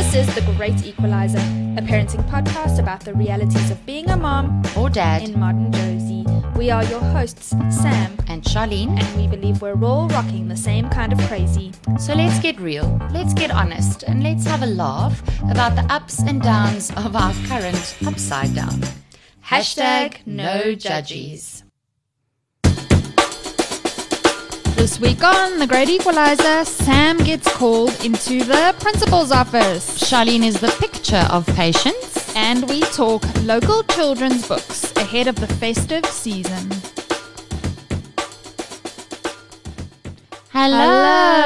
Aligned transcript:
This 0.00 0.26
is 0.26 0.34
The 0.34 0.40
Great 0.56 0.86
Equalizer, 0.86 1.36
a 1.76 1.82
parenting 1.82 2.26
podcast 2.30 2.78
about 2.78 3.00
the 3.00 3.12
realities 3.12 3.70
of 3.70 3.84
being 3.84 4.08
a 4.08 4.16
mom 4.16 4.62
or 4.74 4.88
dad 4.88 5.20
in 5.20 5.38
modern 5.38 5.70
Jersey. 5.70 6.24
We 6.56 6.70
are 6.70 6.82
your 6.84 7.00
hosts, 7.00 7.50
Sam 7.68 8.16
and 8.26 8.42
Charlene, 8.42 8.98
and 8.98 9.16
we 9.16 9.28
believe 9.28 9.60
we're 9.60 9.78
all 9.84 10.08
rocking 10.08 10.48
the 10.48 10.56
same 10.56 10.88
kind 10.88 11.12
of 11.12 11.20
crazy. 11.28 11.72
So 11.98 12.14
let's 12.14 12.40
get 12.40 12.58
real, 12.58 12.98
let's 13.12 13.34
get 13.34 13.50
honest, 13.50 14.02
and 14.04 14.22
let's 14.22 14.46
have 14.46 14.62
a 14.62 14.66
laugh 14.66 15.22
about 15.50 15.76
the 15.76 15.84
ups 15.92 16.20
and 16.20 16.40
downs 16.40 16.90
of 16.96 17.14
our 17.14 17.34
current 17.46 17.94
upside 18.06 18.54
down. 18.54 18.80
Hashtag 19.44 20.26
no 20.26 20.74
judges. 20.74 21.62
This 24.80 24.98
week 24.98 25.22
on 25.22 25.58
The 25.58 25.66
Great 25.66 25.90
Equalizer, 25.90 26.64
Sam 26.64 27.18
gets 27.18 27.46
called 27.54 28.02
into 28.02 28.42
the 28.42 28.74
principal's 28.80 29.30
office. 29.30 30.02
Charlene 30.02 30.42
is 30.42 30.58
the 30.58 30.74
picture 30.80 31.26
of 31.30 31.44
patience. 31.48 32.34
And 32.34 32.66
we 32.66 32.80
talk 32.80 33.22
local 33.42 33.82
children's 33.82 34.48
books 34.48 34.90
ahead 34.96 35.28
of 35.28 35.36
the 35.36 35.48
festive 35.48 36.06
season. 36.06 36.70
Hello. 40.48 40.78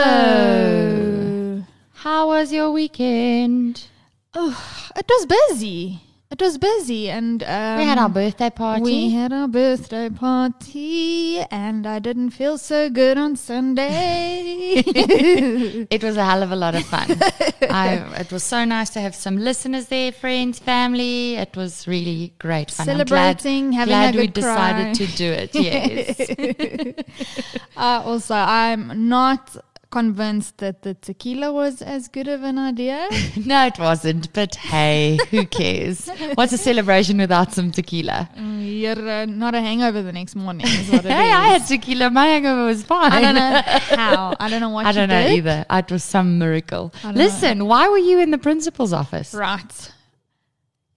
Hello. 0.05 1.65
How 1.93 2.29
was 2.29 2.53
your 2.53 2.71
weekend? 2.71 3.89
Oh, 4.35 4.57
it 4.95 5.07
was 5.09 5.27
busy 5.27 6.05
it 6.35 6.43
was 6.43 6.59
busy 6.59 7.09
and 7.11 7.45
um, 7.45 7.79
we 7.79 7.85
had 7.85 7.97
our 7.97 8.09
birthday 8.09 8.51
party. 8.51 8.83
we 8.83 9.11
had 9.11 9.33
our 9.33 9.47
birthday 9.47 10.11
party 10.11 11.39
and 11.49 11.87
i 11.87 12.01
didn't 12.01 12.31
feel 12.31 12.59
so 12.59 12.91
good 12.91 13.17
on 13.17 13.37
sunday. 13.37 14.83
It 15.97 16.03
was 16.03 16.17
a 16.17 16.25
hell 16.25 16.43
of 16.43 16.51
a 16.51 16.57
lot 16.57 16.75
of 16.75 16.85
fun. 16.85 17.09
I, 17.71 17.87
it 18.23 18.33
was 18.33 18.43
so 18.43 18.65
nice 18.65 18.91
to 18.91 19.01
have 19.01 19.15
some 19.15 19.37
listeners 19.37 19.87
there 19.87 20.13
friends 20.13 20.59
family. 20.59 21.37
It 21.37 21.57
was 21.57 21.87
really 21.87 22.33
great 22.39 22.71
fun. 22.71 22.87
Celebrating 22.87 23.71
glad, 23.71 23.79
having 23.79 23.93
glad 23.93 24.15
a 24.15 24.19
we 24.19 24.27
good 24.27 24.35
decided 24.35 24.95
to 25.01 25.07
do 25.23 25.31
it 25.43 25.55
yes. 25.55 26.17
Uh, 27.77 28.03
also 28.05 28.35
i'm 28.35 29.09
not 29.09 29.57
convinced 29.95 30.59
that 30.59 30.83
the 30.83 30.93
tequila 30.93 31.53
was 31.53 31.81
as 31.81 32.09
good 32.09 32.27
of 32.27 32.43
an 32.43 32.59
idea. 32.59 33.09
no, 33.47 33.67
it 33.67 33.79
wasn't. 33.79 34.33
But 34.33 34.57
hey, 34.57 35.19
who 35.31 35.47
cares? 35.47 36.09
What's 36.35 36.53
a 36.53 36.59
celebration 36.59 37.19
without 37.19 37.53
some 37.53 37.71
tequila? 37.71 38.29
Mm, 38.37 38.81
you're 38.81 39.09
uh, 39.09 39.25
not 39.27 39.55
a 39.55 39.61
hangover 39.61 40.03
the 40.03 40.13
next 40.13 40.35
morning. 40.35 40.67
hey, 41.17 41.31
I 41.43 41.47
had 41.53 41.65
tequila. 41.69 42.11
My 42.11 42.27
hangover 42.27 42.65
was 42.65 42.83
fine. 42.83 43.13
I 43.13 43.21
don't 43.21 43.37
know 43.37 43.63
how. 44.03 44.35
I 44.41 44.49
don't 44.51 44.61
know 44.61 44.71
what. 44.71 44.85
I 44.85 44.91
don't 44.91 45.09
know 45.09 45.29
did. 45.29 45.39
either. 45.39 45.65
It 45.71 45.93
was 45.93 46.03
some 46.03 46.39
miracle. 46.41 46.93
Listen, 47.13 47.59
know. 47.59 47.67
why 47.67 47.89
were 47.89 48.05
you 48.11 48.19
in 48.19 48.33
the 48.33 48.43
principal's 48.49 48.93
office? 48.93 49.33
Right. 49.33 49.93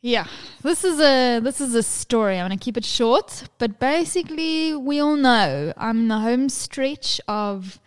Yeah, 0.01 0.27
this 0.63 0.83
is 0.83 0.99
a 0.99 1.39
this 1.39 1.61
is 1.61 1.75
a 1.75 1.83
story. 1.83 2.39
I'm 2.39 2.47
going 2.47 2.57
to 2.57 2.63
keep 2.63 2.77
it 2.77 2.85
short, 2.85 3.43
but 3.59 3.79
basically, 3.79 4.75
we 4.75 4.99
all 4.99 5.17
know 5.17 5.73
I'm 5.77 5.99
in 5.99 6.07
the 6.07 6.19
home 6.19 6.49
stretch 6.49 7.21
of 7.27 7.79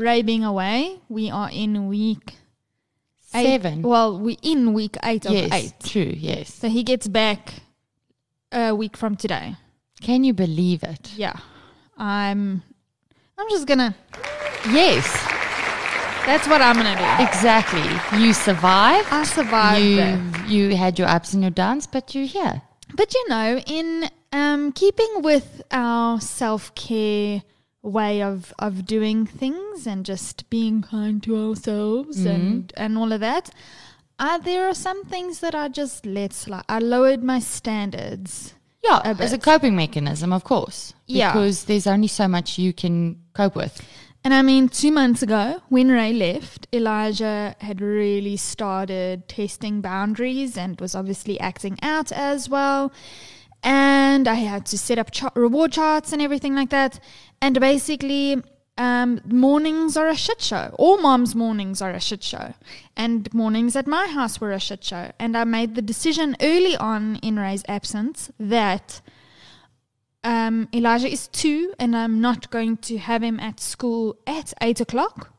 Ray 0.00 0.22
being 0.22 0.44
away, 0.44 1.00
we 1.08 1.30
are 1.30 1.50
in 1.52 1.88
week 1.88 2.34
seven. 3.20 3.82
Well, 3.82 4.18
we're 4.18 4.36
in 4.42 4.72
week 4.72 4.96
eight 5.04 5.24
yes, 5.24 5.46
of 5.46 5.52
eight. 5.52 5.74
True. 5.84 6.14
Yes. 6.16 6.52
So 6.54 6.68
he 6.68 6.82
gets 6.82 7.06
back 7.06 7.54
a 8.50 8.74
week 8.74 8.96
from 8.96 9.16
today. 9.16 9.56
Can 10.00 10.24
you 10.24 10.32
believe 10.32 10.82
it? 10.82 11.12
Yeah. 11.16 11.36
I'm. 11.96 12.62
I'm 13.38 13.48
just 13.50 13.66
gonna. 13.66 13.94
Yes. 14.70 15.06
That's 16.26 16.48
what 16.48 16.62
I'm 16.62 16.76
gonna 16.76 16.96
do. 16.96 17.22
Exactly. 17.22 18.18
You 18.18 18.32
survived. 18.32 19.08
I 19.10 19.24
survived. 19.24 20.50
You 20.50 20.68
you 20.70 20.76
had 20.76 20.98
your 20.98 21.08
ups 21.08 21.34
and 21.34 21.42
your 21.42 21.50
downs, 21.50 21.86
but 21.86 22.14
you're 22.14 22.26
here. 22.26 22.62
But 22.94 23.14
you 23.14 23.28
know, 23.28 23.58
in 23.66 24.08
um, 24.32 24.72
keeping 24.72 25.22
with 25.22 25.62
our 25.70 26.20
self 26.20 26.74
care 26.74 27.42
way 27.82 28.22
of 28.22 28.52
of 28.58 28.84
doing 28.84 29.26
things 29.26 29.86
and 29.86 30.04
just 30.04 30.48
being 30.50 30.82
kind 30.82 31.22
to 31.22 31.36
ourselves 31.36 32.18
mm-hmm. 32.18 32.28
and 32.28 32.72
and 32.76 32.98
all 32.98 33.12
of 33.12 33.20
that. 33.20 33.50
Uh, 34.18 34.36
there 34.36 34.68
are 34.68 34.74
some 34.74 35.02
things 35.04 35.40
that 35.40 35.54
I 35.54 35.68
just 35.68 36.04
let 36.04 36.34
slide. 36.34 36.64
I 36.68 36.78
lowered 36.78 37.22
my 37.22 37.38
standards. 37.38 38.54
Yeah, 38.84 39.00
a 39.04 39.22
as 39.22 39.32
a 39.32 39.38
coping 39.38 39.76
mechanism, 39.76 40.32
of 40.32 40.44
course. 40.44 40.94
Yeah, 41.06 41.32
because 41.32 41.64
there's 41.64 41.86
only 41.86 42.08
so 42.08 42.28
much 42.28 42.58
you 42.58 42.72
can 42.72 43.22
cope 43.34 43.56
with. 43.56 43.80
And 44.22 44.34
I 44.34 44.42
mean, 44.42 44.68
two 44.68 44.92
months 44.92 45.22
ago, 45.22 45.62
when 45.70 45.88
Ray 45.88 46.12
left, 46.12 46.66
Elijah 46.74 47.56
had 47.60 47.80
really 47.80 48.36
started 48.36 49.26
testing 49.28 49.80
boundaries 49.80 50.58
and 50.58 50.78
was 50.78 50.94
obviously 50.94 51.40
acting 51.40 51.78
out 51.80 52.12
as 52.12 52.48
well. 52.48 52.92
And 53.62 53.89
I 54.28 54.34
had 54.34 54.66
to 54.66 54.78
set 54.78 54.98
up 54.98 55.10
reward 55.34 55.72
charts 55.72 56.12
and 56.12 56.22
everything 56.22 56.54
like 56.54 56.70
that. 56.70 57.00
And 57.40 57.58
basically, 57.60 58.42
um, 58.78 59.20
mornings 59.26 59.96
are 59.96 60.08
a 60.08 60.16
shit 60.16 60.40
show. 60.40 60.74
All 60.78 60.98
mom's 60.98 61.34
mornings 61.34 61.82
are 61.82 61.90
a 61.90 62.00
shit 62.00 62.22
show. 62.22 62.54
And 62.96 63.32
mornings 63.34 63.76
at 63.76 63.86
my 63.86 64.06
house 64.06 64.40
were 64.40 64.52
a 64.52 64.60
shit 64.60 64.82
show. 64.82 65.12
And 65.18 65.36
I 65.36 65.44
made 65.44 65.74
the 65.74 65.82
decision 65.82 66.36
early 66.40 66.76
on 66.76 67.16
in 67.16 67.38
Ray's 67.38 67.64
absence 67.68 68.30
that 68.38 69.02
um, 70.24 70.68
Elijah 70.74 71.08
is 71.08 71.28
two 71.28 71.74
and 71.78 71.96
I'm 71.96 72.20
not 72.20 72.50
going 72.50 72.78
to 72.78 72.98
have 72.98 73.22
him 73.22 73.38
at 73.40 73.60
school 73.60 74.16
at 74.26 74.54
eight 74.62 74.80
o'clock. 74.80 75.32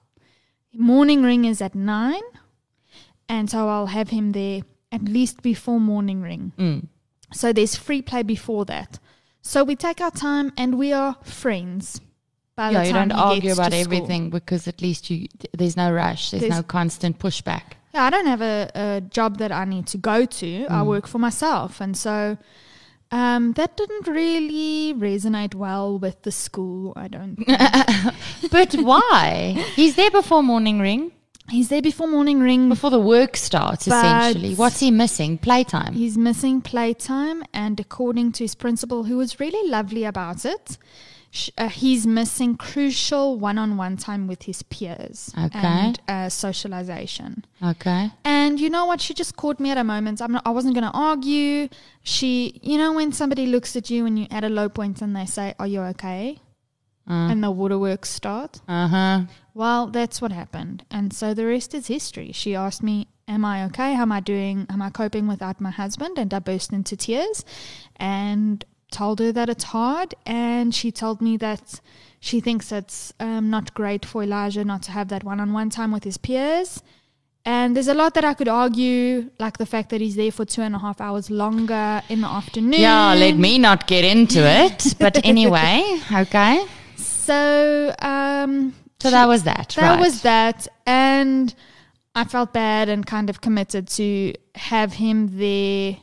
Morning 0.74 1.24
ring 1.24 1.46
is 1.46 1.62
at 1.62 1.76
nine. 1.76 2.22
And 3.28 3.50
so 3.50 3.70
I'll 3.70 3.88
have 3.88 4.10
him 4.10 4.34
there 4.34 4.62
at 4.92 5.04
least 5.04 5.42
before 5.42 5.80
morning 5.80 6.22
ring. 6.22 6.52
Mm. 6.58 6.88
So 7.34 7.54
there's 7.54 7.76
free 7.76 8.02
play 8.02 8.24
before 8.24 8.66
that. 8.66 9.00
So 9.42 9.64
we 9.64 9.76
take 9.76 10.02
our 10.02 10.12
time 10.12 10.52
and 10.58 10.78
we 10.78 10.94
are 10.94 11.16
friends. 11.24 12.02
By 12.56 12.72
yeah, 12.72 12.84
you 12.84 12.94
don't 12.94 13.12
argue 13.12 13.54
about 13.54 13.74
everything 13.74 14.30
because 14.30 14.68
at 14.68 14.82
least 14.82 15.10
you 15.10 15.28
there's 15.54 15.78
no 15.78 15.92
rush, 15.92 16.32
there's, 16.32 16.42
there's 16.42 16.56
no 16.56 16.64
constant 16.64 17.18
pushback. 17.18 17.64
Yeah, 17.94 18.04
I 18.04 18.10
don't 18.10 18.28
have 18.28 18.42
a, 18.42 18.72
a, 18.76 19.02
job 19.02 19.38
that 19.40 19.52
I 19.52 19.66
need 19.66 19.88
to 19.88 19.98
go 19.98 20.26
to. 20.26 20.46
Mm. 20.46 20.70
I 20.70 20.84
work 20.84 21.08
for 21.08 21.18
myself, 21.18 21.82
and 21.82 21.96
so 21.96 22.38
um, 23.12 23.54
that 23.54 23.76
didn't 23.78 24.08
really 24.08 24.94
resonate 24.94 25.56
well 25.56 25.98
with 25.98 26.22
the 26.24 26.32
school. 26.32 26.94
I 26.96 27.08
don't. 27.08 27.38
but 28.52 28.74
why? 28.76 29.66
He's 29.76 29.96
there 29.96 30.12
before 30.12 30.44
morning 30.44 30.80
ring. 30.80 31.12
He's 31.52 31.68
there 31.68 31.82
before 31.82 32.08
morning 32.08 32.40
ring. 32.40 32.70
Before 32.70 32.90
the 32.90 33.00
work 33.00 33.36
starts, 33.36 33.86
essentially. 33.86 34.56
What's 34.56 34.80
he 34.80 34.90
missing? 34.90 35.38
Playtime. 35.38 35.94
He's 35.94 36.18
missing 36.18 36.62
playtime, 36.62 37.44
and 37.54 37.80
according 37.80 38.32
to 38.34 38.46
his 38.46 38.56
principal, 38.56 39.04
who 39.04 39.18
was 39.18 39.40
really 39.40 39.70
lovely 39.70 40.06
about 40.06 40.46
it, 40.46 40.78
uh, 41.58 41.70
he's 41.70 42.08
missing 42.08 42.56
crucial 42.56 43.38
one-on-one 43.38 43.98
time 43.98 44.28
with 44.28 44.44
his 44.44 44.64
peers 44.64 45.34
okay. 45.38 45.60
and 45.60 46.02
uh, 46.08 46.30
socialization. 46.30 47.46
Okay. 47.62 48.12
And 48.24 48.60
you 48.60 48.70
know 48.70 48.86
what? 48.86 49.02
She 49.02 49.14
just 49.14 49.36
caught 49.36 49.60
me 49.60 49.72
at 49.72 49.78
a 49.78 49.84
moment. 49.84 50.22
I'm 50.22 50.32
not, 50.32 50.44
I 50.46 50.52
wasn't 50.52 50.74
going 50.74 50.90
to 50.90 50.98
argue. 50.98 51.68
She, 52.04 52.60
you 52.64 52.78
know, 52.78 52.94
when 52.94 53.12
somebody 53.12 53.46
looks 53.46 53.76
at 53.76 53.90
you 53.90 54.06
and 54.06 54.20
you're 54.20 54.28
at 54.32 54.44
a 54.44 54.50
low 54.50 54.70
point 54.70 55.02
and 55.02 55.16
they 55.16 55.26
say, 55.26 55.54
"Are 55.60 55.68
you 55.68 55.82
okay?" 55.82 56.40
Uh. 57.08 57.30
and 57.32 57.44
the 57.44 57.52
waterworks 57.52 58.10
start. 58.10 58.62
Uh 58.68 58.88
huh. 58.88 59.22
Well, 59.54 59.88
that's 59.88 60.22
what 60.22 60.32
happened. 60.32 60.86
And 60.90 61.12
so 61.12 61.34
the 61.34 61.46
rest 61.46 61.74
is 61.74 61.88
history. 61.88 62.32
She 62.32 62.56
asked 62.56 62.84
me, 62.84 63.08
Am 63.28 63.46
I 63.46 63.64
okay? 63.66 63.94
How 63.94 64.04
am 64.04 64.12
I 64.12 64.20
doing? 64.20 64.66
Am 64.70 64.82
I 64.82 64.90
coping 64.90 65.28
without 65.28 65.62
my 65.62 65.72
husband? 65.72 66.18
And 66.18 66.34
I 66.34 66.40
burst 66.40 66.74
into 66.74 66.98
tears 66.98 67.46
and 67.96 68.66
told 68.92 69.20
her 69.20 69.32
that 69.32 69.50
it's 69.50 69.64
hard. 69.66 70.14
And 70.26 70.76
she 70.76 70.92
told 70.92 71.22
me 71.22 71.38
that 71.38 71.80
she 72.20 72.40
thinks 72.40 72.72
it's 72.72 73.14
um, 73.20 73.50
not 73.50 73.74
great 73.74 74.06
for 74.06 74.22
Elijah 74.24 74.66
not 74.66 74.84
to 74.84 74.92
have 74.92 75.08
that 75.10 75.24
one 75.24 75.40
on 75.40 75.54
one 75.54 75.70
time 75.70 75.92
with 75.92 76.04
his 76.04 76.18
peers. 76.18 76.84
And 77.44 77.76
there's 77.76 77.88
a 77.88 77.96
lot 77.96 78.14
that 78.14 78.24
I 78.24 78.36
could 78.36 78.48
argue, 78.48 79.32
like 79.40 79.58
the 79.58 79.66
fact 79.66 79.90
that 79.90 80.00
he's 80.00 80.16
there 80.16 80.32
for 80.32 80.46
two 80.46 80.62
and 80.62 80.76
a 80.76 80.80
half 80.80 81.02
hours 81.02 81.32
longer 81.32 82.04
in 82.08 82.22
the 82.22 82.28
afternoon. 82.28 82.80
Yeah, 82.80 83.16
let 83.16 83.36
me 83.36 83.58
not 83.58 83.88
get 83.88 84.06
into 84.06 84.40
it. 84.46 84.94
But 85.00 85.26
anyway, 85.26 86.00
okay. 86.14 86.66
So, 87.22 87.94
um, 88.00 88.74
so 89.00 89.12
that 89.12 89.28
was 89.28 89.44
that. 89.44 89.76
That 89.78 89.92
right. 89.92 90.00
was 90.00 90.24
that, 90.24 90.68
and 90.88 91.54
I 92.16 92.24
felt 92.24 92.52
bad 92.52 92.90
and 92.90 93.06
kind 93.06 93.30
of 93.30 93.42
committed 93.42 93.88
to 93.90 94.34
have 94.56 94.94
him 94.94 95.38
there 95.38 95.98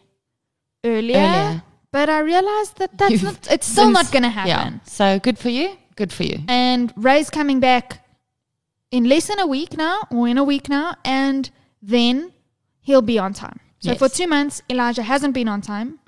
earlier. 0.84 1.16
earlier. 1.18 1.62
But 1.90 2.08
I 2.08 2.20
realized 2.20 2.78
that 2.78 2.96
that's 2.96 3.10
You've 3.12 3.22
not. 3.24 3.50
It's 3.50 3.66
still 3.66 3.90
not 3.90 4.12
going 4.12 4.22
to 4.22 4.28
happen. 4.28 4.74
Yeah. 4.74 4.84
So 4.84 5.18
good 5.18 5.38
for 5.38 5.48
you. 5.48 5.76
Good 5.96 6.12
for 6.12 6.22
you. 6.22 6.38
And 6.46 6.92
Ray's 6.96 7.30
coming 7.30 7.58
back 7.58 8.06
in 8.92 9.04
less 9.04 9.26
than 9.26 9.40
a 9.40 9.46
week 9.46 9.76
now, 9.76 10.02
or 10.10 10.28
in 10.28 10.38
a 10.38 10.44
week 10.44 10.68
now, 10.68 10.94
and 11.04 11.50
then 11.82 12.32
he'll 12.80 13.02
be 13.02 13.18
on 13.18 13.32
time. 13.32 13.58
So 13.80 13.90
yes. 13.90 13.98
for 13.98 14.08
two 14.08 14.28
months, 14.28 14.62
Elijah 14.70 15.02
hasn't 15.02 15.34
been 15.34 15.48
on 15.48 15.62
time, 15.62 15.98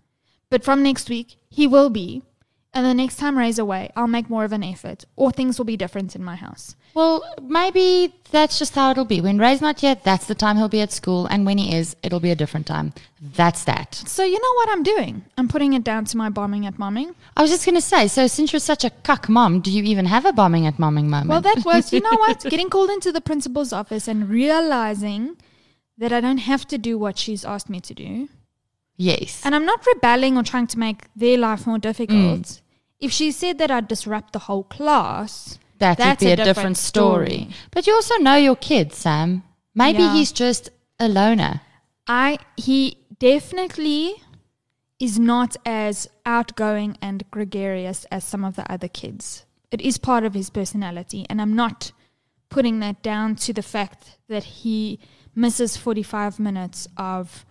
but 0.50 0.62
from 0.62 0.82
next 0.82 1.10
week 1.10 1.36
he 1.48 1.66
will 1.66 1.90
be 1.90 2.22
And 2.72 2.86
the 2.86 2.94
next 2.94 3.16
time 3.16 3.36
Ray's 3.36 3.58
away, 3.58 3.90
I'll 3.96 4.06
make 4.06 4.30
more 4.30 4.44
of 4.44 4.52
an 4.52 4.62
effort, 4.62 5.04
or 5.16 5.32
things 5.32 5.58
will 5.58 5.64
be 5.64 5.76
different 5.76 6.14
in 6.14 6.22
my 6.22 6.36
house. 6.36 6.76
Well, 6.94 7.24
maybe 7.42 8.14
that's 8.30 8.60
just 8.60 8.76
how 8.76 8.92
it'll 8.92 9.04
be. 9.04 9.20
When 9.20 9.38
Ray's 9.38 9.60
not 9.60 9.82
yet, 9.82 10.04
that's 10.04 10.26
the 10.26 10.36
time 10.36 10.56
he'll 10.56 10.68
be 10.68 10.80
at 10.80 10.92
school. 10.92 11.26
And 11.26 11.44
when 11.44 11.58
he 11.58 11.74
is, 11.74 11.96
it'll 12.04 12.20
be 12.20 12.30
a 12.30 12.36
different 12.36 12.68
time. 12.68 12.92
That's 13.20 13.64
that. 13.64 13.94
So 13.94 14.22
you 14.22 14.40
know 14.40 14.54
what 14.54 14.68
I'm 14.70 14.84
doing? 14.84 15.24
I'm 15.36 15.48
putting 15.48 15.72
it 15.72 15.82
down 15.82 16.04
to 16.06 16.16
my 16.16 16.30
bombing 16.30 16.64
at 16.64 16.74
momming. 16.74 17.14
I 17.36 17.42
was 17.42 17.50
just 17.50 17.64
going 17.64 17.74
to 17.74 17.80
say, 17.80 18.06
so 18.06 18.28
since 18.28 18.52
you're 18.52 18.60
such 18.60 18.84
a 18.84 18.90
cuck 18.90 19.28
mom, 19.28 19.60
do 19.60 19.72
you 19.72 19.82
even 19.82 20.06
have 20.06 20.24
a 20.24 20.32
bombing 20.32 20.66
at 20.66 20.76
momming 20.76 21.06
moment? 21.06 21.28
Well, 21.28 21.40
that 21.40 21.64
was, 21.64 21.92
you 21.92 22.00
know 22.00 22.16
what? 22.18 22.40
Getting 22.50 22.70
called 22.70 22.90
into 22.90 23.10
the 23.10 23.20
principal's 23.20 23.72
office 23.72 24.06
and 24.06 24.28
realizing 24.28 25.36
that 25.98 26.12
I 26.12 26.20
don't 26.20 26.38
have 26.38 26.66
to 26.68 26.78
do 26.78 26.96
what 26.98 27.18
she's 27.18 27.44
asked 27.44 27.68
me 27.68 27.80
to 27.80 27.94
do. 27.94 28.28
Yes. 29.08 29.40
And 29.44 29.54
I'm 29.54 29.66
not 29.72 29.86
rebelling 29.86 30.36
or 30.36 30.42
trying 30.42 30.68
to 30.68 30.78
make 30.78 31.00
their 31.16 31.38
life 31.38 31.66
more 31.66 31.78
difficult. 31.78 32.42
Mm. 32.42 32.60
If 33.06 33.10
she 33.12 33.32
said 33.32 33.58
that 33.58 33.70
I'd 33.70 33.88
disrupt 33.88 34.32
the 34.32 34.40
whole 34.48 34.64
class, 34.64 35.58
that 35.78 35.98
would 35.98 36.18
be 36.18 36.26
a 36.26 36.32
a, 36.32 36.36
different, 36.36 36.44
different 36.56 36.76
story. 36.76 37.26
story. 37.26 37.48
But 37.70 37.86
you 37.86 37.94
also 37.94 38.16
know 38.18 38.36
your 38.36 38.56
kid, 38.56 38.92
Sam. 38.92 39.42
Maybe 39.74 40.02
Yeah. 40.02 40.14
he's 40.14 40.32
just 40.32 40.70
a 40.98 41.08
loner. 41.08 41.54
I 42.06 42.38
he 42.56 42.98
definitely 43.18 44.02
is 44.98 45.18
not 45.18 45.56
as 45.64 46.08
outgoing 46.26 46.98
and 47.00 47.24
gregarious 47.30 48.04
as 48.10 48.22
some 48.24 48.44
of 48.44 48.54
the 48.56 48.70
other 48.70 48.88
kids. 48.88 49.46
It 49.70 49.80
is 49.80 49.96
part 49.98 50.24
of 50.24 50.34
his 50.34 50.50
personality, 50.50 51.24
and 51.30 51.40
I'm 51.40 51.54
not 51.54 51.92
putting 52.50 52.80
that 52.80 53.02
down 53.02 53.36
to 53.36 53.52
the 53.52 53.62
fact 53.62 54.18
that 54.28 54.44
he 54.62 54.98
misses 55.34 55.76
45 55.76 56.38
minutes 56.38 56.88
of 56.96 57.46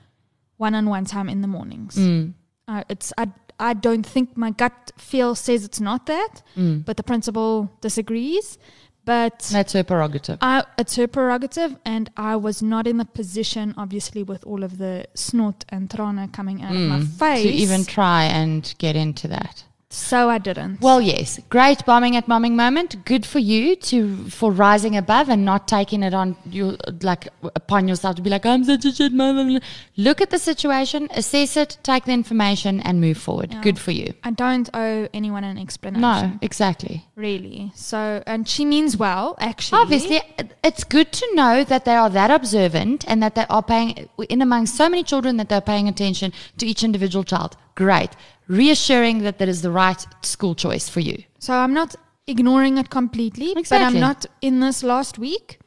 one-on-one 0.60 1.06
time 1.06 1.28
in 1.30 1.42
the 1.42 1.48
mornings. 1.48 1.96
Mm. 1.96 2.34
Uh, 2.68 2.84
it's 2.90 3.12
I 3.18 3.26
I 3.60 3.74
don't 3.74 4.06
think 4.06 4.38
my 4.38 4.52
gut 4.52 4.92
feel 4.98 5.36
says 5.36 5.66
it's 5.66 5.82
not 5.82 6.06
that, 6.06 6.34
Mm. 6.56 6.86
but 6.86 6.96
the 6.98 7.04
principal 7.04 7.70
disagrees. 7.82 8.58
But 9.06 9.40
That's 9.52 9.74
her 9.74 9.84
prerogative. 9.84 10.38
I, 10.42 10.64
it's 10.78 10.96
her 10.98 11.08
prerogative, 11.08 11.76
and 11.84 12.12
I 12.16 12.36
was 12.36 12.62
not 12.62 12.86
in 12.86 12.98
the 12.98 13.06
position, 13.06 13.74
obviously, 13.76 14.22
with 14.22 14.44
all 14.46 14.64
of 14.64 14.78
the 14.78 15.06
snot 15.16 15.66
and 15.70 15.90
trana 15.90 16.32
coming 16.32 16.62
out 16.62 16.76
of 16.76 16.82
my 16.82 17.00
face. 17.02 17.46
Mm. 17.46 17.50
to 17.50 17.54
even 17.66 17.86
try 17.86 18.26
and 18.26 18.62
get 18.78 18.96
into 18.96 19.28
that. 19.30 19.64
So 19.92 20.30
I 20.30 20.38
didn't. 20.38 20.82
Well, 20.82 21.02
yes, 21.02 21.40
great 21.50 21.84
bombing 21.86 22.16
at 22.16 22.28
momming 22.28 22.54
moment. 22.54 23.06
Good 23.06 23.26
for 23.26 23.40
you 23.40 23.76
to 23.76 24.30
for 24.30 24.52
rising 24.52 24.96
above 24.96 25.30
and 25.30 25.44
not 25.44 25.68
taking 25.68 26.04
it 26.04 26.14
on 26.14 26.36
you 26.46 26.78
like 27.02 27.28
upon 27.56 27.88
yourself 27.88 28.16
to 28.18 28.22
be 28.22 28.30
like 28.30 28.46
I'm 28.46 28.64
such 28.64 28.86
a 28.86 28.92
shit 28.92 29.12
mom. 29.14 29.60
Look 29.98 30.22
at 30.22 30.30
the 30.30 30.40
situation, 30.40 31.08
assess 31.12 31.58
it, 31.58 31.78
take 31.84 32.06
the 32.06 32.12
information, 32.14 32.80
and 32.82 33.02
move 33.02 33.18
forward. 33.18 33.52
Yeah. 33.52 33.62
Good 33.62 33.80
for 33.80 33.92
you. 33.92 34.14
I 34.24 34.32
don't 34.32 34.70
owe 34.74 35.08
anyone 35.14 35.44
an 35.44 35.58
explanation. 35.58 36.02
No, 36.02 36.38
exactly. 36.42 37.06
really. 37.16 37.72
So, 37.76 38.24
and 38.26 38.48
she 38.48 38.66
means 38.66 38.96
well, 38.96 39.36
actually. 39.40 39.82
Obviously, 39.82 40.22
it's 40.64 40.84
good 40.84 41.12
to 41.14 41.36
know 41.36 41.64
that 41.64 41.86
they 41.86 41.96
are 41.96 42.10
that 42.10 42.32
observant 42.32 43.06
and 43.08 43.22
that 43.24 43.36
they 43.36 43.46
are 43.50 43.64
paying 43.64 44.10
in 44.30 44.42
among 44.42 44.68
so 44.68 44.88
many 44.88 45.04
children 45.04 45.38
that 45.38 45.50
they're 45.50 45.62
paying 45.62 45.88
attention 45.88 46.32
to 46.58 46.66
each 46.66 46.84
individual 46.84 47.24
child. 47.24 47.58
Great. 47.76 48.12
Reassuring 48.50 49.20
that 49.20 49.38
that 49.38 49.48
is 49.48 49.62
the 49.62 49.70
right 49.72 50.06
school 50.24 50.56
choice 50.56 50.90
for 50.90 51.00
you. 51.00 51.24
So 51.38 51.54
I'm 51.54 51.74
not 51.74 51.96
ignoring 52.26 52.78
it 52.80 52.90
completely, 52.90 53.54
but 53.54 53.72
I'm 53.82 54.00
not 54.00 54.26
in 54.42 54.60
this 54.60 54.84
last 54.84 55.20
week. 55.20 55.60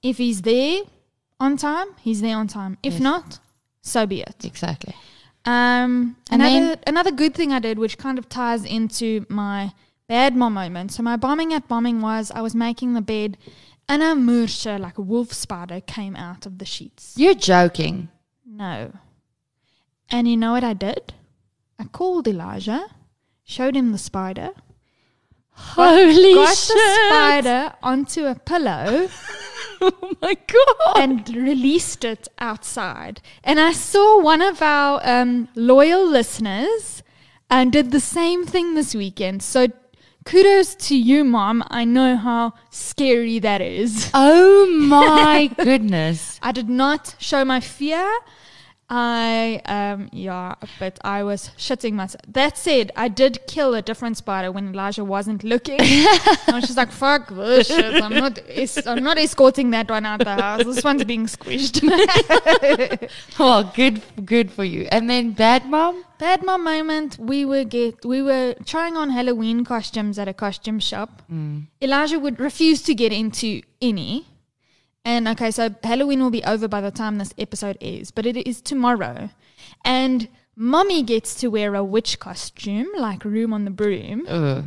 If 0.00 0.18
he's 0.18 0.42
there 0.42 0.82
on 1.40 1.56
time, 1.56 1.88
he's 2.00 2.20
there 2.20 2.36
on 2.36 2.46
time. 2.46 2.78
If 2.84 2.94
Yes. 2.94 3.02
not, 3.02 3.38
so 3.82 4.06
be 4.06 4.20
it. 4.20 4.44
Exactly. 4.44 4.94
Um, 5.44 6.16
And 6.30 6.40
another 6.42 6.66
then- 6.66 6.78
another 6.86 7.10
good 7.10 7.34
thing 7.34 7.52
I 7.52 7.58
did, 7.58 7.78
which 7.78 7.98
kind 7.98 8.16
of 8.18 8.28
ties 8.28 8.64
into 8.64 9.26
my 9.28 9.72
bad 10.06 10.36
mom 10.36 10.54
moment. 10.54 10.92
So 10.92 11.02
my 11.02 11.16
bombing 11.16 11.52
at 11.52 11.66
bombing 11.66 12.00
was 12.00 12.30
I 12.30 12.42
was 12.42 12.54
making 12.54 12.94
the 12.94 13.00
bed, 13.02 13.36
and 13.88 14.02
a 14.02 14.14
mursha, 14.14 14.78
like 14.78 14.98
a 14.98 15.02
wolf 15.02 15.32
spider, 15.32 15.80
came 15.80 16.14
out 16.14 16.46
of 16.46 16.58
the 16.58 16.64
sheets. 16.64 17.14
You're 17.16 17.34
joking. 17.34 18.08
No. 18.46 18.92
And 20.10 20.28
you 20.28 20.36
know 20.36 20.52
what 20.52 20.62
I 20.64 20.74
did? 20.74 21.12
I 21.78 21.84
called 21.84 22.26
Elijah, 22.28 22.86
showed 23.44 23.76
him 23.76 23.92
the 23.92 23.98
spider, 23.98 24.50
Holy 25.52 26.34
got 26.34 26.56
shit. 26.56 26.74
the 26.76 27.06
spider 27.08 27.74
onto 27.82 28.26
a 28.26 28.34
pillow 28.36 29.08
Oh 29.80 30.12
my 30.22 30.36
god. 30.46 30.98
and 30.98 31.28
released 31.36 32.04
it 32.04 32.26
outside. 32.38 33.20
And 33.44 33.58
I 33.60 33.72
saw 33.72 34.20
one 34.20 34.40
of 34.42 34.60
our 34.62 35.00
um, 35.04 35.48
loyal 35.54 36.04
listeners 36.08 37.02
and 37.50 37.72
did 37.72 37.90
the 37.92 38.00
same 38.00 38.44
thing 38.44 38.74
this 38.74 38.94
weekend. 38.94 39.42
So 39.42 39.68
kudos 40.24 40.74
to 40.86 40.96
you, 40.96 41.24
mom. 41.24 41.62
I 41.70 41.84
know 41.84 42.16
how 42.16 42.54
scary 42.70 43.38
that 43.40 43.60
is. 43.60 44.10
Oh 44.14 44.66
my 44.66 45.46
goodness. 45.58 46.38
I 46.42 46.50
did 46.52 46.68
not 46.68 47.14
show 47.18 47.44
my 47.44 47.60
fear. 47.60 48.08
I 48.90 49.60
um 49.66 50.08
yeah, 50.12 50.54
but 50.78 50.98
I 51.04 51.22
was 51.22 51.50
shitting 51.58 51.92
myself. 51.92 52.22
That 52.26 52.56
said, 52.56 52.90
I 52.96 53.08
did 53.08 53.40
kill 53.46 53.74
a 53.74 53.82
different 53.82 54.16
spider 54.16 54.50
when 54.50 54.68
Elijah 54.68 55.04
wasn't 55.04 55.44
looking. 55.44 55.76
I 55.80 56.52
was 56.54 56.64
just 56.64 56.76
like, 56.78 56.90
"Fuck 56.90 57.28
this 57.28 57.66
shit! 57.68 58.02
I'm 58.02 58.14
not, 58.14 58.38
es- 58.48 58.86
I'm 58.86 59.02
not 59.04 59.18
escorting 59.18 59.70
that 59.72 59.90
one 59.90 60.06
out 60.06 60.20
the 60.20 60.34
house. 60.36 60.64
This 60.64 60.82
one's 60.82 61.04
being 61.04 61.26
squished." 61.26 61.82
Well, 63.38 63.64
good 63.76 64.00
good 64.24 64.50
for 64.50 64.64
you. 64.64 64.88
And 64.90 65.08
then 65.10 65.32
bad 65.32 65.68
mom? 65.68 66.04
Bad 66.18 66.42
mom 66.44 66.64
moment. 66.64 67.18
We 67.18 67.44
were 67.44 67.64
get 67.64 68.04
we 68.04 68.22
were 68.22 68.54
trying 68.64 68.96
on 68.96 69.10
Halloween 69.10 69.64
costumes 69.64 70.18
at 70.18 70.28
a 70.28 70.34
costume 70.34 70.78
shop. 70.80 71.22
Elijah 71.82 72.18
would 72.18 72.40
refuse 72.40 72.80
to 72.82 72.94
get 72.94 73.12
into 73.12 73.60
any. 73.82 74.26
And 75.08 75.26
okay, 75.26 75.50
so 75.50 75.74
Halloween 75.82 76.20
will 76.20 76.28
be 76.28 76.44
over 76.44 76.68
by 76.68 76.82
the 76.82 76.90
time 76.90 77.16
this 77.16 77.32
episode 77.38 77.78
is, 77.80 78.10
but 78.10 78.26
it 78.26 78.36
is 78.46 78.60
tomorrow. 78.60 79.30
And 79.82 80.28
mommy 80.54 81.02
gets 81.02 81.34
to 81.36 81.48
wear 81.48 81.74
a 81.74 81.82
witch 81.82 82.18
costume, 82.18 82.88
like 82.98 83.24
Room 83.24 83.54
on 83.54 83.64
the 83.64 83.70
Broom. 83.70 84.26
Ugh. 84.28 84.64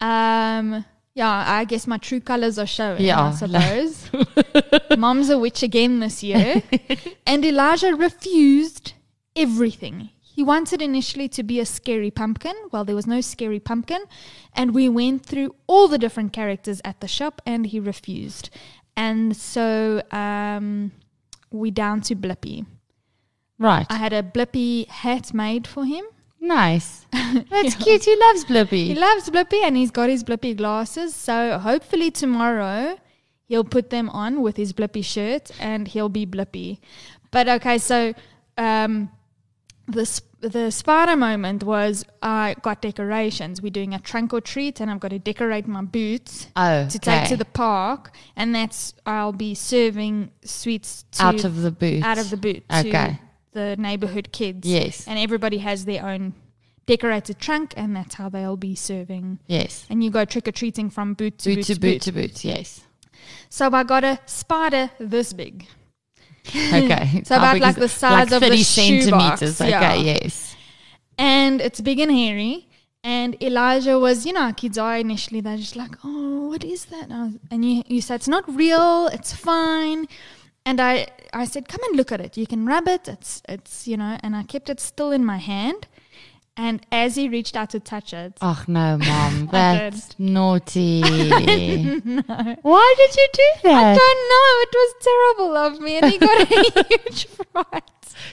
Um, 0.00 0.86
yeah, 1.12 1.44
I 1.46 1.66
guess 1.66 1.86
my 1.86 1.98
true 1.98 2.20
colors 2.20 2.58
are 2.58 2.66
showing, 2.66 3.02
Yeah. 3.02 3.22
I 3.22 3.32
suppose. 3.32 4.10
Mom's 4.96 5.28
a 5.28 5.38
witch 5.38 5.62
again 5.62 6.00
this 6.00 6.22
year. 6.22 6.62
and 7.26 7.44
Elijah 7.44 7.94
refused 7.94 8.94
everything. 9.36 10.08
He 10.22 10.42
wanted 10.42 10.80
initially 10.80 11.28
to 11.28 11.42
be 11.42 11.60
a 11.60 11.66
scary 11.66 12.10
pumpkin. 12.10 12.54
Well, 12.72 12.86
there 12.86 12.94
was 12.94 13.06
no 13.06 13.20
scary 13.20 13.60
pumpkin. 13.60 14.04
And 14.54 14.72
we 14.72 14.88
went 14.88 15.26
through 15.26 15.54
all 15.66 15.86
the 15.86 15.98
different 15.98 16.32
characters 16.32 16.80
at 16.82 17.00
the 17.00 17.08
shop 17.08 17.42
and 17.44 17.66
he 17.66 17.78
refused. 17.78 18.48
And 19.00 19.34
so 19.34 20.02
um, 20.12 20.92
we 21.50 21.70
down 21.70 22.02
to 22.02 22.14
Blippi. 22.14 22.66
Right. 23.58 23.86
I 23.88 23.96
had 23.96 24.12
a 24.12 24.22
Blippi 24.22 24.86
hat 24.88 25.32
made 25.32 25.66
for 25.66 25.86
him. 25.86 26.04
nice. 26.38 27.06
That's 27.50 27.76
cute. 27.76 28.04
He 28.04 28.16
loves 28.16 28.44
Blippi. 28.44 28.84
He 28.88 28.94
loves 28.94 29.30
Blippi 29.30 29.62
and 29.62 29.74
he's 29.74 29.90
got 29.90 30.10
his 30.10 30.22
Blippi 30.22 30.54
glasses. 30.54 31.14
So 31.14 31.58
hopefully 31.58 32.10
tomorrow 32.10 32.98
he'll 33.46 33.64
put 33.64 33.88
them 33.88 34.10
on 34.10 34.42
with 34.42 34.58
his 34.58 34.74
Blippi 34.74 35.04
shirt 35.04 35.50
and 35.58 35.88
he'll 35.88 36.10
be 36.10 36.26
Blippi. 36.26 36.78
But 37.30 37.48
okay, 37.48 37.78
so 37.78 38.12
um, 38.58 39.10
the 39.88 40.04
sp- 40.04 40.28
the 40.40 40.70
spider 40.70 41.16
moment 41.16 41.62
was 41.64 42.04
I 42.22 42.56
got 42.62 42.80
decorations. 42.82 43.60
We're 43.62 43.70
doing 43.70 43.94
a 43.94 43.98
trunk 43.98 44.32
or 44.32 44.40
treat, 44.40 44.80
and 44.80 44.90
I've 44.90 45.00
got 45.00 45.08
to 45.10 45.18
decorate 45.18 45.66
my 45.66 45.82
boots 45.82 46.48
Oh, 46.56 46.88
to 46.88 46.98
take 46.98 47.28
to 47.28 47.36
the 47.36 47.44
park, 47.44 48.12
and 48.36 48.54
that's 48.54 48.94
I'll 49.06 49.32
be 49.32 49.54
serving 49.54 50.30
sweets 50.42 51.04
to, 51.12 51.24
out 51.24 51.44
of 51.44 51.62
the 51.62 51.70
boot. 51.70 52.02
out 52.04 52.18
of 52.18 52.30
the 52.30 52.36
boot 52.36 52.64
Okay. 52.72 52.90
to 52.90 53.18
the 53.52 53.76
neighborhood 53.76 54.32
kids. 54.32 54.66
Yes. 54.68 55.06
and 55.06 55.18
everybody 55.18 55.58
has 55.58 55.84
their 55.84 56.04
own 56.06 56.34
decorated 56.86 57.38
trunk, 57.38 57.74
and 57.76 57.94
that's 57.94 58.14
how 58.14 58.28
they'll 58.28 58.56
be 58.56 58.74
serving. 58.74 59.38
Yes. 59.46 59.86
And 59.90 60.02
you 60.02 60.10
go 60.10 60.24
trick 60.24 60.48
or 60.48 60.52
treating 60.52 60.90
from 60.90 61.14
boot 61.14 61.38
to 61.38 61.50
Boot, 61.50 61.56
boot, 61.56 61.74
to 61.74 61.80
boot 61.80 62.02
to 62.02 62.12
boot. 62.12 62.44
Yes. 62.44 62.80
So 63.48 63.70
I 63.72 63.82
got 63.84 64.04
a 64.04 64.18
spider 64.26 64.90
this 64.98 65.32
big. 65.32 65.66
Okay. 66.84 67.22
So 67.24 67.36
about 67.36 67.58
like 67.58 67.76
the 67.76 67.88
size 67.88 68.30
like 68.30 68.32
of 68.32 68.40
the 68.40 68.48
30 68.48 68.62
shoebox, 68.62 69.04
centimeters. 69.40 69.60
Okay. 69.60 69.70
yeah. 69.70 69.94
Yes. 69.94 70.56
and 71.18 71.60
it's 71.60 71.80
big 71.80 71.98
and 72.00 72.10
hairy. 72.10 72.66
And 73.02 73.42
Elijah 73.42 73.98
was, 73.98 74.26
you 74.26 74.32
know, 74.34 74.42
how 74.42 74.52
kids 74.52 74.76
are 74.76 74.96
initially, 74.98 75.40
they're 75.40 75.56
just 75.56 75.74
like, 75.74 75.92
oh, 76.04 76.48
what 76.48 76.62
is 76.64 76.84
that? 76.86 77.08
And, 77.10 77.32
was- 77.32 77.40
and 77.50 77.64
you, 77.64 77.82
you 77.86 78.02
said, 78.02 78.16
it's 78.16 78.28
not 78.28 78.44
real, 78.54 79.08
it's 79.12 79.32
fine. 79.34 80.06
And 80.66 80.80
I, 80.80 81.06
I 81.32 81.46
said, 81.46 81.66
come 81.66 81.82
and 81.84 81.96
look 81.96 82.12
at 82.12 82.20
it. 82.20 82.36
You 82.36 82.46
can 82.46 82.66
rub 82.66 82.86
it. 82.86 83.08
It's, 83.08 83.40
it's, 83.48 83.88
you 83.88 83.96
know, 83.96 84.18
and 84.22 84.36
I 84.36 84.42
kept 84.42 84.68
it 84.68 84.78
still 84.80 85.12
in 85.12 85.24
my 85.24 85.38
hand. 85.38 85.88
And 86.56 86.84
as 86.92 87.14
he 87.16 87.28
reached 87.28 87.56
out 87.56 87.70
to 87.70 87.80
touch 87.80 88.12
it, 88.12 88.34
Oh 88.42 88.62
no, 88.66 88.98
mom. 88.98 89.46
That's 89.52 90.14
naughty. 90.18 91.00
no. 92.04 92.56
Why 92.62 92.94
did 92.98 93.16
you 93.16 93.26
do 93.32 93.42
that? 93.62 93.96
I 93.96 93.98
don't 93.98 94.28
know, 94.30 94.60
it 94.62 94.74
was 94.74 94.94
terrible 95.00 95.56
of 95.56 95.80
me. 95.80 95.96
And 95.96 96.10
he 96.12 96.18
got 96.18 96.40
a 96.42 96.44
huge 96.88 97.26
fright. 97.52 97.84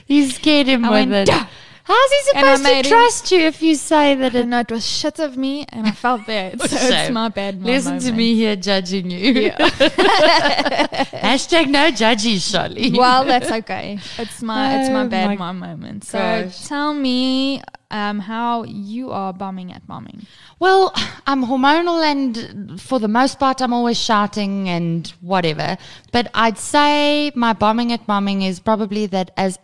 You 0.06 0.26
scared 0.28 0.66
him 0.66 0.84
I 0.84 0.90
with 0.90 1.08
went, 1.10 1.28
it. 1.28 1.32
"Duh." 1.32 1.46
How's 1.84 2.10
he 2.12 2.20
supposed 2.24 2.62
to 2.64 2.68
made 2.68 2.84
him- 2.84 2.90
trust 2.90 3.32
you 3.32 3.38
if 3.40 3.62
you 3.62 3.74
say 3.74 4.14
that 4.16 4.34
it? 4.34 4.46
know 4.46 4.58
it 4.58 4.70
was 4.70 4.84
shit 4.86 5.18
of 5.20 5.38
me, 5.38 5.64
and 5.70 5.86
I 5.86 5.92
felt 5.92 6.26
bad. 6.26 6.60
so 6.60 6.66
it's 6.70 7.10
my 7.10 7.30
bad. 7.30 7.56
mom 7.60 7.64
Listen 7.64 7.98
to 8.00 8.12
me 8.12 8.34
here 8.34 8.56
judging 8.56 9.10
you. 9.10 9.32
Yeah. 9.32 9.56
Hashtag 9.56 11.68
no 11.68 11.90
judges, 11.90 12.50
Charlie. 12.52 12.90
well, 12.92 13.24
that's 13.24 13.50
okay. 13.50 13.98
It's 14.18 14.42
my 14.42 14.80
it's 14.80 14.90
my 14.90 15.04
Oh 15.04 15.08
bad 15.08 15.26
my 15.28 15.36
mom 15.36 15.58
moment. 15.60 16.04
So 16.04 16.18
gosh. 16.18 16.66
tell 16.66 16.92
me 16.92 17.62
um, 17.90 18.20
how 18.20 18.64
you 18.64 19.10
are 19.10 19.32
bombing 19.32 19.72
at 19.72 19.86
bombing. 19.86 20.26
Well, 20.58 20.92
I'm 21.26 21.44
hormonal, 21.44 22.02
and 22.02 22.80
for 22.80 22.98
the 22.98 23.08
most 23.08 23.38
part, 23.38 23.60
I'm 23.60 23.72
always 23.72 23.98
shouting 23.98 24.68
and 24.68 25.08
whatever. 25.20 25.78
But 26.12 26.30
I'd 26.34 26.58
say 26.58 27.32
my 27.34 27.52
bombing 27.52 27.92
at 27.92 28.06
bombing 28.06 28.42
is 28.42 28.60
probably 28.60 29.06
that 29.06 29.30
as 29.36 29.58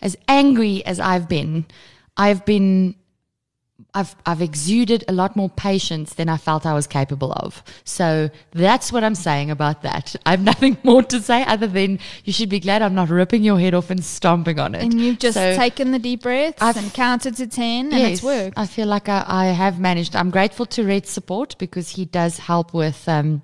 as 0.00 0.16
angry 0.28 0.84
as 0.84 0.98
I've 1.00 1.28
been, 1.28 1.66
I've 2.16 2.44
been. 2.44 2.96
I've 3.94 4.14
I've 4.24 4.40
exuded 4.40 5.04
a 5.06 5.12
lot 5.12 5.36
more 5.36 5.50
patience 5.50 6.14
than 6.14 6.28
I 6.28 6.38
felt 6.38 6.64
I 6.64 6.72
was 6.72 6.86
capable 6.86 7.32
of. 7.32 7.62
So 7.84 8.30
that's 8.52 8.90
what 8.90 9.04
I'm 9.04 9.14
saying 9.14 9.50
about 9.50 9.82
that. 9.82 10.16
I 10.26 10.30
have 10.32 10.40
nothing 10.42 10.78
more 10.82 11.02
to 11.02 11.20
say 11.20 11.44
other 11.44 11.66
than 11.66 11.98
you 12.24 12.32
should 12.32 12.48
be 12.48 12.58
glad 12.60 12.80
I'm 12.82 12.94
not 12.94 13.10
ripping 13.10 13.42
your 13.42 13.58
head 13.60 13.74
off 13.74 13.90
and 13.90 14.02
stomping 14.02 14.58
on 14.58 14.74
it. 14.74 14.82
And 14.82 14.98
you've 15.00 15.18
just 15.18 15.34
So- 15.36 15.54
taken 15.56 15.90
the 15.92 15.98
deep 15.98 16.22
breaths 16.22 16.62
I've- 16.62 16.78
and 16.78 16.92
counted 16.94 17.36
to 17.36 17.46
ten, 17.46 17.92
and 17.92 18.02
it's 18.12 18.22
worked. 18.22 18.58
I 18.58 18.66
feel 18.66 18.86
like 18.86 19.08
I, 19.08 19.24
I 19.26 19.46
have 19.46 19.78
managed. 19.78 20.16
I'm 20.16 20.30
grateful 20.30 20.64
to 20.66 20.84
Red's 20.84 21.10
support 21.10 21.56
because 21.58 21.90
he 21.90 22.04
does 22.06 22.38
help 22.38 22.72
with. 22.72 23.06
Um, 23.08 23.42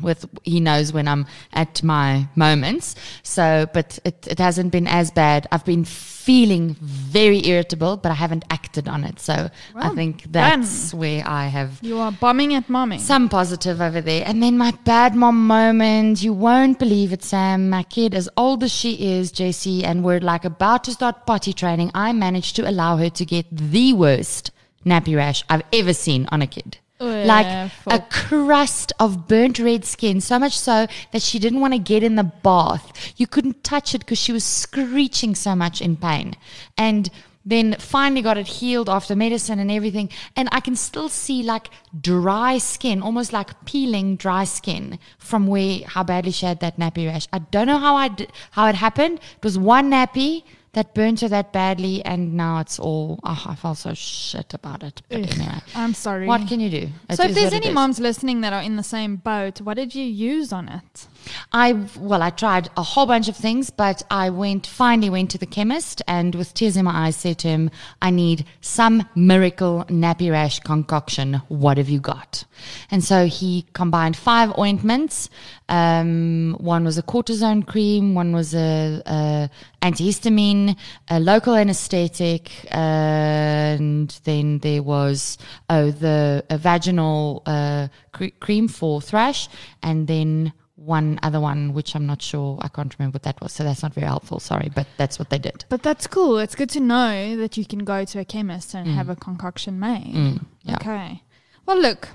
with 0.00 0.26
he 0.42 0.58
knows 0.60 0.92
when 0.92 1.06
I'm 1.06 1.26
at 1.52 1.82
my 1.82 2.28
moments. 2.34 2.96
So, 3.22 3.66
but 3.72 3.98
it, 4.04 4.26
it 4.28 4.38
hasn't 4.38 4.72
been 4.72 4.86
as 4.86 5.10
bad. 5.10 5.46
I've 5.52 5.64
been 5.64 5.84
feeling 5.84 6.74
very 6.80 7.46
irritable, 7.46 7.96
but 7.98 8.10
I 8.10 8.14
haven't 8.14 8.44
acted 8.50 8.88
on 8.88 9.04
it. 9.04 9.20
So 9.20 9.50
I 9.76 9.90
think 9.90 10.24
that's 10.32 10.92
where 10.94 11.22
I 11.26 11.46
have 11.46 11.78
You 11.82 11.98
are 11.98 12.10
bombing 12.10 12.54
at 12.54 12.68
mommy. 12.68 12.98
some 12.98 13.28
positive 13.28 13.80
over 13.80 14.00
there. 14.00 14.24
And 14.26 14.42
then 14.42 14.58
my 14.58 14.72
bad 14.84 15.14
mom 15.14 15.46
moment. 15.46 16.22
You 16.22 16.32
won't 16.32 16.78
believe 16.78 17.12
it, 17.12 17.22
Sam. 17.22 17.68
My 17.70 17.82
kid, 17.82 18.14
as 18.14 18.28
old 18.36 18.64
as 18.64 18.72
she 18.72 19.14
is, 19.16 19.30
JC, 19.32 19.84
and 19.84 20.02
we're 20.02 20.20
like 20.20 20.44
about 20.44 20.84
to 20.84 20.92
start 20.92 21.26
potty 21.26 21.52
training, 21.52 21.90
I 21.94 22.12
managed 22.12 22.56
to 22.56 22.68
allow 22.68 22.96
her 22.96 23.10
to 23.10 23.24
get 23.24 23.46
the 23.50 23.92
worst 23.92 24.50
nappy 24.84 25.16
rash 25.16 25.44
I've 25.48 25.62
ever 25.72 25.94
seen 25.94 26.26
on 26.32 26.42
a 26.42 26.46
kid. 26.46 26.78
Oh, 27.00 27.06
like 27.06 27.46
yeah, 27.46 27.68
a 27.88 27.98
crust 27.98 28.92
of 29.00 29.26
burnt 29.26 29.58
red 29.58 29.84
skin, 29.84 30.20
so 30.20 30.38
much 30.38 30.56
so 30.56 30.86
that 31.10 31.22
she 31.22 31.40
didn't 31.40 31.60
want 31.60 31.74
to 31.74 31.78
get 31.78 32.04
in 32.04 32.14
the 32.14 32.22
bath. 32.22 33.14
You 33.16 33.26
couldn't 33.26 33.64
touch 33.64 33.94
it 33.94 34.00
because 34.00 34.18
she 34.18 34.32
was 34.32 34.44
screeching 34.44 35.34
so 35.34 35.56
much 35.56 35.80
in 35.80 35.96
pain. 35.96 36.36
And 36.78 37.10
then 37.44 37.76
finally 37.78 38.22
got 38.22 38.38
it 38.38 38.46
healed 38.46 38.88
after 38.88 39.14
medicine 39.14 39.58
and 39.58 39.70
everything. 39.70 40.08
And 40.36 40.48
I 40.52 40.60
can 40.60 40.76
still 40.76 41.08
see 41.08 41.42
like 41.42 41.68
dry 42.00 42.58
skin, 42.58 43.02
almost 43.02 43.32
like 43.32 43.64
peeling 43.64 44.16
dry 44.16 44.44
skin 44.44 44.98
from 45.18 45.46
where 45.46 45.80
how 45.86 46.04
badly 46.04 46.30
she 46.30 46.46
had 46.46 46.60
that 46.60 46.78
nappy 46.78 47.06
rash. 47.06 47.26
I 47.32 47.40
don't 47.40 47.66
know 47.66 47.78
how 47.78 47.96
I 47.96 48.08
d- 48.08 48.28
how 48.52 48.68
it 48.68 48.76
happened. 48.76 49.18
It 49.18 49.44
was 49.44 49.58
one 49.58 49.90
nappy 49.90 50.44
that 50.74 50.94
burnt 50.94 51.20
her 51.20 51.28
that 51.28 51.52
badly, 51.52 52.04
and 52.04 52.34
now 52.34 52.60
it's 52.60 52.78
all. 52.78 53.18
Oh, 53.24 53.42
I 53.46 53.54
felt 53.54 53.78
so 53.78 53.94
shit 53.94 54.54
about 54.54 54.82
it. 54.82 55.02
But 55.08 55.20
Ugh, 55.20 55.30
anyway, 55.30 55.60
I'm 55.74 55.94
sorry. 55.94 56.26
what 56.26 56.46
can 56.46 56.60
you 56.60 56.70
do? 56.70 56.88
It 57.08 57.16
so 57.16 57.24
if 57.24 57.34
there's 57.34 57.52
any 57.52 57.72
moms 57.72 57.98
listening 57.98 58.42
that 58.42 58.52
are 58.52 58.62
in 58.62 58.76
the 58.76 58.82
same 58.82 59.16
boat, 59.16 59.60
what 59.60 59.74
did 59.74 59.94
you 59.94 60.04
use 60.04 60.52
on 60.52 60.68
it? 60.68 61.06
I 61.52 61.86
well, 61.98 62.22
I 62.22 62.30
tried 62.30 62.68
a 62.76 62.82
whole 62.82 63.06
bunch 63.06 63.28
of 63.28 63.36
things, 63.36 63.70
but 63.70 64.02
I 64.10 64.30
went 64.30 64.66
finally 64.66 65.10
went 65.10 65.30
to 65.30 65.38
the 65.38 65.46
chemist 65.46 66.02
and 66.06 66.34
with 66.34 66.54
tears 66.54 66.76
in 66.76 66.84
my 66.84 67.06
eyes 67.06 67.16
said 67.16 67.38
to 67.38 67.48
him, 67.48 67.70
"I 68.02 68.10
need 68.10 68.44
some 68.60 69.08
miracle 69.14 69.84
nappy 69.88 70.30
rash 70.30 70.60
concoction. 70.60 71.42
What 71.48 71.78
have 71.78 71.88
you 71.88 72.00
got?" 72.00 72.44
And 72.90 73.02
so 73.04 73.26
he 73.26 73.66
combined 73.72 74.16
five 74.16 74.56
ointments. 74.58 75.30
Um, 75.68 76.56
one 76.60 76.84
was 76.84 76.98
a 76.98 77.02
cortisone 77.02 77.66
cream, 77.66 78.14
one 78.14 78.32
was 78.32 78.54
a, 78.54 79.02
a 79.06 79.50
antihistamine, 79.80 80.76
a 81.08 81.20
local 81.20 81.54
anesthetic, 81.54 82.50
and 82.70 84.10
then 84.24 84.58
there 84.58 84.82
was 84.82 85.38
oh 85.70 85.90
the 85.90 86.44
a 86.50 86.58
vaginal 86.58 87.42
uh, 87.46 87.88
cre- 88.12 88.36
cream 88.40 88.68
for 88.68 89.00
thrush, 89.00 89.48
and 89.82 90.06
then 90.06 90.52
one 90.84 91.18
other 91.22 91.40
one, 91.40 91.72
which 91.72 91.96
I'm 91.96 92.06
not 92.06 92.20
sure, 92.20 92.58
I 92.60 92.68
can't 92.68 92.94
remember 92.98 93.16
what 93.16 93.22
that 93.22 93.40
was. 93.40 93.52
So 93.52 93.64
that's 93.64 93.82
not 93.82 93.94
very 93.94 94.06
helpful. 94.06 94.38
Sorry, 94.40 94.70
but 94.74 94.86
that's 94.96 95.18
what 95.18 95.30
they 95.30 95.38
did. 95.38 95.64
But 95.68 95.82
that's 95.82 96.06
cool. 96.06 96.38
It's 96.38 96.54
good 96.54 96.70
to 96.70 96.80
know 96.80 97.36
that 97.36 97.56
you 97.56 97.64
can 97.64 97.84
go 97.84 98.04
to 98.04 98.18
a 98.20 98.24
chemist 98.24 98.74
and 98.74 98.88
have 98.88 99.08
a 99.08 99.16
concoction 99.16 99.80
made. 99.80 100.14
Mm, 100.14 100.44
yeah. 100.62 100.76
Okay. 100.76 101.22
Well, 101.66 101.80
look, 101.80 102.08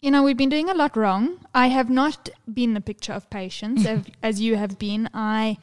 you 0.00 0.10
know, 0.10 0.22
we've 0.22 0.36
been 0.36 0.48
doing 0.48 0.70
a 0.70 0.74
lot 0.74 0.96
wrong. 0.96 1.38
I 1.54 1.66
have 1.68 1.90
not 1.90 2.28
been 2.52 2.74
the 2.74 2.80
picture 2.80 3.12
of 3.12 3.28
patience 3.30 3.86
as, 4.22 4.40
you 4.40 4.56
have 4.56 4.78
been. 4.78 5.10
I 5.12 5.58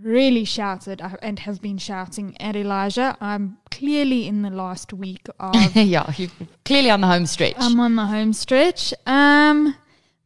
really 0.00 0.44
shouted 0.44 1.00
uh, 1.00 1.10
and 1.20 1.40
have 1.40 1.60
been 1.60 1.78
shouting 1.78 2.36
at 2.40 2.56
Elijah. 2.56 3.16
I'm 3.20 3.58
clearly 3.70 4.26
in 4.26 4.42
the 4.42 4.50
last 4.50 4.92
week 4.92 5.28
of 5.40 5.76
yeah, 5.76 6.10
you're 6.16 6.30
clearly 6.64 6.90
on 6.90 7.02
the 7.02 7.06
home 7.06 7.26
stretch. 7.26 7.56
I'm 7.58 7.78
on 7.80 7.96
the 7.96 8.06
home 8.06 8.32
stretch. 8.32 8.94
Um, 9.06 9.76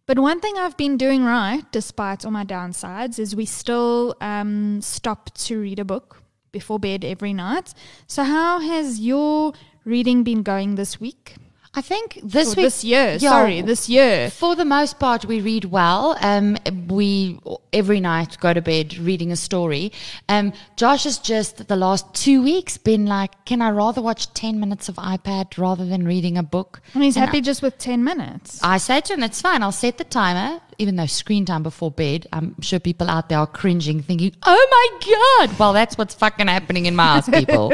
but 0.06 0.18
one 0.18 0.40
thing 0.40 0.56
I've 0.56 0.76
been 0.76 0.96
doing 0.96 1.24
right, 1.24 1.64
despite 1.72 2.24
all 2.24 2.30
my 2.30 2.44
downsides, 2.44 3.18
is 3.18 3.34
we 3.34 3.46
still 3.46 4.16
um, 4.20 4.80
stop 4.80 5.34
to 5.34 5.60
read 5.60 5.78
a 5.78 5.84
book 5.84 6.22
before 6.52 6.78
bed 6.78 7.04
every 7.04 7.32
night. 7.32 7.74
So, 8.06 8.22
how 8.22 8.60
has 8.60 9.00
your 9.00 9.52
reading 9.84 10.24
been 10.24 10.42
going 10.42 10.76
this 10.76 11.00
week? 11.00 11.34
I 11.78 11.82
think 11.82 12.18
this 12.22 12.48
Or 12.54 12.56
week, 12.56 12.66
this 12.66 12.82
year, 12.84 13.18
Yeah. 13.20 13.30
sorry, 13.30 13.60
this 13.60 13.86
year. 13.86 14.30
For 14.30 14.56
the 14.56 14.64
most 14.64 14.98
part, 14.98 15.26
we 15.26 15.42
read 15.42 15.66
well. 15.66 16.16
Um, 16.22 16.56
we 16.88 17.38
every 17.72 18.00
night 18.00 18.38
go 18.40 18.54
to 18.54 18.62
bed 18.62 18.96
reading 18.96 19.30
a 19.30 19.36
story. 19.36 19.92
Um, 20.26 20.54
Josh 20.76 21.04
has 21.04 21.18
just 21.18 21.68
the 21.68 21.76
last 21.76 22.06
two 22.14 22.42
weeks 22.42 22.78
been 22.78 23.04
like, 23.04 23.32
"Can 23.44 23.60
I 23.60 23.68
rather 23.70 24.00
watch 24.00 24.32
ten 24.32 24.58
minutes 24.58 24.88
of 24.88 24.94
iPad 24.96 25.58
rather 25.58 25.84
than 25.84 26.06
reading 26.06 26.38
a 26.38 26.42
book?" 26.42 26.80
And 26.94 27.04
he's 27.04 27.16
And 27.16 27.26
happy 27.26 27.42
just 27.42 27.60
with 27.60 27.76
10 27.76 28.02
minutes. 28.02 28.58
I 28.62 28.78
say 28.78 29.02
to 29.02 29.12
him, 29.12 29.20
"That's 29.20 29.42
fine. 29.42 29.62
I'll 29.62 29.70
set 29.70 29.98
the 29.98 30.04
timer." 30.04 30.60
Even 30.78 30.96
though 30.96 31.06
screen 31.06 31.44
time 31.44 31.62
before 31.62 31.90
bed, 31.90 32.26
I'm 32.32 32.60
sure 32.60 32.78
people 32.78 33.08
out 33.08 33.28
there 33.28 33.38
are 33.38 33.46
cringing, 33.46 34.02
thinking, 34.02 34.32
"Oh 34.44 34.66
my 34.76 35.46
god!" 35.46 35.58
Well, 35.58 35.72
that's 35.72 35.96
what's 35.96 36.14
fucking 36.14 36.48
happening 36.48 36.86
in 36.86 36.96
my 36.96 37.06
house, 37.14 37.28
people. 37.28 37.72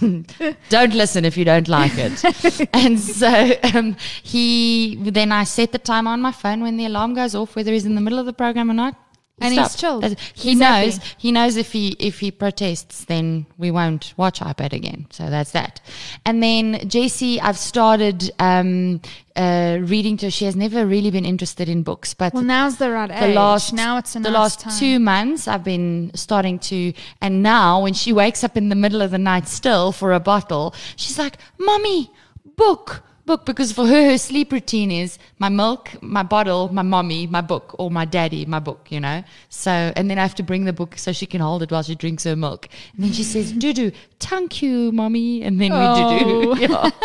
don't 0.68 0.94
listen 0.94 1.24
if 1.24 1.36
you 1.36 1.44
don't 1.44 1.68
like 1.68 1.92
it. 1.96 2.68
and 2.72 2.98
so 3.00 3.52
um, 3.74 3.96
he 4.22 4.96
then 4.96 5.32
I 5.32 5.44
set 5.44 5.72
the 5.72 5.78
timer 5.78 6.10
on 6.10 6.20
my 6.20 6.32
phone 6.32 6.62
when 6.62 6.76
the 6.76 6.86
alarm 6.86 7.14
goes 7.14 7.34
off, 7.34 7.56
whether 7.56 7.72
he's 7.72 7.86
in 7.86 7.94
the 7.94 8.00
middle 8.00 8.18
of 8.18 8.26
the 8.26 8.32
program 8.32 8.70
or 8.70 8.74
not. 8.74 8.96
And 9.38 9.52
he's 9.52 9.66
stops. 9.72 9.80
chilled. 9.80 10.04
He 10.32 10.50
He's 10.50 10.58
knows. 10.58 10.98
He 11.18 11.30
knows 11.30 11.56
if 11.56 11.72
he 11.72 11.88
if 11.98 12.20
he 12.20 12.30
protests, 12.30 13.04
then 13.04 13.44
we 13.58 13.70
won't 13.70 14.14
watch 14.16 14.40
iPad 14.40 14.72
again. 14.72 15.06
So 15.10 15.28
that's 15.28 15.50
that. 15.50 15.82
And 16.24 16.42
then 16.42 16.74
JC, 16.88 17.38
I've 17.42 17.58
started 17.58 18.30
um, 18.38 19.02
uh, 19.36 19.76
reading 19.82 20.16
to. 20.18 20.26
her. 20.26 20.30
She 20.30 20.46
has 20.46 20.56
never 20.56 20.86
really 20.86 21.10
been 21.10 21.26
interested 21.26 21.68
in 21.68 21.82
books, 21.82 22.14
but 22.14 22.32
well, 22.32 22.44
now's 22.44 22.78
the 22.78 22.90
right 22.90 23.08
the 23.10 23.24
age. 23.26 23.34
last 23.34 23.74
now 23.74 23.98
it's 23.98 24.14
the 24.14 24.20
nice 24.20 24.32
last 24.32 24.60
time. 24.60 24.78
two 24.78 24.98
months 24.98 25.46
I've 25.46 25.64
been 25.64 26.12
starting 26.14 26.58
to 26.60 26.94
and 27.20 27.42
now 27.42 27.82
when 27.82 27.92
she 27.92 28.14
wakes 28.14 28.42
up 28.42 28.56
in 28.56 28.70
the 28.70 28.74
middle 28.74 29.02
of 29.02 29.10
the 29.10 29.18
night 29.18 29.48
still 29.48 29.92
for 29.92 30.12
a 30.14 30.20
bottle 30.20 30.74
she's 30.96 31.18
like 31.18 31.36
mommy 31.58 32.10
book 32.56 33.02
book 33.26 33.44
because 33.44 33.72
for 33.72 33.86
her 33.86 34.02
her 34.10 34.18
sleep 34.18 34.52
routine 34.52 34.90
is 34.90 35.18
my 35.38 35.48
milk 35.48 35.90
my 36.02 36.22
bottle 36.22 36.68
my 36.72 36.82
mommy 36.82 37.26
my 37.26 37.40
book 37.40 37.74
or 37.78 37.90
my 37.90 38.04
daddy 38.04 38.46
my 38.46 38.58
book 38.58 38.86
you 38.90 39.00
know? 39.00 39.22
So 39.48 39.70
and 39.70 40.08
then 40.10 40.18
I 40.18 40.22
have 40.22 40.34
to 40.36 40.42
bring 40.42 40.64
the 40.64 40.72
book 40.72 40.96
so 40.96 41.12
she 41.12 41.26
can 41.26 41.40
hold 41.40 41.62
it 41.62 41.70
while 41.70 41.82
she 41.82 41.94
drinks 41.94 42.24
her 42.24 42.36
milk. 42.36 42.68
And 42.94 43.04
then 43.04 43.12
she 43.12 43.22
says 43.34 43.52
Dudu 43.52 43.92
thank 44.20 44.62
you 44.62 44.92
mommy. 44.92 45.42
And 45.42 45.60
then 45.60 45.72
Oh. 45.72 46.52
we 46.54 46.58
do 46.58 46.60
yeah. 46.72 46.90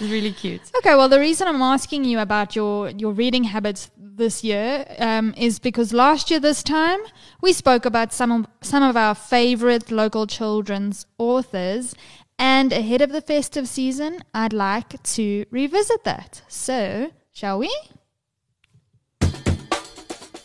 It's 0.00 0.10
really 0.10 0.32
cute. 0.32 0.62
Okay, 0.78 0.94
well, 0.94 1.08
the 1.08 1.20
reason 1.20 1.46
I'm 1.46 1.60
asking 1.60 2.04
you 2.04 2.18
about 2.18 2.56
your, 2.56 2.88
your 2.90 3.12
reading 3.12 3.44
habits 3.44 3.90
this 3.98 4.42
year 4.42 4.86
um, 4.98 5.34
is 5.36 5.58
because 5.58 5.92
last 5.92 6.30
year, 6.30 6.40
this 6.40 6.62
time, 6.62 6.98
we 7.42 7.52
spoke 7.52 7.84
about 7.84 8.12
some 8.12 8.32
of, 8.32 8.46
some 8.62 8.82
of 8.82 8.96
our 8.96 9.14
favorite 9.14 9.90
local 9.90 10.26
children's 10.26 11.06
authors. 11.18 11.94
And 12.42 12.72
ahead 12.72 13.02
of 13.02 13.12
the 13.12 13.20
festive 13.20 13.68
season, 13.68 14.24
I'd 14.34 14.52
like 14.52 15.00
to 15.14 15.46
revisit 15.52 16.02
that. 16.02 16.42
So, 16.48 17.12
shall 17.32 17.60
we? 17.60 17.72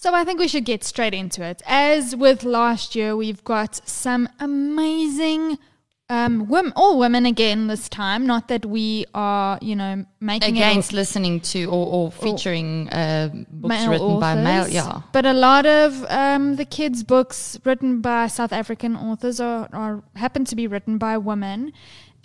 So 0.00 0.14
I 0.14 0.24
think 0.24 0.40
we 0.40 0.48
should 0.48 0.64
get 0.64 0.82
straight 0.82 1.12
into 1.12 1.44
it. 1.44 1.60
As 1.66 2.16
with 2.16 2.42
last 2.42 2.96
year, 2.96 3.14
we've 3.14 3.44
got 3.44 3.86
some 3.86 4.30
amazing 4.40 5.58
um, 6.08 6.48
women, 6.48 6.72
all 6.74 6.98
women 6.98 7.26
again 7.26 7.66
this 7.66 7.86
time. 7.86 8.26
Not 8.26 8.48
that 8.48 8.64
we 8.64 9.04
are, 9.12 9.58
you 9.60 9.76
know, 9.76 10.06
making 10.18 10.56
Against 10.56 10.94
listening 10.94 11.40
to 11.52 11.66
or, 11.66 11.86
or 11.86 12.10
featuring 12.12 12.88
uh, 12.88 13.28
books 13.50 13.86
written 13.86 14.18
by 14.18 14.36
male, 14.36 14.68
yeah. 14.68 15.02
But 15.12 15.26
a 15.26 15.34
lot 15.34 15.66
of 15.66 16.02
um, 16.08 16.56
the 16.56 16.64
kids' 16.64 17.02
books 17.02 17.60
written 17.66 18.00
by 18.00 18.28
South 18.28 18.54
African 18.54 18.96
authors 18.96 19.38
are, 19.38 19.68
are 19.70 20.02
happen 20.16 20.46
to 20.46 20.56
be 20.56 20.66
written 20.66 20.96
by 20.96 21.18
women, 21.18 21.74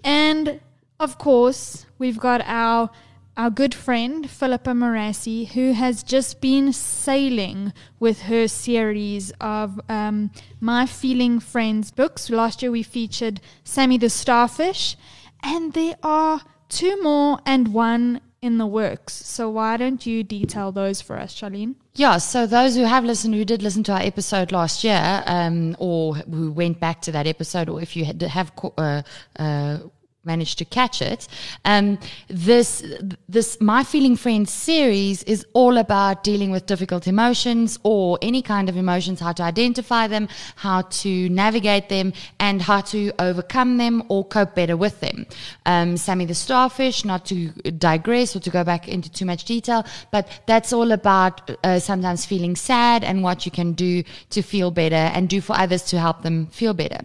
and 0.02 0.62
of 0.98 1.18
course 1.18 1.88
we've 2.00 2.20
got 2.20 2.40
our 2.46 2.90
our 3.38 3.50
good 3.50 3.74
friend 3.74 4.30
Phillippa 4.30 4.72
Morassi, 4.72 5.50
who 5.50 5.74
has 5.74 6.04
just 6.04 6.40
been 6.40 6.72
sailing 6.72 7.74
with 8.00 8.24
her 8.24 8.48
series 8.48 9.32
of 9.42 9.80
um, 9.90 10.32
My 10.60 10.86
Feeling 10.86 11.40
Friends 11.40 11.92
books. 11.92 12.30
Last 12.30 12.62
year 12.62 12.72
we 12.72 12.84
featured 12.84 13.42
Sammy 13.64 13.98
the 13.98 14.10
Starfish, 14.10 14.96
and 15.44 15.74
there 15.74 15.96
are 16.02 16.42
two 16.70 17.02
more 17.04 17.40
and 17.46 17.74
one 17.74 18.22
in 18.42 18.58
the 18.58 18.68
works. 18.68 19.14
So 19.14 19.50
why 19.50 19.76
don't 19.76 20.06
you 20.06 20.24
detail 20.24 20.72
those 20.72 21.02
for 21.02 21.18
us, 21.18 21.34
Charlene? 21.34 21.76
Yeah, 21.96 22.18
so 22.18 22.46
those 22.46 22.76
who 22.76 22.84
have 22.84 23.04
listened, 23.04 23.34
who 23.34 23.46
did 23.46 23.64
listen 23.64 23.84
to 23.86 23.94
our 23.94 24.02
episode 24.02 24.52
last 24.52 24.84
year, 24.84 25.24
um, 25.26 25.76
or 25.80 26.16
who 26.16 26.52
went 26.52 26.80
back 26.80 27.02
to 27.04 27.12
that 27.14 27.26
episode, 27.26 27.70
or 27.70 27.82
if 27.82 27.96
you 27.96 28.06
had, 28.06 28.20
to 28.20 28.28
have 28.28 28.52
uh, 28.78 29.02
uh, 29.40 29.80
managed 30.26 30.58
to 30.60 30.66
catch 30.66 31.02
it, 31.02 31.28
um, 31.66 31.98
this 32.28 32.84
this 33.28 33.60
My 33.62 33.84
Feeling 33.84 34.16
Friends 34.16 34.52
series 34.52 35.24
is 35.24 35.46
all 35.54 35.78
about 35.78 36.24
dealing 36.24 36.52
with 36.52 36.66
difficult 36.66 37.08
emotions 37.08 37.80
or 37.84 38.18
any 38.22 38.42
kind 38.42 38.70
of 38.70 38.78
emotions, 38.78 39.20
how 39.20 39.34
to 39.34 39.44
identify 39.44 40.08
them, 40.08 40.28
how 40.56 40.82
to 40.82 41.30
navigate 41.30 41.90
them, 41.90 42.14
and 42.40 42.62
how 42.62 42.82
to 42.82 43.12
overcome 43.20 43.78
them 43.78 44.04
or 44.10 44.26
cope 44.26 44.56
better 44.56 44.78
with 44.78 45.00
them. 45.00 45.26
Um, 45.66 45.98
Sammy 45.98 46.26
the 46.26 46.36
Starfish, 46.36 47.06
not 47.06 47.26
to 47.26 47.50
digress 47.72 48.36
or 48.36 48.40
to 48.42 48.50
go 48.50 48.64
back 48.64 48.88
into 48.88 49.12
too 49.12 49.26
much 49.26 49.46
detail, 49.46 49.86
but 50.12 50.28
that's 50.46 50.74
all 50.74 50.92
about 50.92 51.50
uh, 51.64 51.80
sometimes 51.80 52.26
feeling 52.26 52.56
sad 52.56 53.04
and 53.04 53.24
what 53.24 53.46
you 53.46 53.52
can 53.52 53.74
do 53.74 54.04
to 54.30 54.42
feel 54.42 54.72
better 54.72 54.96
and 54.96 55.30
do 55.30 55.42
for 55.42 55.56
others 55.58 55.84
to 55.84 56.00
help 56.00 56.22
them 56.22 56.48
feel 56.48 56.74
better. 56.74 57.00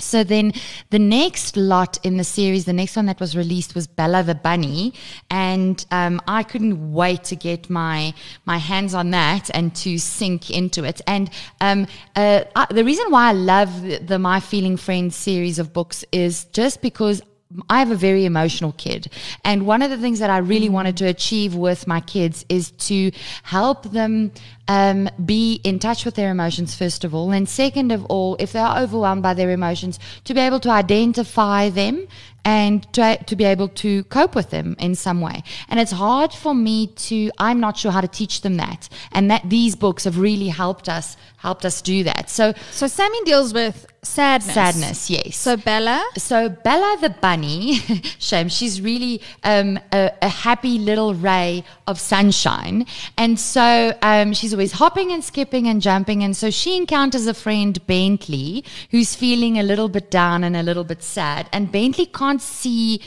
So 0.00 0.24
then 0.24 0.52
the 0.90 0.98
next 0.98 1.56
lot 1.56 1.98
in 2.04 2.16
the 2.16 2.24
series, 2.24 2.64
the 2.64 2.72
next 2.72 2.96
one 2.96 3.06
that 3.06 3.20
was 3.20 3.36
released 3.36 3.74
was 3.74 3.86
Bella 3.86 4.22
the 4.22 4.34
Bunny. 4.34 4.94
And 5.30 5.84
um, 5.90 6.20
I 6.26 6.42
couldn't 6.42 6.92
wait 6.92 7.24
to 7.24 7.36
get 7.36 7.70
my, 7.70 8.14
my 8.44 8.58
hands 8.58 8.94
on 8.94 9.10
that 9.10 9.50
and 9.54 9.74
to 9.76 9.98
sink 9.98 10.50
into 10.50 10.84
it. 10.84 11.00
And 11.06 11.30
um, 11.60 11.86
uh, 12.16 12.44
I, 12.56 12.66
the 12.70 12.84
reason 12.84 13.10
why 13.10 13.28
I 13.28 13.32
love 13.32 13.82
the, 13.82 13.98
the 13.98 14.18
My 14.18 14.40
Feeling 14.40 14.76
Friends 14.76 15.16
series 15.16 15.58
of 15.58 15.72
books 15.72 16.04
is 16.12 16.44
just 16.46 16.82
because 16.82 17.22
I 17.68 17.80
have 17.80 17.90
a 17.90 17.96
very 17.96 18.24
emotional 18.24 18.72
kid. 18.72 19.10
And 19.44 19.66
one 19.66 19.82
of 19.82 19.90
the 19.90 19.98
things 19.98 20.20
that 20.20 20.30
I 20.30 20.38
really 20.38 20.68
wanted 20.68 20.96
to 20.98 21.06
achieve 21.06 21.54
with 21.54 21.86
my 21.86 22.00
kids 22.00 22.44
is 22.48 22.70
to 22.72 23.10
help 23.42 23.90
them 23.90 24.30
um, 24.68 25.10
be 25.24 25.60
in 25.64 25.80
touch 25.80 26.04
with 26.04 26.14
their 26.14 26.30
emotions, 26.30 26.76
first 26.76 27.02
of 27.02 27.12
all. 27.12 27.32
And 27.32 27.48
second 27.48 27.90
of 27.90 28.04
all, 28.04 28.36
if 28.38 28.52
they 28.52 28.60
are 28.60 28.78
overwhelmed 28.78 29.24
by 29.24 29.34
their 29.34 29.50
emotions, 29.50 29.98
to 30.24 30.34
be 30.34 30.40
able 30.40 30.60
to 30.60 30.70
identify 30.70 31.70
them 31.70 32.06
and 32.44 32.90
to, 32.92 33.16
to 33.24 33.36
be 33.36 33.44
able 33.44 33.68
to 33.68 34.04
cope 34.04 34.34
with 34.34 34.50
them 34.50 34.76
in 34.78 34.94
some 34.94 35.20
way. 35.20 35.42
And 35.68 35.80
it's 35.80 35.92
hard 35.92 36.32
for 36.32 36.54
me 36.54 36.88
to, 36.88 37.30
I'm 37.38 37.60
not 37.60 37.76
sure 37.78 37.92
how 37.92 38.00
to 38.00 38.08
teach 38.08 38.42
them 38.42 38.56
that. 38.56 38.88
And 39.12 39.30
that 39.30 39.48
these 39.48 39.76
books 39.76 40.04
have 40.04 40.18
really 40.18 40.48
helped 40.48 40.88
us, 40.88 41.16
helped 41.38 41.64
us 41.64 41.82
do 41.82 42.04
that. 42.04 42.30
So 42.30 42.52
So 42.70 42.86
Sammy 42.86 43.22
deals 43.24 43.52
with 43.54 43.86
sadness. 44.02 44.54
sadness, 44.54 45.10
yes. 45.10 45.36
So 45.36 45.56
Bella, 45.56 46.04
So 46.16 46.48
Bella 46.48 46.96
the 47.00 47.10
bunny, 47.10 47.74
shame, 48.18 48.48
she's 48.48 48.80
really 48.80 49.20
um, 49.42 49.78
a, 49.92 50.12
a 50.22 50.28
happy 50.28 50.78
little 50.78 51.14
ray 51.14 51.64
of 51.86 51.98
sunshine, 51.98 52.86
and 53.16 53.38
so 53.38 53.92
um, 54.02 54.32
she's 54.32 54.52
always 54.52 54.72
hopping 54.72 55.12
and 55.12 55.24
skipping 55.24 55.66
and 55.66 55.80
jumping, 55.82 56.22
and 56.22 56.36
so 56.36 56.50
she 56.50 56.76
encounters 56.76 57.26
a 57.26 57.34
friend 57.34 57.84
Bentley 57.86 58.64
who's 58.90 59.14
feeling 59.14 59.58
a 59.58 59.62
little 59.62 59.88
bit 59.88 60.10
down 60.10 60.44
and 60.44 60.56
a 60.56 60.62
little 60.62 60.84
bit 60.84 61.02
sad, 61.02 61.48
and 61.52 61.70
Bentley 61.72 62.06
can't 62.06 62.29
see 62.38 63.00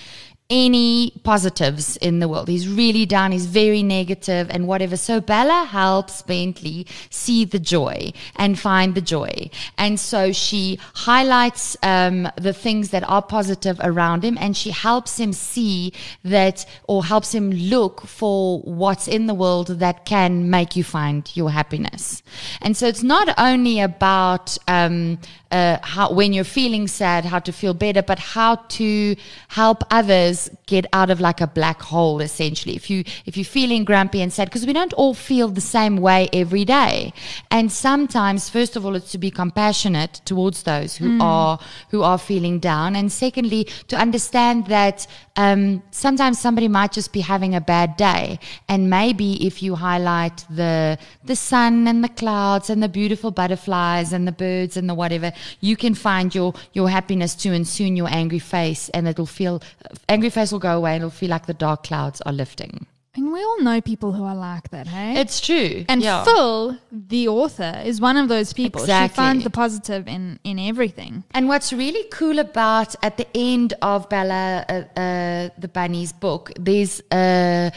any 0.49 1.11
positives 1.23 1.97
in 1.97 2.19
the 2.19 2.27
world. 2.27 2.47
He's 2.47 2.67
really 2.67 3.05
down, 3.05 3.31
he's 3.31 3.45
very 3.45 3.81
negative 3.81 4.49
and 4.49 4.67
whatever. 4.67 4.97
So 4.97 5.19
Bella 5.19 5.65
helps 5.65 6.21
Bentley 6.21 6.85
see 7.09 7.45
the 7.45 7.59
joy 7.59 8.13
and 8.35 8.59
find 8.59 8.93
the 8.93 9.01
joy. 9.01 9.49
And 9.77 9.99
so 9.99 10.31
she 10.31 10.79
highlights 10.93 11.75
um, 11.81 12.29
the 12.35 12.53
things 12.53 12.89
that 12.89 13.07
are 13.09 13.21
positive 13.21 13.79
around 13.81 14.23
him 14.23 14.37
and 14.39 14.55
she 14.55 14.69
helps 14.69 15.19
him 15.19 15.33
see 15.33 15.93
that 16.23 16.65
or 16.87 17.05
helps 17.05 17.33
him 17.33 17.51
look 17.51 18.01
for 18.01 18.59
what's 18.61 19.07
in 19.07 19.25
the 19.25 19.33
world 19.33 19.67
that 19.79 20.05
can 20.05 20.51
make 20.51 20.75
you 20.75 20.83
find 20.83 21.35
your 21.35 21.49
happiness. 21.49 22.21
And 22.61 22.77
so 22.77 22.87
it's 22.87 23.03
not 23.03 23.33
only 23.39 23.79
about 23.79 24.57
um, 24.67 25.19
uh, 25.53 25.77
how 25.83 26.11
when 26.11 26.33
you're 26.33 26.43
feeling 26.43 26.87
sad, 26.87 27.25
how 27.25 27.37
to 27.37 27.53
feel 27.53 27.75
better, 27.75 28.01
but 28.01 28.17
how 28.17 28.55
to 28.55 29.15
help 29.49 29.83
others 29.91 30.49
get 30.65 30.85
out 30.93 31.11
of 31.11 31.21
like 31.21 31.41
a 31.41 31.47
black 31.47 31.79
hole. 31.81 32.21
Essentially, 32.21 32.75
if 32.75 32.89
you 32.89 33.03
if 33.27 33.37
you're 33.37 33.45
feeling 33.45 33.85
grumpy 33.85 34.21
and 34.21 34.33
sad, 34.33 34.45
because 34.49 34.65
we 34.65 34.73
don't 34.73 34.93
all 34.93 35.13
feel 35.13 35.47
the 35.47 35.61
same 35.61 35.97
way 35.97 36.27
every 36.33 36.65
day, 36.65 37.13
and 37.51 37.71
sometimes, 37.71 38.49
first 38.49 38.75
of 38.75 38.83
all, 38.83 38.95
it's 38.95 39.11
to 39.11 39.19
be 39.19 39.29
compassionate 39.29 40.21
towards 40.25 40.63
those 40.63 40.97
who 40.97 41.21
are 41.21 41.59
who 41.91 42.01
are 42.01 42.17
feeling 42.17 42.57
down, 42.57 42.95
and 42.95 43.11
secondly, 43.11 43.65
to 43.87 43.95
understand 43.95 44.65
that 44.67 45.05
um, 45.35 45.83
sometimes 45.91 46.39
somebody 46.39 46.67
might 46.67 46.91
just 46.91 47.13
be 47.13 47.21
having 47.21 47.53
a 47.53 47.61
bad 47.61 47.95
day, 47.95 48.39
and 48.67 48.89
maybe 48.89 49.45
if 49.45 49.61
you 49.61 49.75
highlight 49.75 50.45
the 50.49 50.97
the 51.23 51.35
sun 51.35 51.87
and 51.87 52.03
the 52.03 52.09
clouds 52.09 52.71
and 52.71 52.81
the 52.81 52.89
beautiful 52.89 53.29
butterflies 53.29 54.13
and 54.13 54.27
the 54.27 54.31
birds 54.31 54.77
and 54.77 54.89
the 54.89 54.95
whatever, 54.95 55.31
you 55.61 55.75
can 55.75 55.93
find 55.95 56.33
your 56.33 56.53
your 56.73 56.89
happiness 56.89 57.35
too, 57.35 57.51
and 57.53 57.67
soon 57.67 57.95
your 57.95 58.07
angry 58.09 58.39
face, 58.39 58.89
and 58.89 59.07
it'll 59.07 59.25
feel 59.25 59.61
angry 60.09 60.29
face 60.29 60.51
will 60.51 60.59
go 60.59 60.77
away, 60.77 60.93
and 60.95 61.01
it'll 61.03 61.09
feel 61.11 61.29
like 61.29 61.45
the 61.45 61.53
dark 61.53 61.83
clouds 61.83 62.21
are 62.21 62.33
lifting. 62.33 62.85
and 63.15 63.31
we 63.31 63.43
all 63.43 63.61
know 63.61 63.79
people 63.79 64.11
who 64.13 64.23
are 64.23 64.35
like 64.35 64.69
that, 64.71 64.87
hey? 64.87 65.19
It's 65.21 65.39
true, 65.39 65.85
and 65.87 66.01
yeah. 66.01 66.23
Phil, 66.23 66.77
the 66.91 67.27
author, 67.27 67.73
is 67.85 68.01
one 68.01 68.17
of 68.17 68.27
those 68.27 68.53
people. 68.53 68.79
She 68.81 68.85
Exactly. 68.85 69.15
finds 69.23 69.43
the 69.43 69.51
positive 69.51 70.07
in 70.07 70.39
in 70.43 70.57
everything. 70.57 71.23
And 71.35 71.47
what's 71.47 71.71
really 71.71 72.05
cool 72.09 72.39
about 72.39 72.95
at 73.03 73.17
the 73.17 73.27
end 73.35 73.75
of 73.83 74.09
Bella, 74.09 74.65
uh, 74.67 74.73
uh, 74.99 75.49
the 75.63 75.67
bunny's 75.67 76.11
book, 76.11 76.51
there's 76.59 77.01
a, 77.11 77.71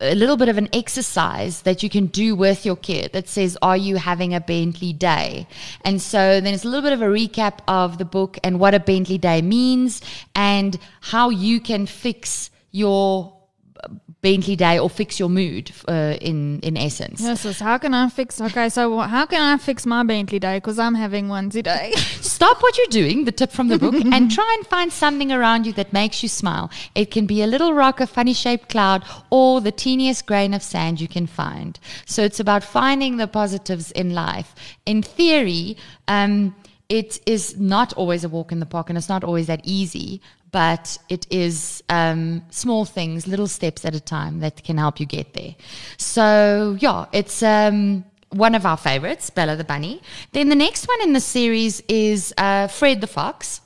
a 0.00 0.14
little 0.14 0.36
bit 0.36 0.48
of 0.48 0.58
an 0.58 0.68
exercise 0.72 1.62
that 1.62 1.82
you 1.82 1.88
can 1.88 2.06
do 2.06 2.34
with 2.34 2.66
your 2.66 2.76
kid 2.76 3.12
that 3.12 3.28
says, 3.28 3.56
Are 3.62 3.76
you 3.76 3.96
having 3.96 4.34
a 4.34 4.40
Bentley 4.40 4.92
day? 4.92 5.46
And 5.84 6.02
so 6.02 6.40
then 6.40 6.52
it's 6.52 6.64
a 6.64 6.68
little 6.68 6.82
bit 6.82 6.92
of 6.92 7.02
a 7.02 7.06
recap 7.06 7.60
of 7.68 7.98
the 7.98 8.04
book 8.04 8.38
and 8.42 8.58
what 8.58 8.74
a 8.74 8.80
Bentley 8.80 9.18
day 9.18 9.40
means 9.40 10.00
and 10.34 10.78
how 11.00 11.30
you 11.30 11.60
can 11.60 11.86
fix 11.86 12.50
your 12.72 13.33
Bentley 14.24 14.56
day 14.56 14.78
or 14.78 14.88
fix 14.88 15.20
your 15.20 15.28
mood 15.28 15.70
uh, 15.86 16.16
in, 16.18 16.58
in 16.60 16.78
essence. 16.78 17.20
Yes, 17.20 17.44
yes, 17.44 17.60
how 17.60 17.76
can 17.76 17.92
I 17.92 18.08
fix? 18.08 18.40
Okay, 18.40 18.70
so 18.70 19.00
how 19.00 19.26
can 19.26 19.42
I 19.42 19.58
fix 19.58 19.84
my 19.84 20.02
Bentley 20.02 20.38
day? 20.38 20.56
Because 20.56 20.78
I'm 20.78 20.94
having 20.94 21.28
one 21.28 21.50
today. 21.50 21.92
Stop 21.96 22.62
what 22.62 22.78
you're 22.78 22.86
doing, 22.86 23.26
the 23.26 23.32
tip 23.32 23.50
from 23.50 23.68
the 23.68 23.78
book, 23.78 23.94
and 24.14 24.30
try 24.30 24.54
and 24.56 24.66
find 24.66 24.90
something 24.90 25.30
around 25.30 25.66
you 25.66 25.74
that 25.74 25.92
makes 25.92 26.22
you 26.22 26.30
smile. 26.30 26.70
It 26.94 27.10
can 27.10 27.26
be 27.26 27.42
a 27.42 27.46
little 27.46 27.74
rock, 27.74 28.00
a 28.00 28.06
funny 28.06 28.32
shaped 28.32 28.70
cloud, 28.70 29.04
or 29.28 29.60
the 29.60 29.72
teeniest 29.72 30.24
grain 30.24 30.54
of 30.54 30.62
sand 30.62 31.02
you 31.02 31.08
can 31.08 31.26
find. 31.26 31.78
So 32.06 32.22
it's 32.22 32.40
about 32.40 32.64
finding 32.64 33.18
the 33.18 33.26
positives 33.26 33.92
in 33.92 34.14
life. 34.14 34.54
In 34.86 35.02
theory, 35.02 35.76
um, 36.08 36.56
it 36.88 37.20
is 37.26 37.58
not 37.58 37.92
always 37.92 38.24
a 38.24 38.30
walk 38.30 38.52
in 38.52 38.60
the 38.60 38.66
park 38.66 38.88
and 38.88 38.96
it's 38.96 39.08
not 39.08 39.22
always 39.22 39.48
that 39.48 39.60
easy, 39.64 40.22
but 40.54 40.98
it 41.08 41.26
is 41.30 41.82
um, 41.88 42.40
small 42.50 42.84
things, 42.84 43.26
little 43.26 43.48
steps 43.48 43.84
at 43.84 43.92
a 43.92 43.98
time 43.98 44.38
that 44.38 44.62
can 44.62 44.78
help 44.78 45.00
you 45.00 45.06
get 45.06 45.34
there. 45.34 45.56
So, 45.98 46.76
yeah, 46.78 47.06
it's. 47.12 47.42
Um, 47.42 48.04
one 48.30 48.56
of 48.56 48.66
our 48.66 48.76
favorites, 48.76 49.30
Bella 49.30 49.54
the 49.54 49.62
Bunny. 49.62 50.02
Then 50.32 50.48
the 50.48 50.56
next 50.56 50.88
one 50.88 51.00
in 51.02 51.12
the 51.12 51.20
series 51.20 51.80
is 51.88 52.34
uh, 52.36 52.66
Fred 52.66 53.00
the 53.00 53.06
Fox. 53.06 53.60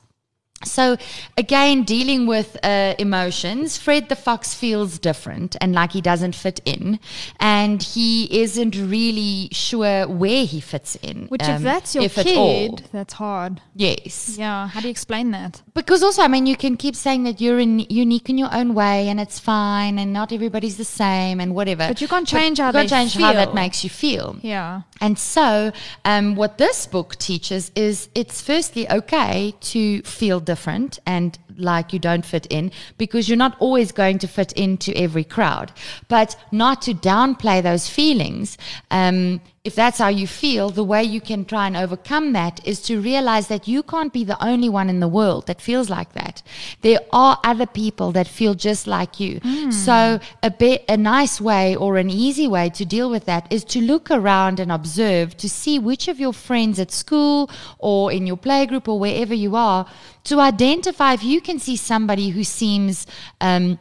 So 0.65 0.97
again, 1.37 1.85
dealing 1.85 2.27
with 2.27 2.57
uh, 2.65 2.95
emotions, 2.99 3.79
Fred 3.79 4.09
the 4.09 4.17
fox 4.17 4.55
feels 4.55 4.99
different 4.99 5.57
and 5.61 5.73
like 5.73 5.93
he 5.93 6.01
doesn't 6.01 6.35
fit 6.35 6.61
in, 6.65 6.99
and 7.39 7.83
he 7.83 8.41
isn't 8.43 8.75
really 8.75 9.49
sure 9.53 10.09
where 10.09 10.45
he 10.45 10.61
fits 10.61 10.97
in. 10.97 11.27
Which, 11.29 11.45
um, 11.45 11.57
if 11.57 11.63
that's 11.63 11.95
your 11.95 12.05
if 12.05 12.15
kid, 12.15 12.85
that's 12.93 13.15
hard. 13.15 13.61
yes, 13.75 14.37
Yeah. 14.37 14.69
How 14.69 14.81
do 14.81 14.89
you 14.89 14.91
explain 14.91 15.31
that? 15.31 15.63
because 15.75 16.03
also, 16.03 16.23
I 16.23 16.29
mean, 16.29 16.47
you 16.47 16.57
can 16.57 16.77
keep 16.77 16.97
saying 16.97 17.23
that 17.23 17.41
you're 17.41 17.61
in, 17.61 17.79
unique 17.89 18.29
in 18.29 18.37
your 18.37 18.53
own 18.53 18.75
way, 18.75 19.09
and 19.09 19.21
it's 19.21 19.39
fine, 19.39 19.99
and 19.99 20.13
not 20.13 20.33
everybody's 20.33 20.77
the 20.77 20.85
same, 20.85 21.41
and 21.41 21.55
whatever. 21.55 21.87
But 21.87 22.01
you 22.01 22.09
can't 22.09 22.27
change 22.27 22.59
how 22.59 22.69
you 22.69 22.73
can't 22.73 22.91
change 22.91 23.15
how 23.15 23.33
that 23.33 23.55
makes 23.55 23.85
you 23.85 23.91
feel. 23.91 24.37
Yeah. 24.43 24.83
And 25.01 25.19
so, 25.19 25.73
um, 26.05 26.35
what 26.35 26.59
this 26.59 26.87
book 26.87 27.17
teaches 27.17 27.71
is 27.77 28.09
it's 28.15 28.43
firstly 28.43 28.91
okay 28.91 29.55
to 29.61 30.03
feel 30.03 30.41
different 30.49 30.99
and 31.05 31.39
like 31.59 31.93
you 31.93 31.99
don't 31.99 32.25
fit 32.25 32.47
in 32.47 32.73
because 32.97 33.29
you're 33.29 33.45
not 33.47 33.55
always 33.59 33.93
going 33.93 34.19
to 34.19 34.27
fit 34.27 34.51
into 34.53 34.91
every 34.97 35.25
crowd, 35.37 35.69
but 36.09 36.37
not 36.51 36.81
to 36.87 36.95
downplay 36.95 37.63
those 37.63 37.85
feelings. 37.99 38.57
Um, 38.91 39.41
if 39.69 39.75
that's 39.75 39.99
how 39.99 40.09
you 40.09 40.27
feel, 40.27 40.71
the 40.71 40.89
way 40.93 41.05
you 41.05 41.21
can 41.21 41.45
try 41.45 41.67
and 41.67 41.77
overcome 41.77 42.33
that 42.33 42.55
is 42.67 42.81
to 42.89 43.01
realize 43.01 43.47
that 43.49 43.69
you 43.69 43.83
can't 43.83 44.13
be 44.19 44.25
the 44.25 44.43
only 44.43 44.71
one 44.71 44.89
in 44.89 44.99
the 45.01 45.13
world 45.19 45.47
that 45.47 45.61
feels 45.61 45.89
like 45.91 46.15
that. 46.15 46.43
There 46.81 47.01
are 47.13 47.39
other 47.45 47.67
people 47.67 48.11
that 48.13 48.27
feel 48.27 48.55
just 48.55 48.87
like 48.87 49.21
you. 49.21 49.41
So 49.71 50.21
a 50.43 50.51
bit, 50.51 50.85
a 50.89 50.97
nice 50.97 51.41
way 51.41 51.77
or 51.77 51.99
an 51.99 52.11
easy 52.11 52.49
way 52.49 52.71
to 52.71 52.85
deal 52.85 53.11
with 53.11 53.27
that 53.27 53.45
is 53.53 53.63
to 53.75 53.81
look 53.81 54.11
around 54.11 54.59
and 54.59 54.73
observe 54.73 55.37
to 55.37 55.49
see 55.49 55.79
which 55.79 56.09
of 56.09 56.19
your 56.19 56.33
friends 56.33 56.81
at 56.81 56.91
school 56.91 57.51
or 57.79 58.11
in 58.11 58.27
your 58.27 58.39
playgroup 58.39 58.89
or 58.89 58.99
wherever 58.99 59.35
you 59.35 59.55
are 59.55 59.87
to 60.25 60.41
identify 60.41 61.13
if 61.13 61.23
you 61.23 61.41
can 61.41 61.59
see 61.59 61.77
somebody 61.77 62.31
who 62.31 62.43
seems 62.43 63.07
um, 63.41 63.79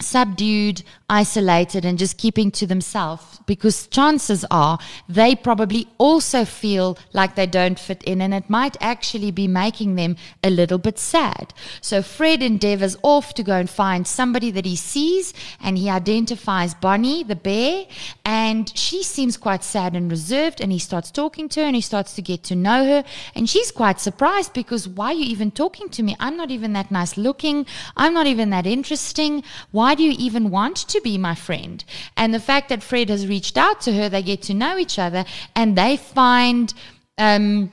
subdued, 0.00 0.82
isolated, 1.08 1.84
and 1.84 1.98
just 1.98 2.16
keeping 2.16 2.50
to 2.52 2.66
themselves 2.66 3.40
because 3.46 3.86
chances 3.88 4.44
are 4.50 4.78
they 5.08 5.34
probably 5.34 5.86
also 5.98 6.44
feel 6.44 6.96
like 7.12 7.34
they 7.34 7.46
don't 7.46 7.78
fit 7.78 8.02
in 8.04 8.20
and 8.20 8.32
it 8.32 8.48
might 8.48 8.76
actually 8.80 9.30
be 9.30 9.46
making 9.46 9.96
them 9.96 10.16
a 10.42 10.50
little 10.50 10.78
bit 10.78 10.98
sad. 10.98 11.52
So 11.80 12.02
Fred 12.02 12.42
endeavors 12.42 12.96
off 13.02 13.34
to 13.34 13.42
go 13.42 13.56
and 13.56 13.68
find 13.68 14.06
somebody 14.06 14.50
that 14.52 14.64
he 14.64 14.76
sees 14.76 15.34
and 15.60 15.76
he 15.76 15.90
identifies 15.90 16.74
Bonnie, 16.74 17.22
the 17.22 17.36
bear, 17.36 17.84
and 18.24 18.72
she 18.76 19.02
seems 19.02 19.36
quite 19.36 19.62
sad 19.62 19.94
and 19.94 20.10
reserved 20.10 20.60
and 20.60 20.72
he 20.72 20.78
starts 20.78 21.10
talking 21.10 21.48
to 21.50 21.60
her 21.60 21.66
and 21.66 21.76
he 21.76 21.82
starts 21.82 22.14
to 22.14 22.22
get 22.22 22.42
to 22.44 22.54
know 22.54 22.84
her 22.84 23.04
and 23.34 23.48
she's 23.48 23.70
quite 23.70 24.00
surprised 24.00 24.52
because 24.52 24.88
why 24.88 25.08
are 25.08 25.14
you 25.14 25.26
even 25.26 25.50
talking 25.50 25.88
to 25.90 26.02
me? 26.02 26.16
I'm 26.18 26.36
not 26.36 26.50
even 26.50 26.72
that 26.72 26.90
nice 26.90 27.16
looking. 27.16 27.66
I'm 27.96 28.14
not 28.14 28.26
even 28.26 28.50
that 28.50 28.66
interesting. 28.66 29.42
Why 29.70 29.94
do 29.94 30.02
you 30.02 30.14
even 30.18 30.50
want 30.50 30.76
to 30.76 30.93
be 31.00 31.18
my 31.18 31.34
friend? 31.34 31.84
And 32.16 32.32
the 32.32 32.40
fact 32.40 32.68
that 32.68 32.82
Fred 32.82 33.08
has 33.08 33.26
reached 33.26 33.56
out 33.56 33.80
to 33.82 33.92
her, 33.92 34.08
they 34.08 34.22
get 34.22 34.42
to 34.42 34.54
know 34.54 34.78
each 34.78 34.98
other 34.98 35.24
and 35.54 35.76
they 35.76 35.96
find 35.96 36.72
um, 37.18 37.72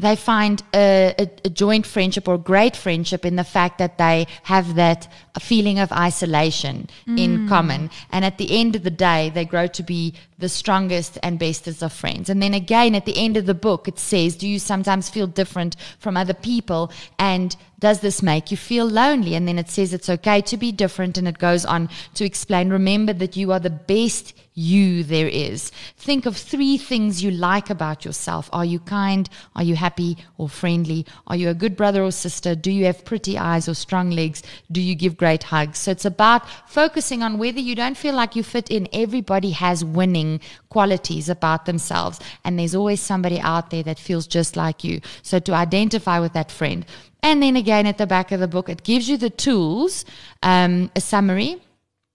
they 0.00 0.14
find 0.14 0.62
a, 0.72 1.14
a, 1.18 1.28
a 1.46 1.50
joint 1.50 1.84
friendship 1.84 2.28
or 2.28 2.38
great 2.38 2.76
friendship 2.76 3.24
in 3.26 3.34
the 3.36 3.44
fact 3.44 3.78
that 3.78 3.98
they 3.98 4.26
have 4.44 4.76
that 4.76 5.12
feeling 5.38 5.78
of 5.78 5.92
isolation 5.92 6.88
in 7.06 7.40
mm. 7.40 7.48
common. 7.48 7.90
And 8.10 8.24
at 8.24 8.38
the 8.38 8.58
end 8.58 8.74
of 8.74 8.82
the 8.82 8.90
day, 8.90 9.30
they 9.30 9.44
grow 9.44 9.66
to 9.68 9.82
be 9.82 10.14
the 10.38 10.48
strongest 10.48 11.18
and 11.22 11.38
bestest 11.38 11.82
of 11.82 11.92
friends. 11.92 12.28
And 12.28 12.42
then 12.42 12.54
again, 12.54 12.94
at 12.94 13.04
the 13.04 13.18
end 13.18 13.36
of 13.36 13.46
the 13.46 13.54
book, 13.54 13.86
it 13.86 13.98
says, 13.98 14.36
Do 14.36 14.48
you 14.48 14.58
sometimes 14.58 15.08
feel 15.08 15.26
different 15.26 15.76
from 15.98 16.16
other 16.16 16.34
people? 16.34 16.90
And 17.18 17.54
does 17.78 18.00
this 18.00 18.22
make 18.22 18.50
you 18.50 18.56
feel 18.56 18.86
lonely? 18.86 19.34
And 19.34 19.46
then 19.46 19.58
it 19.58 19.70
says 19.70 19.92
it's 19.92 20.10
okay 20.10 20.40
to 20.42 20.56
be 20.56 20.72
different. 20.72 21.16
And 21.16 21.28
it 21.28 21.38
goes 21.38 21.64
on 21.64 21.88
to 22.14 22.24
explain 22.24 22.70
remember 22.70 23.12
that 23.12 23.36
you 23.36 23.52
are 23.52 23.60
the 23.60 23.70
best 23.70 24.34
you 24.54 25.02
there 25.04 25.28
is. 25.28 25.70
Think 25.96 26.26
of 26.26 26.36
three 26.36 26.76
things 26.76 27.22
you 27.22 27.30
like 27.30 27.70
about 27.70 28.04
yourself. 28.04 28.50
Are 28.52 28.64
you 28.64 28.80
kind? 28.80 29.28
Are 29.54 29.62
you 29.62 29.76
happy 29.76 30.18
or 30.38 30.48
friendly? 30.48 31.06
Are 31.26 31.36
you 31.36 31.48
a 31.48 31.54
good 31.54 31.76
brother 31.76 32.02
or 32.02 32.10
sister? 32.10 32.54
Do 32.54 32.70
you 32.70 32.84
have 32.84 33.04
pretty 33.04 33.38
eyes 33.38 33.68
or 33.68 33.74
strong 33.74 34.10
legs? 34.10 34.42
Do 34.70 34.82
you 34.82 34.94
give 34.94 35.16
great 35.24 35.44
hugs? 35.44 35.78
So 35.78 35.92
it's 35.92 36.04
about 36.04 36.42
focusing 36.68 37.22
on 37.22 37.38
whether 37.38 37.60
you 37.60 37.74
don't 37.82 37.96
feel 37.96 38.14
like 38.14 38.34
you 38.34 38.42
fit 38.42 38.70
in. 38.70 38.88
Everybody 38.92 39.52
has 39.52 39.84
winning 39.84 40.40
qualities 40.70 41.28
about 41.28 41.66
themselves. 41.66 42.18
And 42.44 42.58
there's 42.58 42.74
always 42.74 43.00
somebody 43.00 43.38
out 43.38 43.70
there 43.70 43.84
that 43.84 43.98
feels 43.98 44.26
just 44.26 44.56
like 44.56 44.82
you. 44.82 45.00
So 45.22 45.38
to 45.38 45.52
identify 45.52 46.18
with 46.18 46.32
that 46.32 46.50
friend. 46.50 46.84
And 47.22 47.42
then 47.42 47.54
again, 47.54 47.86
at 47.86 47.98
the 47.98 48.06
back 48.06 48.32
of 48.32 48.40
the 48.40 48.48
book, 48.48 48.68
it 48.68 48.82
gives 48.82 49.08
you 49.08 49.16
the 49.16 49.30
tools, 49.30 50.04
um, 50.42 50.90
a 50.96 51.00
summary 51.00 51.60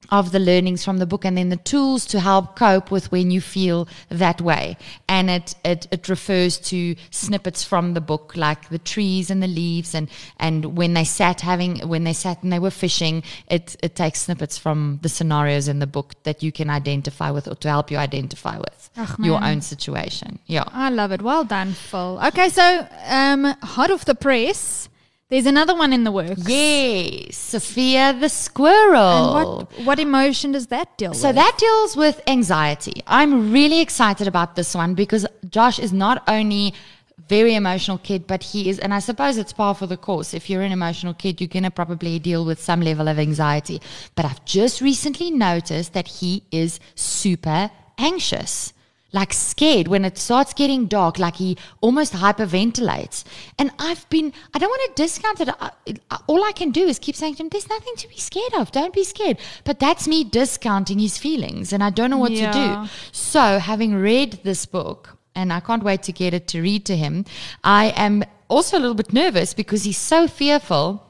of 0.09 0.31
the 0.31 0.39
learnings 0.39 0.83
from 0.83 0.97
the 0.97 1.05
book 1.05 1.25
and 1.25 1.37
then 1.37 1.49
the 1.49 1.57
tools 1.57 2.05
to 2.07 2.19
help 2.19 2.55
cope 2.55 2.91
with 2.91 3.11
when 3.11 3.31
you 3.31 3.41
feel 3.41 3.87
that 4.09 4.41
way. 4.41 4.77
And 5.07 5.29
it, 5.29 5.55
it, 5.63 5.87
it 5.91 6.09
refers 6.09 6.57
to 6.59 6.95
snippets 7.09 7.63
from 7.63 7.93
the 7.93 8.01
book, 8.01 8.35
like 8.35 8.69
the 8.69 8.79
trees 8.79 9.29
and 9.29 9.41
the 9.41 9.47
leaves 9.47 9.93
and, 9.95 10.09
and 10.39 10.77
when 10.77 10.93
they 10.93 11.03
sat 11.03 11.41
having, 11.41 11.87
when 11.87 12.03
they 12.03 12.13
sat 12.13 12.43
and 12.43 12.51
they 12.51 12.59
were 12.59 12.71
fishing, 12.71 13.23
it, 13.47 13.75
it 13.81 13.95
takes 13.95 14.21
snippets 14.21 14.57
from 14.57 14.99
the 15.01 15.09
scenarios 15.09 15.67
in 15.67 15.79
the 15.79 15.87
book 15.87 16.13
that 16.23 16.43
you 16.43 16.51
can 16.51 16.69
identify 16.69 17.31
with 17.31 17.47
or 17.47 17.55
to 17.55 17.69
help 17.69 17.91
you 17.91 17.97
identify 17.97 18.57
with 18.57 18.89
your 19.19 19.43
own 19.43 19.61
situation. 19.61 20.39
Yeah. 20.45 20.65
I 20.67 20.89
love 20.89 21.11
it. 21.11 21.21
Well 21.21 21.43
done, 21.43 21.73
Phil. 21.73 22.19
Okay, 22.27 22.49
so 22.49 22.87
um, 23.07 23.43
hot 23.43 23.91
off 23.91 24.05
the 24.05 24.15
press, 24.15 24.89
there's 25.29 25.45
another 25.45 25.75
one 25.75 25.91
in 25.91 26.03
the 26.03 26.11
works. 26.11 26.47
Yes, 26.47 27.35
Sophia 27.35 28.13
the 28.19 28.29
squirrel. 28.29 29.17
And 29.17 29.33
what 29.47 29.85
what 29.85 29.99
emotion 29.99 30.51
does 30.51 30.67
that 30.67 30.97
deal 30.97 31.13
So 31.13 31.29
with? 31.29 31.35
that 31.37 31.57
deals 31.57 31.97
with 31.97 32.21
anxiety. 32.27 33.01
I'm 33.07 33.51
really 33.51 33.81
excited 33.81 34.27
about 34.27 34.55
this 34.55 34.75
one 34.75 34.93
because 34.93 35.25
Josh 35.49 35.79
is 35.79 35.91
not 35.91 36.23
only 36.27 36.73
very 37.27 37.55
emotional 37.55 37.97
kid, 37.97 38.27
but 38.27 38.43
he 38.43 38.69
is, 38.69 38.77
and 38.77 38.93
I 38.93 38.99
suppose 38.99 39.37
it's 39.37 39.53
par 39.53 39.73
for 39.73 39.87
the 39.87 39.97
course. 39.97 40.33
If 40.35 40.47
you're 40.47 40.61
an 40.61 40.71
emotional 40.71 41.13
kid, 41.15 41.41
you're 41.41 41.47
going 41.47 41.63
to 41.63 41.71
probably 41.71 42.19
deal 42.19 42.45
with 42.45 42.61
some 42.61 42.81
level 42.81 43.07
of 43.07 43.17
anxiety. 43.17 43.81
But 44.15 44.25
I've 44.25 44.45
just 44.45 44.79
recently 44.79 45.31
noticed 45.31 45.93
that 45.93 46.07
he 46.07 46.43
is 46.51 46.79
super 46.93 47.71
anxious. 47.97 48.73
Like 49.19 49.31
scared 49.33 49.87
when 49.87 50.03
it 50.09 50.17
starts 50.17 50.53
getting 50.61 50.81
dark, 50.87 51.17
like 51.25 51.37
he 51.37 51.57
almost 51.85 52.11
hyperventilates. 52.13 53.23
And 53.57 53.71
I've 53.79 54.07
been, 54.09 54.33
I 54.53 54.59
don't 54.59 54.69
want 54.69 54.83
to 54.95 55.01
discount 55.03 55.39
it. 55.41 55.49
I, 55.49 55.71
I- 56.11 56.19
all 56.27 56.43
I 56.43 56.51
can 56.51 56.71
do 56.71 56.83
is 56.91 56.99
keep 56.99 57.15
saying 57.15 57.35
to 57.35 57.43
him, 57.43 57.49
There's 57.49 57.69
nothing 57.69 57.95
to 57.97 58.07
be 58.09 58.17
scared 58.17 58.53
of. 58.59 58.71
Don't 58.71 58.93
be 58.93 59.03
scared. 59.03 59.37
But 59.63 59.79
that's 59.79 60.07
me 60.07 60.23
discounting 60.23 60.99
his 60.99 61.17
feelings, 61.17 61.71
and 61.73 61.81
I 61.83 61.89
don't 61.91 62.09
know 62.09 62.17
what 62.25 62.31
to 62.31 62.51
do. 62.85 62.89
So, 63.11 63.59
having 63.59 63.95
read 63.95 64.39
this 64.43 64.65
book, 64.65 65.17
and 65.33 65.51
I 65.53 65.59
can't 65.59 65.83
wait 65.83 66.03
to 66.03 66.11
get 66.11 66.33
it 66.33 66.47
to 66.49 66.61
read 66.61 66.85
to 66.87 66.95
him, 66.97 67.25
I 67.63 67.93
am 67.95 68.23
also 68.49 68.77
a 68.77 68.81
little 68.83 68.95
bit 69.03 69.13
nervous 69.13 69.53
because 69.53 69.83
he's 69.83 69.97
so 69.97 70.27
fearful. 70.27 71.01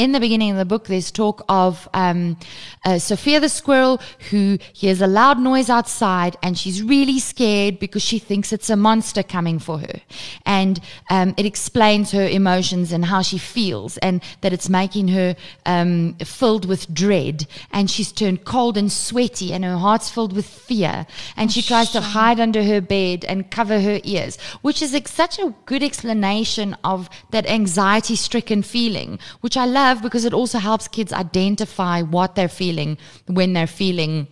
In 0.00 0.12
the 0.12 0.20
beginning 0.20 0.52
of 0.52 0.56
the 0.56 0.64
book, 0.64 0.86
there's 0.86 1.10
talk 1.10 1.44
of 1.46 1.86
um, 1.92 2.38
uh, 2.86 2.98
Sophia 2.98 3.38
the 3.38 3.50
squirrel 3.50 4.00
who 4.30 4.56
hears 4.72 5.02
a 5.02 5.06
loud 5.06 5.38
noise 5.38 5.68
outside 5.68 6.38
and 6.42 6.56
she's 6.56 6.82
really 6.82 7.18
scared 7.18 7.78
because 7.78 8.00
she 8.00 8.18
thinks 8.18 8.50
it's 8.50 8.70
a 8.70 8.76
monster 8.76 9.22
coming 9.22 9.58
for 9.58 9.78
her. 9.78 10.00
And 10.46 10.80
um, 11.10 11.34
it 11.36 11.44
explains 11.44 12.12
her 12.12 12.26
emotions 12.26 12.92
and 12.92 13.04
how 13.04 13.20
she 13.20 13.36
feels 13.36 13.98
and 13.98 14.22
that 14.40 14.54
it's 14.54 14.70
making 14.70 15.08
her 15.08 15.36
um, 15.66 16.14
filled 16.24 16.64
with 16.64 16.94
dread. 16.94 17.46
And 17.70 17.90
she's 17.90 18.10
turned 18.10 18.46
cold 18.46 18.78
and 18.78 18.90
sweaty 18.90 19.52
and 19.52 19.66
her 19.66 19.76
heart's 19.76 20.08
filled 20.08 20.32
with 20.32 20.46
fear. 20.46 21.06
And 21.36 21.52
she 21.52 21.60
tries 21.60 21.90
to 21.90 22.00
hide 22.00 22.40
under 22.40 22.64
her 22.64 22.80
bed 22.80 23.26
and 23.26 23.50
cover 23.50 23.78
her 23.80 24.00
ears, 24.04 24.38
which 24.62 24.80
is 24.80 24.98
such 25.04 25.38
a 25.38 25.54
good 25.66 25.82
explanation 25.82 26.74
of 26.84 27.10
that 27.32 27.44
anxiety 27.44 28.16
stricken 28.16 28.62
feeling, 28.62 29.18
which 29.42 29.58
I 29.58 29.66
love 29.66 29.89
because 29.98 30.24
it 30.24 30.32
also 30.32 30.58
helps 30.58 30.88
kids 30.88 31.12
identify 31.12 32.02
what 32.02 32.34
they're 32.34 32.48
feeling 32.48 32.98
when 33.26 33.52
they're 33.52 33.66
feeling 33.66 34.28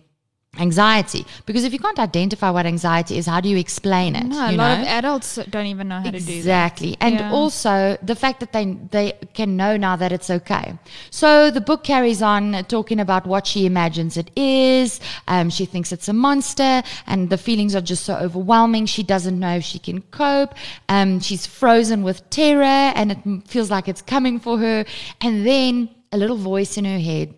anxiety. 0.59 1.25
Because 1.45 1.63
if 1.63 1.73
you 1.73 1.79
can't 1.79 1.99
identify 1.99 2.49
what 2.49 2.65
anxiety 2.65 3.17
is, 3.17 3.25
how 3.25 3.39
do 3.41 3.49
you 3.49 3.57
explain 3.57 4.15
it? 4.15 4.25
no, 4.25 4.35
a 4.37 4.51
lot 4.51 4.75
know? 4.75 4.81
of 4.81 4.87
adults 4.87 5.35
don't 5.49 5.65
even 5.67 5.87
know 5.87 5.99
how 5.99 6.11
to 6.11 6.19
do 6.19 6.25
that. 6.25 6.33
Exactly. 6.37 6.97
And 7.01 7.15
Yeah. 7.15 7.31
also 7.31 7.97
the 8.03 8.15
fact 8.15 8.39
that 8.41 8.51
they 8.53 8.65
they 8.91 9.13
can 9.33 9.55
know 9.57 9.77
now 9.77 9.95
that 9.95 10.11
it's 10.11 10.29
okay. 10.29 10.77
So 11.09 11.49
the 11.51 11.61
book 11.61 11.83
carries 11.83 12.21
on 12.21 12.63
talking 12.65 12.99
about 12.99 13.25
what 13.25 13.47
she 13.47 13.65
imagines 13.65 14.17
it 14.17 14.29
is. 14.35 14.99
Um, 15.27 15.49
she 15.49 15.65
thinks 15.65 15.91
it's 15.91 16.07
a 16.09 16.13
monster 16.13 16.83
and 17.07 17.29
the 17.29 17.37
feelings 17.37 17.75
are 17.75 17.81
just 17.81 18.03
so 18.05 18.15
overwhelming. 18.15 18.85
She 18.85 19.03
doesn't 19.03 19.39
know 19.39 19.55
if 19.57 19.63
she 19.63 19.79
can 19.79 20.01
cope. 20.11 20.53
Um, 20.89 21.19
she's 21.19 21.45
frozen 21.45 22.03
with 22.03 22.29
terror 22.29 22.63
and 22.99 23.11
it 23.13 23.19
feels 23.47 23.69
like 23.71 23.87
it's 23.87 24.01
coming 24.01 24.39
for 24.39 24.57
her. 24.59 24.85
And 25.21 25.45
then 25.45 25.89
a 26.11 26.17
little 26.17 26.37
voice 26.37 26.77
in 26.77 26.85
her 26.85 26.99
head 26.99 27.33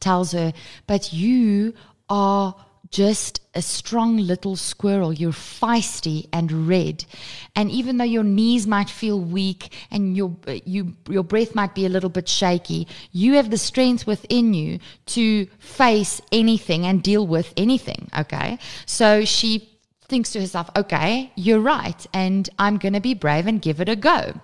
tells 0.00 0.32
her, 0.32 0.52
but 0.86 1.12
you 1.12 1.74
are 2.08 2.54
just 2.90 3.40
a 3.54 3.62
strong 3.62 4.18
little 4.18 4.54
squirrel. 4.54 5.12
You're 5.12 5.32
feisty 5.32 6.28
and 6.32 6.68
red. 6.68 7.04
And 7.56 7.68
even 7.70 7.98
though 7.98 8.04
your 8.04 8.22
knees 8.22 8.68
might 8.68 8.88
feel 8.88 9.20
weak 9.20 9.72
and 9.90 10.16
your, 10.16 10.36
you, 10.64 10.94
your 11.08 11.24
breath 11.24 11.56
might 11.56 11.74
be 11.74 11.86
a 11.86 11.88
little 11.88 12.10
bit 12.10 12.28
shaky, 12.28 12.86
you 13.10 13.34
have 13.34 13.50
the 13.50 13.58
strength 13.58 14.06
within 14.06 14.54
you 14.54 14.78
to 15.06 15.46
face 15.58 16.20
anything 16.30 16.86
and 16.86 17.02
deal 17.02 17.26
with 17.26 17.52
anything. 17.56 18.08
Okay. 18.16 18.58
So 18.86 19.24
she 19.24 19.68
thinks 20.06 20.30
to 20.32 20.40
herself, 20.40 20.70
okay, 20.76 21.32
you're 21.34 21.58
right. 21.58 22.06
And 22.12 22.48
I'm 22.60 22.76
going 22.76 22.94
to 22.94 23.00
be 23.00 23.14
brave 23.14 23.48
and 23.48 23.60
give 23.60 23.80
it 23.80 23.88
a 23.88 23.96
go. 23.96 24.40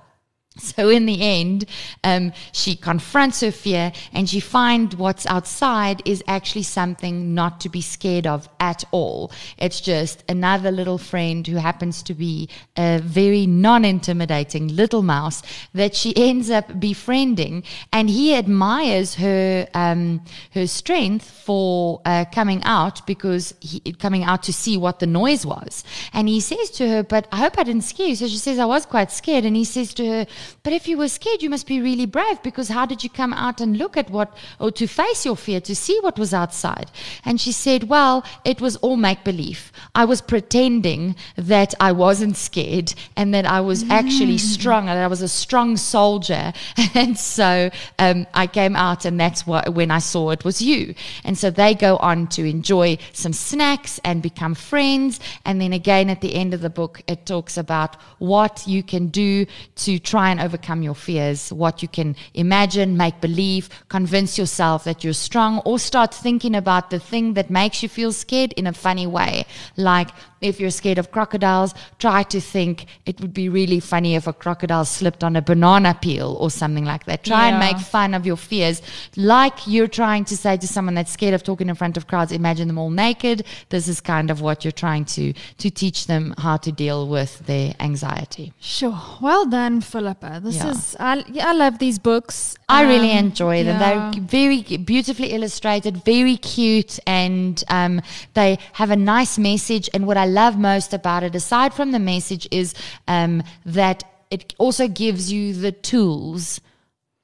So 0.60 0.88
in 0.88 1.06
the 1.06 1.22
end, 1.22 1.66
um, 2.04 2.32
she 2.52 2.74
confronts 2.74 3.40
her 3.40 3.50
fear 3.50 3.92
and 4.12 4.28
she 4.28 4.40
finds 4.40 4.96
what's 4.96 5.26
outside 5.26 6.02
is 6.04 6.22
actually 6.26 6.62
something 6.62 7.34
not 7.34 7.60
to 7.60 7.68
be 7.68 7.80
scared 7.80 8.26
of 8.26 8.48
at 8.58 8.84
all. 8.90 9.30
It's 9.58 9.80
just 9.80 10.24
another 10.28 10.70
little 10.70 10.98
friend 10.98 11.46
who 11.46 11.56
happens 11.56 12.02
to 12.04 12.14
be 12.14 12.48
a 12.76 12.98
very 13.02 13.46
non-intimidating 13.46 14.68
little 14.68 15.02
mouse 15.02 15.42
that 15.74 15.94
she 15.94 16.16
ends 16.30 16.50
up 16.50 16.80
befriending, 16.80 17.62
and 17.92 18.08
he 18.10 18.34
admires 18.34 19.14
her 19.16 19.68
um, 19.74 20.22
her 20.52 20.66
strength 20.66 21.30
for 21.30 22.00
uh, 22.04 22.24
coming 22.32 22.62
out 22.64 23.06
because 23.06 23.54
he 23.60 23.80
coming 23.98 24.24
out 24.24 24.42
to 24.44 24.52
see 24.52 24.76
what 24.76 24.98
the 24.98 25.06
noise 25.06 25.44
was, 25.46 25.84
and 26.12 26.28
he 26.28 26.40
says 26.40 26.70
to 26.70 26.88
her, 26.88 27.02
"But 27.02 27.28
I 27.32 27.36
hope 27.36 27.58
I 27.58 27.64
didn't 27.64 27.84
scare 27.84 28.08
you." 28.08 28.16
So 28.16 28.28
she 28.28 28.36
says, 28.36 28.58
"I 28.58 28.66
was 28.66 28.86
quite 28.86 29.10
scared," 29.10 29.44
and 29.44 29.56
he 29.56 29.64
says 29.64 29.94
to 29.94 30.06
her 30.06 30.26
but 30.62 30.72
if 30.72 30.88
you 30.88 30.98
were 30.98 31.08
scared, 31.08 31.42
you 31.42 31.50
must 31.50 31.66
be 31.66 31.80
really 31.80 32.06
brave 32.06 32.42
because 32.42 32.68
how 32.68 32.86
did 32.86 33.02
you 33.04 33.10
come 33.10 33.32
out 33.32 33.60
and 33.60 33.76
look 33.76 33.96
at 33.96 34.10
what, 34.10 34.36
or 34.58 34.70
to 34.72 34.86
face 34.86 35.24
your 35.24 35.36
fear, 35.36 35.60
to 35.60 35.74
see 35.74 35.98
what 36.00 36.18
was 36.18 36.34
outside? 36.34 36.90
And 37.24 37.40
she 37.40 37.52
said, 37.52 37.84
Well, 37.84 38.24
it 38.44 38.60
was 38.60 38.76
all 38.76 38.96
make 38.96 39.24
believe. 39.24 39.72
I 39.94 40.04
was 40.04 40.20
pretending 40.20 41.16
that 41.36 41.74
I 41.80 41.92
wasn't 41.92 42.36
scared 42.36 42.94
and 43.16 43.32
that 43.34 43.46
I 43.46 43.60
was 43.60 43.88
actually 43.90 44.36
mm. 44.36 44.40
strong 44.40 44.88
and 44.88 44.98
I 44.98 45.06
was 45.06 45.22
a 45.22 45.28
strong 45.28 45.76
soldier. 45.76 46.52
And 46.92 47.16
so 47.16 47.70
um, 47.98 48.26
I 48.34 48.46
came 48.46 48.74
out, 48.74 49.04
and 49.04 49.18
that's 49.18 49.46
what, 49.46 49.74
when 49.74 49.90
I 49.90 50.00
saw 50.00 50.30
it 50.30 50.44
was 50.44 50.60
you. 50.60 50.94
And 51.24 51.38
so 51.38 51.50
they 51.50 51.74
go 51.74 51.96
on 51.98 52.26
to 52.28 52.44
enjoy 52.44 52.98
some 53.12 53.32
snacks 53.32 54.00
and 54.04 54.22
become 54.22 54.54
friends. 54.54 55.20
And 55.44 55.60
then 55.60 55.72
again, 55.72 56.10
at 56.10 56.20
the 56.20 56.34
end 56.34 56.52
of 56.52 56.60
the 56.60 56.70
book, 56.70 57.02
it 57.06 57.26
talks 57.26 57.56
about 57.56 57.96
what 58.18 58.64
you 58.66 58.82
can 58.82 59.08
do 59.08 59.46
to 59.76 59.98
try 59.98 60.29
and 60.30 60.40
overcome 60.40 60.82
your 60.82 60.94
fears, 60.94 61.52
what 61.52 61.82
you 61.82 61.88
can 61.88 62.16
imagine, 62.34 62.96
make 62.96 63.20
believe, 63.20 63.68
convince 63.88 64.38
yourself 64.38 64.84
that 64.84 65.04
you're 65.04 65.12
strong, 65.12 65.58
or 65.64 65.78
start 65.78 66.14
thinking 66.14 66.54
about 66.54 66.90
the 66.90 66.98
thing 66.98 67.34
that 67.34 67.50
makes 67.50 67.82
you 67.82 67.88
feel 67.88 68.12
scared 68.12 68.52
in 68.54 68.66
a 68.66 68.72
funny 68.72 69.06
way. 69.06 69.44
Like 69.76 70.10
if 70.40 70.58
you're 70.58 70.70
scared 70.70 70.98
of 70.98 71.10
crocodiles, 71.10 71.74
try 71.98 72.22
to 72.24 72.40
think 72.40 72.86
it 73.06 73.20
would 73.20 73.34
be 73.34 73.48
really 73.48 73.80
funny 73.80 74.14
if 74.14 74.26
a 74.26 74.32
crocodile 74.32 74.84
slipped 74.84 75.22
on 75.22 75.36
a 75.36 75.42
banana 75.42 75.96
peel 76.00 76.36
or 76.40 76.50
something 76.50 76.84
like 76.84 77.04
that. 77.04 77.24
Try 77.24 77.48
yeah. 77.48 77.50
and 77.50 77.58
make 77.58 77.78
fun 77.78 78.14
of 78.14 78.26
your 78.26 78.36
fears, 78.36 78.82
like 79.16 79.66
you're 79.66 79.88
trying 79.88 80.24
to 80.26 80.36
say 80.36 80.56
to 80.56 80.66
someone 80.66 80.94
that's 80.94 81.12
scared 81.12 81.34
of 81.34 81.42
talking 81.42 81.68
in 81.68 81.74
front 81.74 81.96
of 81.96 82.06
crowds. 82.06 82.32
Imagine 82.32 82.68
them 82.68 82.78
all 82.78 82.90
naked. 82.90 83.44
This 83.68 83.88
is 83.88 84.00
kind 84.00 84.30
of 84.30 84.40
what 84.40 84.64
you're 84.64 84.72
trying 84.72 85.04
to 85.06 85.32
to 85.58 85.70
teach 85.70 86.06
them 86.06 86.34
how 86.38 86.56
to 86.58 86.72
deal 86.72 87.08
with 87.08 87.38
their 87.46 87.74
anxiety. 87.80 88.52
Sure. 88.60 88.98
Well 89.20 89.46
done, 89.46 89.80
This 90.20 90.56
yeah. 90.56 90.70
is 90.70 90.96
I, 91.00 91.24
I 91.40 91.52
love 91.52 91.78
these 91.78 91.98
books. 91.98 92.56
I 92.68 92.84
um, 92.84 92.90
really 92.90 93.12
enjoy 93.12 93.64
them. 93.64 93.80
Yeah. 93.80 94.10
They're 94.12 94.22
very 94.22 94.62
beautifully 94.62 95.32
illustrated, 95.32 96.04
very 96.04 96.36
cute, 96.36 96.98
and 97.06 97.62
um, 97.68 98.02
they 98.34 98.58
have 98.74 98.90
a 98.90 98.96
nice 98.96 99.38
message. 99.38 99.88
And 99.94 100.06
what 100.06 100.16
I 100.16 100.26
love 100.26 100.58
most 100.58 100.92
about 100.92 101.22
it, 101.22 101.34
aside 101.34 101.74
from 101.74 101.92
the 101.92 101.98
message, 101.98 102.46
is 102.50 102.74
um, 103.08 103.42
that 103.64 104.04
it 104.30 104.54
also 104.58 104.86
gives 104.86 105.32
you 105.32 105.54
the 105.54 105.72
tools 105.72 106.60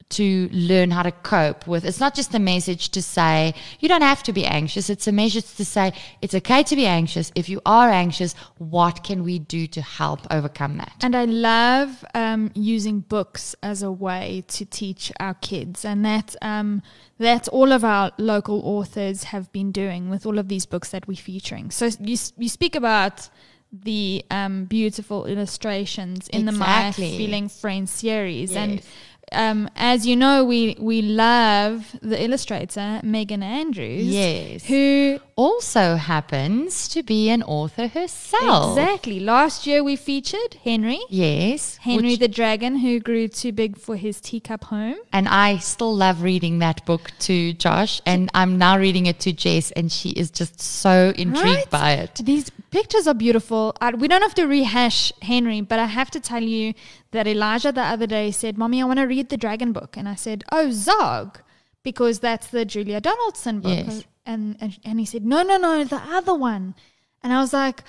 to 0.09 0.49
learn 0.53 0.91
how 0.91 1.03
to 1.03 1.11
cope 1.11 1.67
with. 1.67 1.85
It's 1.85 1.99
not 1.99 2.15
just 2.15 2.35
a 2.35 2.39
message 2.39 2.91
to 2.91 3.03
say, 3.03 3.55
you 3.81 3.89
don't 3.89 4.03
have 4.03 4.23
to 4.25 4.33
be 4.33 4.45
anxious. 4.45 4.89
It's 4.89 5.09
a 5.09 5.13
message 5.13 5.55
to 5.57 5.65
say, 5.65 5.93
it's 6.23 6.35
okay 6.35 6.63
to 6.63 6.77
be 6.77 6.87
anxious. 6.87 7.33
If 7.35 7.49
you 7.49 7.61
are 7.67 7.91
anxious, 7.91 8.35
what 8.59 9.03
can 9.03 9.25
we 9.25 9.39
do 9.39 9.67
to 9.67 9.83
help 9.83 10.21
overcome 10.31 10.77
that? 10.79 10.93
And 11.03 11.17
I 11.17 11.25
love 11.25 12.05
um, 12.15 12.53
using 12.55 13.01
books 13.01 13.57
as 13.63 13.83
a 13.83 13.91
way 13.91 14.45
to 14.49 14.65
teach 14.65 15.11
our 15.19 15.35
kids. 15.35 15.85
And 15.85 16.05
that, 16.05 16.37
um, 16.41 16.83
that's 17.19 17.49
all 17.49 17.73
of 17.73 17.85
our 17.85 18.13
local 18.17 18.61
authors 18.65 19.25
have 19.25 19.51
been 19.51 19.73
doing 19.73 20.09
with 20.09 20.25
all 20.25 20.39
of 20.39 20.49
these 20.49 20.67
books 20.67 20.91
that 20.91 21.09
we're 21.09 21.17
featuring. 21.17 21.71
So 21.73 21.87
you, 22.01 22.17
you 22.37 22.49
speak 22.49 22.77
about 22.77 23.29
the 23.73 24.25
um, 24.31 24.65
beautiful 24.67 25.27
illustrations 25.27 26.29
in 26.29 26.49
exactly. 26.49 27.07
the 27.07 27.13
My 27.13 27.19
Feeling 27.19 27.49
Friends 27.49 27.91
series. 27.91 28.53
Yes. 28.53 28.59
And 28.59 28.83
um, 29.33 29.69
as 29.77 30.07
you 30.07 30.17
know, 30.17 30.45
we 30.45 30.77
we 30.79 31.03
love 31.03 31.97
the 32.01 32.23
illustrator 32.23 33.01
Megan 33.03 33.43
Andrews. 33.43 34.07
Yes, 34.07 34.65
who 34.65 35.19
also 35.37 35.97
happens 35.97 36.89
to 36.89 37.03
be 37.03 37.29
an 37.29 37.43
author 37.43 37.89
herself. 37.89 38.79
Exactly. 38.79 39.21
Last 39.21 39.67
year 39.67 39.85
we 39.85 39.95
featured 39.95 40.55
Henry. 40.65 40.99
Yes, 41.11 41.77
Henry 41.77 42.17
the 42.17 42.27
dragon 42.27 42.77
who 42.77 42.99
grew 42.99 43.29
too 43.29 43.53
big 43.53 43.77
for 43.77 43.97
his 43.97 44.21
teacup 44.21 44.65
home. 44.65 44.97
And 45.13 45.29
I 45.29 45.59
still 45.59 45.95
love 45.95 46.23
reading 46.23 46.59
that 46.61 46.85
book 46.87 47.13
to 47.21 47.53
Josh, 47.53 48.01
and 48.07 48.31
I'm 48.33 48.57
now 48.57 48.79
reading 48.79 49.07
it 49.07 49.21
to 49.21 49.33
Jess, 49.33 49.71
and 49.73 49.93
she 49.93 50.11
is 50.11 50.31
just 50.31 50.59
so 50.61 51.13
intrigued 51.17 51.45
right? 51.45 51.71
by 51.71 51.93
it. 51.93 52.21
These 52.25 52.51
pictures 52.71 53.07
are 53.07 53.15
beautiful. 53.15 53.77
I, 53.81 53.91
we 53.91 54.09
don't 54.09 54.23
have 54.23 54.35
to 54.35 54.47
rehash 54.47 55.13
Henry, 55.21 55.61
but 55.61 55.79
I 55.79 55.87
have 55.87 56.11
to 56.13 56.21
tell 56.21 56.43
you 56.43 56.73
that 57.11 57.27
Elijah 57.27 57.73
the 57.73 57.83
other 57.83 58.07
day 58.07 58.31
said, 58.31 58.57
Mommy, 58.57 58.81
I 58.81 58.87
want 58.87 59.01
to 59.01 59.05
read 59.05 59.29
the 59.29 59.37
dragon 59.37 59.73
book. 59.73 59.97
And 59.97 60.09
I 60.09 60.15
said, 60.15 60.45
Oh, 60.51 60.71
Zog, 60.71 61.41
because 61.87 62.19
that's 62.19 62.49
the 62.49 62.65
Julia 62.65 63.01
Donaldson 63.01 63.61
book. 63.61 63.87
Yes. 63.87 64.05
And, 64.27 64.57
and, 64.61 64.77
and 64.85 64.99
he 64.99 65.07
said, 65.07 65.25
No, 65.25 65.45
no, 65.45 65.57
no, 65.57 65.85
the 65.85 66.03
other 66.19 66.35
one. 66.35 66.75
And 67.23 67.33
I 67.33 67.39
was 67.39 67.53
like, 67.53 67.85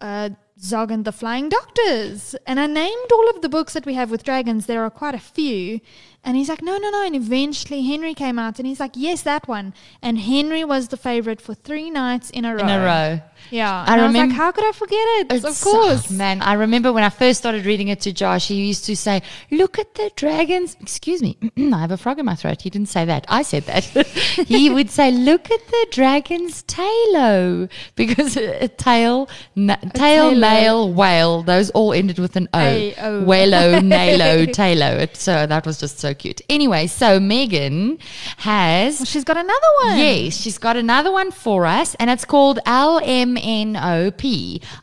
uh, 0.00 0.30
Zog 0.60 0.90
and 0.90 1.04
the 1.04 1.12
Flying 1.12 1.48
Doctors. 1.48 2.34
And 2.48 2.58
I 2.58 2.66
named 2.66 3.12
all 3.12 3.30
of 3.30 3.40
the 3.40 3.48
books 3.48 3.74
that 3.74 3.86
we 3.86 3.94
have 3.94 4.10
with 4.10 4.24
dragons. 4.24 4.66
There 4.66 4.82
are 4.82 4.90
quite 4.90 5.14
a 5.14 5.20
few. 5.20 5.78
And 6.24 6.36
he's 6.36 6.48
like, 6.48 6.62
no, 6.62 6.76
no, 6.76 6.90
no. 6.90 7.06
And 7.06 7.16
eventually 7.16 7.82
Henry 7.82 8.12
came 8.12 8.38
out 8.38 8.58
and 8.58 8.66
he's 8.66 8.80
like, 8.80 8.92
yes, 8.94 9.22
that 9.22 9.48
one. 9.48 9.72
And 10.02 10.18
Henry 10.18 10.64
was 10.64 10.88
the 10.88 10.96
favorite 10.96 11.40
for 11.40 11.54
three 11.54 11.90
nights 11.90 12.28
in 12.30 12.44
a 12.44 12.54
row. 12.54 12.62
In 12.62 12.68
a 12.68 12.84
row. 12.84 13.20
Yeah. 13.50 13.84
I, 13.86 13.94
remember, 13.94 14.18
I 14.18 14.22
was 14.22 14.28
like, 14.30 14.36
how 14.36 14.52
could 14.52 14.64
I 14.64 14.72
forget 14.72 14.98
it? 14.98 15.44
Of 15.44 15.60
course. 15.60 16.10
Oh, 16.10 16.14
man, 16.14 16.42
I 16.42 16.54
remember 16.54 16.92
when 16.92 17.04
I 17.04 17.08
first 17.08 17.38
started 17.38 17.64
reading 17.64 17.88
it 17.88 18.00
to 18.00 18.12
Josh, 18.12 18.48
he 18.48 18.66
used 18.66 18.84
to 18.86 18.96
say, 18.96 19.22
look 19.50 19.78
at 19.78 19.94
the 19.94 20.10
dragons. 20.16 20.76
Excuse 20.80 21.22
me. 21.22 21.38
I 21.56 21.78
have 21.78 21.92
a 21.92 21.96
frog 21.96 22.18
in 22.18 22.26
my 22.26 22.34
throat. 22.34 22.62
He 22.62 22.68
didn't 22.68 22.88
say 22.88 23.04
that. 23.04 23.24
I 23.28 23.42
said 23.42 23.62
that. 23.64 23.84
he 23.84 24.68
would 24.70 24.90
say, 24.90 25.10
look 25.10 25.50
at 25.50 25.66
the 25.66 25.86
dragon's 25.92 26.62
tailo. 26.64 27.70
Because 27.94 28.36
a 28.36 28.68
tail, 28.68 29.30
na- 29.54 29.76
a 29.82 29.88
tail, 29.90 30.34
nail, 30.34 30.92
whale, 30.92 31.42
those 31.42 31.70
all 31.70 31.92
ended 31.92 32.18
with 32.18 32.36
an 32.36 32.48
O. 32.52 32.58
A-O. 32.58 33.24
Whalo, 33.24 33.80
nalo, 33.80 34.46
tailo. 34.48 35.16
so 35.16 35.46
that 35.46 35.64
was 35.64 35.78
just 35.78 36.00
so 36.00 36.07
so 36.08 36.14
cute. 36.14 36.40
Anyway, 36.48 36.86
so 36.86 37.20
Megan 37.20 37.98
has. 38.38 38.98
Well, 38.98 39.06
she's 39.06 39.24
got 39.24 39.36
another 39.36 39.70
one. 39.82 39.98
Yes, 39.98 40.36
she's 40.36 40.58
got 40.58 40.76
another 40.76 41.12
one 41.12 41.30
for 41.30 41.66
us, 41.66 41.94
and 41.96 42.08
it's 42.08 42.24
called 42.24 42.58
LMNOP. 42.66 44.22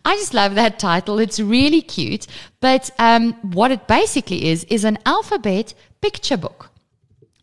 I 0.06 0.16
just 0.16 0.34
love 0.34 0.56
that 0.56 0.78
title. 0.80 1.20
It's 1.20 1.40
really 1.40 1.82
cute. 1.82 2.28
But 2.60 2.92
um, 3.00 3.34
what 3.42 3.72
it 3.72 3.88
basically 3.88 4.48
is, 4.50 4.64
is 4.66 4.84
an 4.84 5.00
alphabet 5.06 5.74
picture 6.02 6.38
book. 6.38 6.70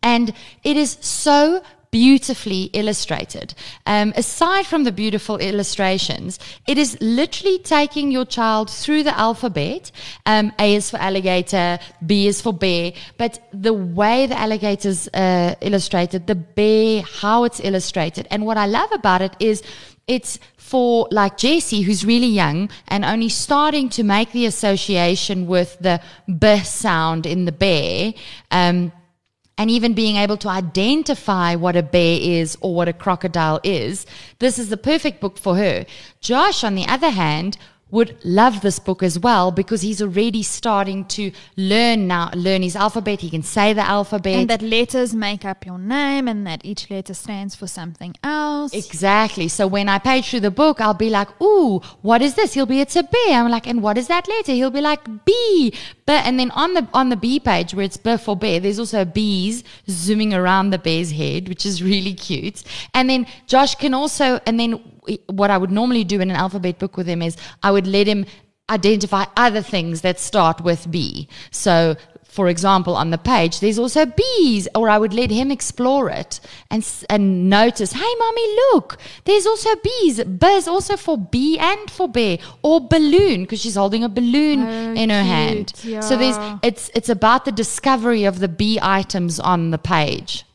And 0.02 0.32
it 0.64 0.76
is 0.76 0.98
so 1.00 1.62
beautifully 1.92 2.64
illustrated. 2.72 3.54
Um, 3.86 4.12
aside 4.16 4.66
from 4.66 4.82
the 4.84 4.90
beautiful 4.90 5.36
illustrations, 5.36 6.40
it 6.66 6.78
is 6.78 6.96
literally 7.00 7.58
taking 7.58 8.10
your 8.10 8.24
child 8.24 8.70
through 8.70 9.04
the 9.04 9.16
alphabet. 9.16 9.92
Um, 10.26 10.52
a 10.58 10.74
is 10.74 10.90
for 10.90 10.96
alligator, 10.96 11.78
B 12.04 12.26
is 12.26 12.40
for 12.40 12.52
bear, 12.52 12.94
but 13.18 13.38
the 13.52 13.74
way 13.74 14.26
the 14.26 14.38
alligator's 14.38 15.06
uh, 15.08 15.54
illustrated, 15.60 16.26
the 16.26 16.34
bear, 16.34 17.02
how 17.02 17.44
it's 17.44 17.60
illustrated. 17.60 18.26
And 18.30 18.46
what 18.46 18.56
I 18.56 18.66
love 18.66 18.90
about 18.92 19.20
it 19.20 19.36
is 19.38 19.62
it's 20.08 20.38
for 20.56 21.06
like 21.10 21.36
Jessie, 21.36 21.82
who's 21.82 22.06
really 22.06 22.26
young 22.26 22.70
and 22.88 23.04
only 23.04 23.28
starting 23.28 23.90
to 23.90 24.02
make 24.02 24.32
the 24.32 24.46
association 24.46 25.46
with 25.46 25.76
the 25.80 26.00
B 26.26 26.58
sound 26.60 27.26
in 27.26 27.44
the 27.44 27.52
bear. 27.52 28.14
Um, 28.50 28.92
and 29.62 29.70
even 29.70 29.94
being 29.94 30.16
able 30.16 30.36
to 30.36 30.48
identify 30.48 31.54
what 31.54 31.76
a 31.76 31.84
bear 31.84 32.18
is 32.20 32.58
or 32.60 32.74
what 32.74 32.88
a 32.88 32.92
crocodile 32.92 33.60
is, 33.62 34.06
this 34.40 34.58
is 34.58 34.70
the 34.70 34.76
perfect 34.76 35.20
book 35.20 35.38
for 35.38 35.54
her. 35.54 35.86
Josh, 36.20 36.64
on 36.64 36.74
the 36.74 36.84
other 36.88 37.10
hand, 37.10 37.56
would 37.92 38.16
love 38.24 38.62
this 38.62 38.78
book 38.78 39.02
as 39.02 39.18
well 39.18 39.52
because 39.52 39.82
he's 39.82 40.02
already 40.02 40.42
starting 40.42 41.04
to 41.04 41.30
learn 41.56 42.08
now, 42.08 42.30
learn 42.34 42.62
his 42.62 42.74
alphabet. 42.74 43.20
He 43.20 43.30
can 43.30 43.42
say 43.42 43.74
the 43.74 43.82
alphabet. 43.82 44.34
And 44.34 44.50
that 44.50 44.62
letters 44.62 45.14
make 45.14 45.44
up 45.44 45.64
your 45.64 45.78
name 45.78 46.26
and 46.26 46.46
that 46.46 46.64
each 46.64 46.90
letter 46.90 47.12
stands 47.12 47.54
for 47.54 47.66
something 47.66 48.14
else. 48.24 48.72
Exactly. 48.72 49.46
So 49.46 49.66
when 49.66 49.88
I 49.90 49.98
page 49.98 50.30
through 50.30 50.40
the 50.40 50.50
book, 50.50 50.80
I'll 50.80 50.94
be 50.94 51.10
like, 51.10 51.28
"Ooh, 51.40 51.80
what 52.00 52.22
is 52.22 52.34
this?" 52.34 52.54
He'll 52.54 52.66
be, 52.66 52.80
"It's 52.80 52.96
a 52.96 53.02
B." 53.02 53.18
I'm 53.30 53.50
like, 53.50 53.66
"And 53.66 53.82
what 53.82 53.98
is 53.98 54.08
that 54.08 54.26
letter?" 54.26 54.52
He'll 54.52 54.70
be 54.70 54.80
like, 54.80 55.04
"B." 55.26 55.72
But 56.06 56.24
and 56.26 56.40
then 56.40 56.50
on 56.52 56.72
the 56.72 56.88
on 56.94 57.10
the 57.10 57.16
B 57.16 57.38
page 57.38 57.74
where 57.74 57.84
it's 57.84 57.98
B 57.98 58.16
for 58.16 58.36
bear, 58.36 58.58
there's 58.58 58.78
also 58.78 59.04
bees 59.04 59.62
zooming 59.88 60.32
around 60.32 60.70
the 60.70 60.78
bear's 60.78 61.12
head, 61.12 61.48
which 61.48 61.66
is 61.66 61.82
really 61.82 62.14
cute. 62.14 62.62
And 62.94 63.10
then 63.10 63.26
Josh 63.46 63.74
can 63.74 63.92
also, 63.92 64.40
and 64.46 64.58
then 64.58 64.80
what 65.26 65.50
I 65.50 65.58
would 65.58 65.70
normally 65.70 66.04
do 66.04 66.20
in 66.20 66.30
an 66.30 66.36
alphabet 66.36 66.78
book 66.78 66.96
with 66.96 67.06
him 67.06 67.22
is 67.22 67.36
I 67.62 67.70
would 67.70 67.86
let 67.86 68.06
him 68.06 68.26
identify 68.70 69.24
other 69.36 69.60
things 69.62 70.00
that 70.02 70.18
start 70.20 70.60
with 70.62 70.90
B. 70.90 71.28
So 71.50 71.96
for 72.32 72.48
example, 72.48 72.96
on 72.96 73.10
the 73.10 73.18
page, 73.18 73.60
there's 73.60 73.78
also 73.78 74.06
bees, 74.06 74.66
or 74.74 74.88
I 74.88 74.96
would 74.96 75.12
let 75.12 75.30
him 75.30 75.50
explore 75.50 76.08
it 76.08 76.40
and 76.70 76.82
and 77.10 77.50
notice, 77.50 77.92
hey, 77.92 78.14
mommy, 78.18 78.46
look, 78.72 78.96
there's 79.26 79.46
also 79.46 79.68
bees. 79.84 80.24
Buzz 80.24 80.66
also 80.66 80.96
for 80.96 81.18
bee 81.18 81.58
and 81.58 81.90
for 81.90 82.08
bear, 82.08 82.38
or 82.62 82.80
balloon 82.80 83.42
because 83.42 83.60
she's 83.60 83.74
holding 83.74 84.02
a 84.02 84.08
balloon 84.08 84.60
Oh, 84.60 84.94
in 84.94 85.10
her 85.10 85.22
cute, 85.22 85.26
hand. 85.26 86.02
So 86.02 86.16
there's 86.16 86.38
it's 86.62 86.90
it's 86.94 87.10
about 87.10 87.44
the 87.44 87.52
discovery 87.52 88.24
of 88.24 88.38
the 88.38 88.48
bee 88.48 88.78
items 88.80 89.38
on 89.38 89.70
the 89.70 89.78
page. 89.78 90.46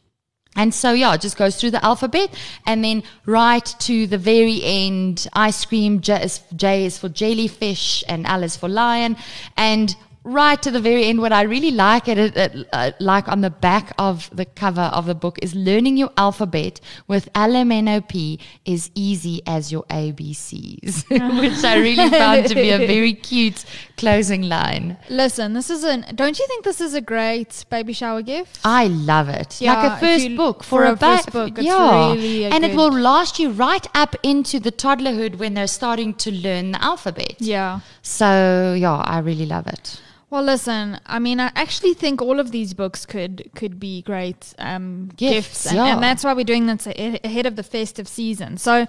And 0.57 0.73
so, 0.73 0.91
yeah, 0.91 1.13
it 1.13 1.21
just 1.21 1.37
goes 1.37 1.55
through 1.55 1.71
the 1.71 1.85
alphabet 1.85 2.33
and 2.65 2.83
then 2.83 3.03
right 3.25 3.65
to 3.79 4.07
the 4.07 4.17
very 4.17 4.59
end. 4.63 5.27
Ice 5.33 5.63
cream, 5.63 6.01
J 6.01 6.23
is, 6.23 6.41
J 6.55 6.85
is 6.85 6.97
for 6.97 7.09
jellyfish 7.09 8.03
and 8.09 8.25
L 8.25 8.43
is 8.43 8.57
for 8.57 8.67
lion. 8.67 9.15
And 9.55 9.95
right 10.27 10.61
to 10.61 10.69
the 10.71 10.79
very 10.81 11.05
end, 11.05 11.19
what 11.19 11.31
I 11.31 11.43
really 11.43 11.71
like 11.71 12.07
it, 12.07 12.17
it, 12.17 12.67
uh, 12.73 12.91
like 12.99 13.27
on 13.27 13.41
the 13.41 13.49
back 13.49 13.93
of 13.97 14.29
the 14.35 14.45
cover 14.45 14.81
of 14.81 15.05
the 15.05 15.15
book 15.15 15.39
is 15.41 15.55
learning 15.55 15.97
your 15.97 16.11
alphabet 16.17 16.79
with 17.07 17.31
LMNOP 17.33 18.39
is 18.65 18.91
easy 18.93 19.41
as 19.47 19.71
your 19.71 19.83
ABCs, 19.83 21.09
which 21.41 21.63
I 21.63 21.77
really 21.77 22.09
found 22.23 22.47
to 22.47 22.55
be 22.55 22.71
a 22.71 22.77
very 22.77 23.13
cute 23.13 23.63
closing 23.97 24.43
line. 24.43 24.97
Listen, 25.09 25.53
this 25.53 25.69
is 25.69 25.83
an. 25.83 26.05
Don't 26.15 26.37
you 26.37 26.45
think 26.47 26.63
this 26.63 26.81
is 26.81 26.93
a 26.93 27.01
great 27.01 27.65
baby 27.69 27.93
shower 27.93 28.21
gift? 28.21 28.59
I 28.63 28.87
love 28.87 29.29
it. 29.29 29.61
Yeah, 29.61 29.73
like 29.73 29.91
a 29.93 29.99
first 29.99 30.29
you- 30.29 30.37
book 30.37 30.63
for 30.63 30.77
for, 30.81 30.83
a 30.85 30.91
a, 30.93 30.97
first 30.97 31.27
ba- 31.27 31.31
book, 31.31 31.57
it's 31.57 31.65
yeah, 31.65 32.11
really 32.13 32.45
and 32.45 32.63
it 32.65 32.75
will 32.75 32.91
last 32.91 33.39
you 33.39 33.49
right 33.51 33.87
up 33.95 34.15
into 34.23 34.59
the 34.59 34.71
toddlerhood 34.71 35.37
when 35.37 35.53
they're 35.53 35.67
starting 35.67 36.13
to 36.15 36.31
learn 36.31 36.71
the 36.71 36.83
alphabet. 36.83 37.35
Yeah. 37.39 37.79
So 38.01 38.75
yeah, 38.77 38.95
I 38.95 39.19
really 39.19 39.45
love 39.45 39.67
it. 39.67 40.01
Well, 40.29 40.43
listen. 40.43 40.99
I 41.05 41.19
mean, 41.19 41.39
I 41.39 41.51
actually 41.55 41.93
think 41.93 42.21
all 42.21 42.39
of 42.39 42.51
these 42.51 42.73
books 42.73 43.05
could 43.05 43.49
could 43.55 43.79
be 43.79 44.01
great 44.01 44.53
um, 44.59 45.09
Gifts, 45.15 45.35
gifts, 45.35 45.65
and, 45.67 45.75
yeah. 45.77 45.93
and 45.93 46.03
that's 46.03 46.25
why 46.25 46.33
we're 46.33 46.43
doing 46.43 46.65
this 46.65 46.85
ahead 46.85 47.45
of 47.45 47.55
the 47.55 47.63
festive 47.63 48.09
season. 48.09 48.57
So, 48.57 48.87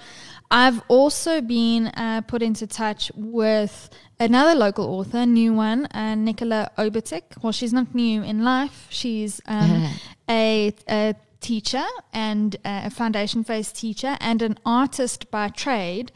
I've 0.50 0.82
also 0.88 1.40
been 1.40 1.88
uh, 1.88 2.22
put 2.22 2.42
into 2.42 2.66
touch 2.66 3.12
with 3.14 3.88
another 4.18 4.58
local 4.58 4.86
author, 4.86 5.26
new 5.26 5.54
one, 5.54 5.86
uh, 5.86 6.16
Nicola 6.16 6.72
Obertik. 6.76 7.40
Well, 7.40 7.52
she's 7.52 7.72
not 7.72 7.94
new 7.94 8.22
in 8.24 8.42
life. 8.42 8.88
She's 8.90 9.40
um, 9.46 9.88
a, 10.28 10.74
a 10.88 11.14
teacher 11.40 11.84
and 12.12 12.56
uh, 12.64 12.82
a 12.86 12.90
foundation 12.90 13.44
phase 13.44 13.70
teacher 13.70 14.16
and 14.20 14.42
an 14.42 14.58
artist 14.66 15.30
by 15.30 15.50
trade, 15.50 16.10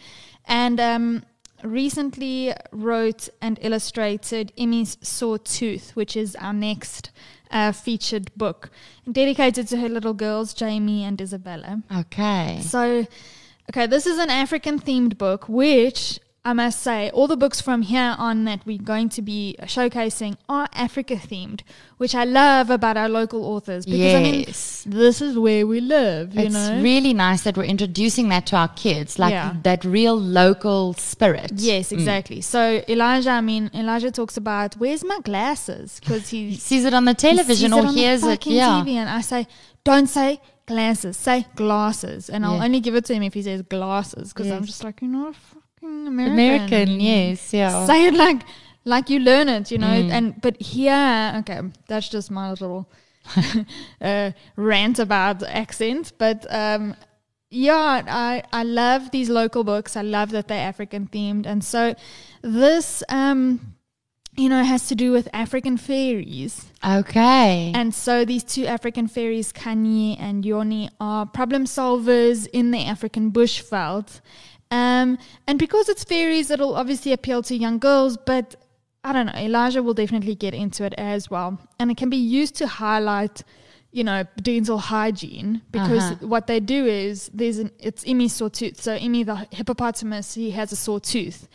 and 0.47 0.81
um, 0.81 1.23
recently 1.63 2.53
wrote 2.71 3.29
and 3.41 3.59
illustrated 3.63 4.53
Imi's 4.57 4.99
Sore 5.01 5.39
Tooth, 5.39 5.95
which 5.97 6.17
is 6.17 6.37
our 6.37 6.53
next 6.53 7.11
uh, 7.51 7.73
featured 7.73 8.35
book, 8.37 8.71
dedicated 9.11 9.69
to 9.69 9.79
her 9.79 9.89
little 9.89 10.15
girls, 10.15 10.55
Jamie 10.55 11.05
and 11.05 11.21
Isabella. 11.21 11.83
Okay. 11.95 12.61
So, 12.63 13.07
okay, 13.71 13.87
this 13.87 14.07
is 14.07 14.19
an 14.19 14.31
African 14.31 14.79
themed 14.79 15.19
book, 15.19 15.49
which 15.49 16.19
I 16.45 16.55
must 16.55 16.83
say, 16.83 17.09
all 17.11 17.29
the 17.29 17.37
books 17.37 17.61
from 17.61 17.83
here 17.83 18.17
on 18.19 18.45
that 18.47 18.67
we're 18.67 18.79
going 18.79 19.09
to 19.11 19.23
be 19.23 19.55
showcasing 19.63 20.37
are 20.49 20.69
Africa 20.75 21.15
themed, 21.15 21.61
which 21.99 22.17
I 22.17 22.25
love 22.25 22.69
about 22.69 22.97
our 22.97 23.09
local 23.09 23.45
authors 23.45 23.87
because 23.87 24.15
I 24.15 24.23
mean, 24.23 24.45
this 24.87 25.23
is 25.23 25.39
where 25.39 25.69
we 25.69 25.81
live, 25.81 26.35
you 26.35 26.47
it's 26.47 26.55
know. 26.55 26.83
really 26.83 27.15
nice 27.15 27.43
that 27.45 27.57
we're 27.57 27.63
introducing 27.63 28.29
that 28.31 28.47
to 28.47 28.57
our 28.57 28.67
kids, 28.69 29.21
like 29.21 29.31
Yeah. 29.31 29.55
that 29.63 29.85
real 29.85 30.19
local 30.19 30.95
spirit. 30.95 31.53
Yes, 31.55 31.91
mm. 31.91 31.93
exactly. 31.93 32.41
So 32.41 32.83
Elijah, 32.89 33.31
I 33.31 33.41
mean, 33.41 33.71
Elijah 33.73 34.11
talks 34.11 34.37
about 34.37 34.75
where's 34.79 35.05
my 35.05 35.21
glasses 35.23 36.01
because 36.01 36.31
He 36.31 36.51
he 36.51 36.57
sees 36.57 36.85
it 36.85 36.93
on 36.93 37.05
the 37.05 37.15
television 37.15 37.71
sees 37.71 37.85
or 37.85 37.87
it 37.87 37.95
hears 37.95 38.25
it. 38.25 38.47
Yeah. 38.47 38.83
TV, 38.85 38.95
and 38.95 39.09
I 39.09 39.21
say, 39.21 39.47
don't 39.85 40.09
say 40.09 40.41
glasses, 40.67 41.17
say 41.17 41.47
glasses, 41.55 42.29
and 42.29 42.45
I'll 42.45 42.61
only 42.63 42.81
give 42.81 42.97
it 42.97 43.05
to 43.07 43.15
him 43.15 43.23
if 43.23 43.35
he 43.35 43.43
says 43.43 43.63
glasses 43.63 44.33
because 44.33 44.51
I'm 44.51 44.65
just 44.65 44.83
like, 44.83 45.03
you 45.03 45.09
know. 45.09 45.19
not 45.19 45.37
a 45.37 45.39
fucking 45.39 45.62
American. 45.83 46.33
American, 46.33 47.01
yes, 47.01 47.53
yeah. 47.53 47.87
Say 47.87 48.07
it 48.07 48.15
like 48.15 48.43
like 48.85 49.11
you 49.11 49.21
learn 49.21 49.49
it, 49.49 49.71
you 49.71 49.79
know. 49.79 49.87
Mm. 49.87 50.11
And 50.11 50.41
but 50.41 50.61
here, 50.61 51.35
okay, 51.39 51.61
that's 51.89 52.09
just 52.09 52.31
my 52.31 52.51
little 52.51 52.89
uh, 54.01 54.33
rant 54.57 54.99
about 54.99 55.43
accent. 55.43 56.13
But 56.19 56.47
um, 56.51 56.95
yeah, 57.51 58.03
I 58.07 58.43
I 58.53 58.63
love 58.63 59.11
these 59.11 59.29
local 59.29 59.65
books. 59.65 59.97
I 59.97 60.03
love 60.03 60.31
that 60.31 60.49
they're 60.49 60.69
African 60.69 61.09
themed, 61.09 61.47
and 61.47 61.65
so 61.65 61.95
this 62.43 63.03
um, 63.09 63.75
you 64.37 64.49
know 64.49 64.63
has 64.65 64.89
to 64.89 64.95
do 64.95 65.13
with 65.13 65.29
African 65.33 65.77
fairies. 65.77 66.67
Okay. 66.85 67.71
And 67.75 67.95
so 67.95 68.25
these 68.25 68.43
two 68.43 68.67
African 68.67 69.07
fairies, 69.07 69.53
Kanye 69.53 70.17
and 70.19 70.45
Yoni, 70.45 70.91
are 70.99 71.27
problem 71.27 71.65
solvers 71.65 72.49
in 72.53 72.73
the 72.73 72.85
African 72.85 73.31
bushveld. 73.31 74.21
Um, 74.73 75.19
and 75.47 75.59
because 75.59 75.89
it's 75.89 76.05
fairies, 76.05 76.51
it'll 76.51 76.75
obviously 76.75 77.13
appeal 77.13 77.43
to 77.45 77.55
young 77.55 77.79
girls, 77.79 78.17
but 78.17 78.57
I 79.05 79.13
don't 79.13 79.27
know, 79.27 79.35
Elijah 79.37 79.83
will 79.83 79.95
definitely 79.95 80.35
get 80.35 80.55
into 80.55 80.85
it 80.85 80.95
as 80.97 81.29
well. 81.31 81.59
And 81.79 81.91
it 81.91 81.97
can 81.97 82.09
be 82.09 82.17
used 82.17 82.55
to 82.57 82.67
highlight, 82.67 83.43
you 83.91 84.05
know, 84.05 84.25
dental 84.43 84.79
hygiene 84.79 85.61
because 85.73 86.13
Uh-huh. 86.13 86.27
what 86.27 86.47
they 86.47 86.61
do 86.61 86.87
is 86.87 87.31
there's 87.35 87.59
an, 87.59 87.71
it's 87.79 88.03
Imi's 88.05 88.33
Sore 88.33 88.49
Tooth. 88.51 88.81
So 88.81 88.97
Imi, 88.97 89.27
the 89.27 89.47
hippopotamus, 89.55 90.35
he 90.35 90.53
has 90.53 90.73
a 90.73 90.77
sore 90.77 91.01
tooth. 91.01 91.49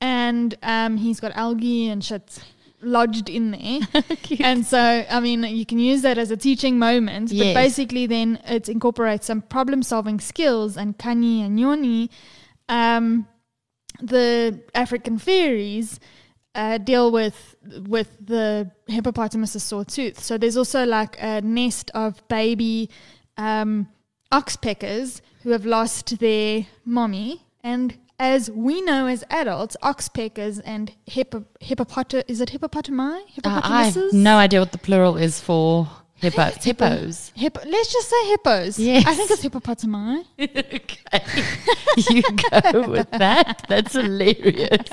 And 0.00 0.56
um, 0.62 0.96
he's 0.98 1.20
got 1.20 1.32
algae 1.34 1.88
and 1.88 2.04
shit 2.04 2.38
lodged 2.82 3.28
in 3.28 3.50
there. 3.52 4.02
and 4.40 4.64
so, 4.66 5.04
I 5.10 5.18
mean, 5.20 5.42
you 5.42 5.66
can 5.66 5.78
use 5.78 6.02
that 6.02 6.18
as 6.18 6.30
a 6.30 6.36
teaching 6.36 6.78
moment, 6.78 7.30
but 7.30 7.54
basically, 7.54 8.06
then 8.06 8.38
it 8.46 8.68
incorporates 8.68 9.26
some 9.26 9.40
problem 9.42 9.82
solving 9.82 10.20
skills. 10.20 10.76
And 10.76 10.96
Kanye 10.98 11.44
and 11.46 11.58
Yoni, 11.58 12.10
um, 12.68 13.26
the 14.00 14.62
African 14.74 15.18
fairies, 15.18 16.00
uh, 16.54 16.78
deal 16.78 17.10
with 17.10 17.56
with 17.86 18.10
the 18.20 18.70
hippopotamus's 18.86 19.62
sore 19.62 19.84
tooth. 19.84 20.18
So 20.20 20.38
there's 20.38 20.56
also 20.56 20.84
like 20.84 21.16
a 21.20 21.40
nest 21.40 21.90
of 21.94 22.26
baby 22.28 22.90
um, 23.36 23.88
oxpeckers 24.32 25.20
who 25.42 25.50
have 25.50 25.64
lost 25.64 26.18
their 26.18 26.66
mommy, 26.84 27.46
and 27.62 27.96
as 28.18 28.50
we 28.50 28.80
know 28.82 29.06
as 29.06 29.24
adults, 29.30 29.76
oxpeckers 29.82 30.60
and 30.64 30.92
hippo 31.06 31.44
hippopot 31.60 32.24
is 32.26 32.40
it 32.40 32.50
hippopotami? 32.50 33.22
Uh, 33.44 33.60
I 33.62 33.84
have 33.84 34.12
no 34.12 34.36
idea 34.36 34.60
what 34.60 34.72
the 34.72 34.78
plural 34.78 35.16
is 35.16 35.40
for 35.40 35.88
hippo. 36.20 36.42
it's. 36.42 36.64
Hippos. 36.64 37.32
Hippo, 37.34 37.60
let's 37.66 37.92
just 37.92 38.08
say 38.08 38.28
hippos. 38.28 38.78
Yes. 38.78 39.04
I 39.06 39.14
think 39.14 39.30
it's 39.30 39.44
hippopotami. 39.44 40.24
okay. 40.40 41.22
you 42.10 42.22
go 42.72 42.88
with 42.88 43.10
that. 43.12 43.64
That's 43.68 43.92
hilarious. 43.94 44.88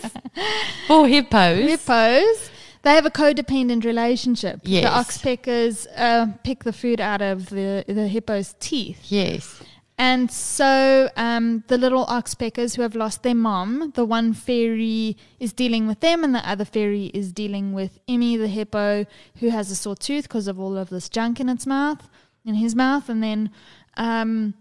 For 0.87 1.07
hippos. 1.07 1.69
Hippos. 1.69 2.49
They 2.83 2.93
have 2.93 3.05
a 3.05 3.11
codependent 3.11 3.83
relationship. 3.83 4.61
Yes. 4.63 4.83
The 4.83 4.89
oxpeckers 4.89 5.87
uh, 5.97 6.27
pick 6.43 6.63
the 6.63 6.73
food 6.73 7.01
out 7.01 7.21
of 7.21 7.49
the, 7.49 7.83
the 7.87 8.07
hippo's 8.07 8.55
teeth. 8.59 8.99
yes. 9.05 9.61
And 9.97 10.29
so 10.29 11.09
um, 11.15 11.63
the 11.67 11.77
little 11.77 12.05
oxpeckers 12.07 12.75
who 12.75 12.81
have 12.81 12.95
lost 12.95 13.23
their 13.23 13.35
mom, 13.35 13.91
the 13.95 14.03
one 14.03 14.33
fairy 14.33 15.15
is 15.39 15.53
dealing 15.53 15.87
with 15.87 16.01
them, 16.01 16.23
and 16.23 16.35
the 16.35 16.47
other 16.47 16.65
fairy 16.65 17.05
is 17.13 17.31
dealing 17.31 17.71
with 17.71 17.99
Imi, 18.07 18.37
the 18.37 18.49
hippo, 18.49 19.05
who 19.39 19.49
has 19.49 19.71
a 19.71 19.75
sore 19.75 19.95
tooth 19.95 20.23
because 20.23 20.49
of 20.49 20.59
all 20.59 20.77
of 20.77 20.89
this 20.89 21.07
junk 21.07 21.39
in 21.39 21.47
its 21.47 21.65
mouth, 21.65 22.09
in 22.43 22.55
his 22.55 22.75
mouth. 22.75 23.07
And 23.07 23.23
then 23.23 23.51
um, 23.95 24.53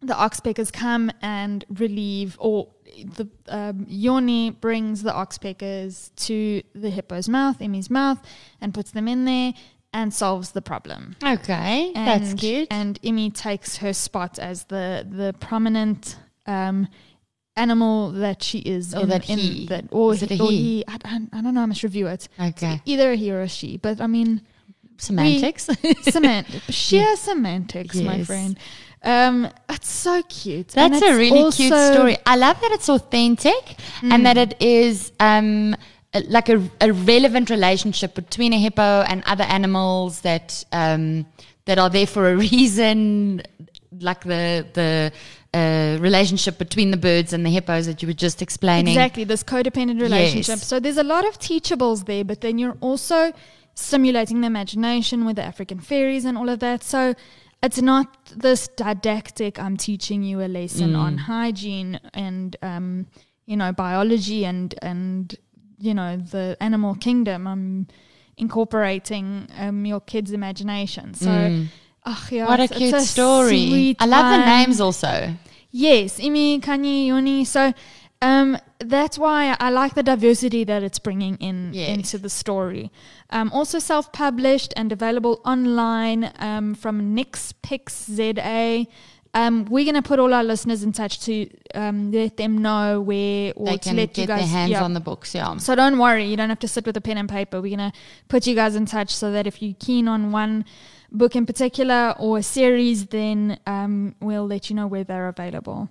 the 0.00 0.14
oxpeckers 0.14 0.72
come 0.72 1.10
and 1.20 1.66
relieve, 1.68 2.36
or 2.40 2.68
the 3.16 3.28
um, 3.48 3.84
Yoni 3.88 4.50
brings 4.50 5.02
the 5.02 5.12
oxpeckers 5.12 6.14
to 6.16 6.62
the 6.74 6.88
hippo's 6.88 7.28
mouth, 7.28 7.58
Imi's 7.58 7.90
mouth, 7.90 8.20
and 8.58 8.72
puts 8.72 8.90
them 8.90 9.06
in 9.06 9.26
there 9.26 9.52
and 9.92 10.12
solves 10.12 10.52
the 10.52 10.62
problem. 10.62 11.16
Okay. 11.22 11.92
And, 11.94 12.06
that's 12.08 12.34
good. 12.34 12.68
And 12.70 13.00
Imi 13.02 13.34
takes 13.34 13.76
her 13.78 13.92
spot 13.92 14.38
as 14.38 14.64
the 14.64 15.06
the 15.08 15.34
prominent 15.40 16.16
um, 16.46 16.88
animal 17.56 18.12
that 18.12 18.42
she 18.42 18.58
is, 18.60 18.94
Or 18.94 19.00
in, 19.02 19.08
that 19.10 19.28
in 19.28 19.38
he. 19.38 19.66
that, 19.66 19.84
or 19.90 20.12
Is 20.14 20.22
it 20.22 20.30
a 20.30 20.42
or 20.42 20.50
he? 20.50 20.84
I, 20.88 20.98
I, 21.04 21.20
I 21.32 21.42
don't 21.42 21.54
know. 21.54 21.62
I 21.62 21.66
must 21.66 21.82
review 21.82 22.06
it. 22.06 22.28
Okay. 22.40 22.80
Either 22.84 23.12
a 23.12 23.16
he 23.16 23.30
or 23.30 23.42
a 23.42 23.48
she, 23.48 23.76
but 23.76 24.00
I 24.00 24.06
mean, 24.06 24.40
Semantics. 24.98 25.68
cement, 26.02 26.46
sheer 26.68 27.16
semantics, 27.16 27.96
my 27.96 28.22
friend. 28.24 28.56
Um, 29.04 29.48
it's 29.68 29.88
so 29.90 30.22
cute. 30.28 30.68
That's 30.68 31.02
a 31.02 31.16
really 31.16 31.50
cute 31.50 31.72
story. 31.72 32.18
I 32.24 32.36
love 32.36 32.60
that 32.60 32.70
it's 32.70 32.88
authentic 32.88 33.76
and 34.02 34.24
that 34.26 34.38
it 34.38 34.62
is 34.62 35.10
um, 35.18 35.74
like 36.28 36.48
a, 36.48 36.62
a 36.80 36.92
relevant 36.92 37.50
relationship 37.50 38.14
between 38.14 38.52
a 38.52 38.58
hippo 38.58 39.02
and 39.02 39.22
other 39.26 39.44
animals 39.44 40.20
that 40.20 40.64
um, 40.72 41.26
that 41.64 41.78
are 41.78 41.90
there 41.90 42.06
for 42.06 42.30
a 42.30 42.36
reason, 42.36 43.42
like 44.00 44.24
the 44.24 44.66
the 44.74 45.12
uh, 45.54 45.98
relationship 46.00 46.58
between 46.58 46.90
the 46.90 46.96
birds 46.96 47.32
and 47.32 47.44
the 47.44 47.50
hippos 47.50 47.86
that 47.86 48.02
you 48.02 48.08
were 48.08 48.14
just 48.14 48.42
explaining. 48.42 48.94
Exactly, 48.94 49.24
this 49.24 49.42
codependent 49.42 50.00
relationship. 50.00 50.56
Yes. 50.58 50.66
So 50.66 50.80
there's 50.80 50.98
a 50.98 51.04
lot 51.04 51.26
of 51.26 51.38
teachables 51.38 52.06
there, 52.06 52.24
but 52.24 52.40
then 52.40 52.58
you're 52.58 52.76
also 52.80 53.32
stimulating 53.74 54.40
the 54.42 54.46
imagination 54.46 55.24
with 55.24 55.36
the 55.36 55.42
African 55.42 55.80
fairies 55.80 56.24
and 56.24 56.36
all 56.36 56.48
of 56.48 56.58
that. 56.60 56.82
So 56.82 57.14
it's 57.62 57.80
not 57.80 58.32
this 58.36 58.68
didactic, 58.68 59.58
I'm 59.58 59.76
teaching 59.76 60.22
you 60.22 60.42
a 60.42 60.48
lesson 60.48 60.94
on 60.94 61.16
hygiene 61.16 62.00
and, 62.12 62.56
um, 62.60 63.06
you 63.46 63.56
know, 63.56 63.72
biology 63.72 64.44
and, 64.44 64.74
and, 64.82 65.34
you 65.82 65.94
know, 65.94 66.16
the 66.16 66.56
animal 66.60 66.94
kingdom. 66.94 67.46
I'm 67.46 67.88
incorporating 68.36 69.48
um, 69.58 69.84
your 69.84 70.00
kid's 70.00 70.32
imagination. 70.32 71.14
So, 71.14 71.66
ugh, 72.04 72.32
yeah, 72.32 72.46
What 72.46 72.60
a 72.60 72.68
cute 72.68 72.94
it's 72.94 73.10
story. 73.10 73.96
I 73.98 74.06
love 74.06 74.26
the 74.38 74.44
names 74.46 74.80
also. 74.80 75.34
Yes, 75.70 76.20
Imi, 76.20 76.60
Kanye, 76.60 77.06
Yoni. 77.06 77.44
So 77.44 77.72
um, 78.20 78.58
that's 78.78 79.18
why 79.18 79.56
I 79.58 79.70
like 79.70 79.94
the 79.94 80.02
diversity 80.02 80.64
that 80.64 80.82
it's 80.82 80.98
bringing 80.98 81.36
in 81.38 81.70
Yes. 81.72 81.88
into 81.96 82.18
the 82.18 82.28
story. 82.28 82.90
Um, 83.30 83.50
also 83.52 83.78
self-published 83.78 84.74
and 84.76 84.92
available 84.92 85.40
online 85.44 86.30
um, 86.38 86.74
from 86.74 87.14
Nix 87.14 87.52
Pix 87.62 88.04
ZA. 88.04 88.86
Um, 89.34 89.64
we're 89.64 89.84
going 89.84 89.94
to 89.94 90.02
put 90.02 90.18
all 90.18 90.34
our 90.34 90.44
listeners 90.44 90.82
in 90.82 90.92
touch 90.92 91.20
to 91.20 91.48
um, 91.74 92.12
let 92.12 92.36
them 92.36 92.58
know 92.58 93.00
where 93.00 93.54
or 93.56 93.66
They 93.66 93.78
to 93.78 93.94
let 93.94 94.18
you 94.18 94.26
guys 94.26 94.40
their 94.40 94.48
hands 94.48 94.72
yeah. 94.72 94.84
on 94.84 94.92
the 94.92 95.00
books, 95.00 95.34
yeah. 95.34 95.56
So 95.56 95.74
don't 95.74 95.98
worry, 95.98 96.26
you 96.26 96.36
don't 96.36 96.50
have 96.50 96.58
to 96.58 96.68
sit 96.68 96.84
with 96.84 96.96
a 96.98 97.00
pen 97.00 97.16
and 97.16 97.28
paper. 97.28 97.62
We're 97.62 97.74
going 97.74 97.90
to 97.90 97.98
put 98.28 98.46
you 98.46 98.54
guys 98.54 98.76
in 98.76 98.84
touch 98.84 99.14
so 99.14 99.32
that 99.32 99.46
if 99.46 99.62
you're 99.62 99.76
keen 99.78 100.06
on 100.06 100.32
one 100.32 100.66
book 101.10 101.34
in 101.34 101.46
particular 101.46 102.14
or 102.18 102.38
a 102.38 102.42
series, 102.42 103.06
then 103.06 103.58
um, 103.66 104.14
we'll 104.20 104.46
let 104.46 104.68
you 104.68 104.76
know 104.76 104.86
where 104.86 105.04
they're 105.04 105.28
available. 105.28 105.88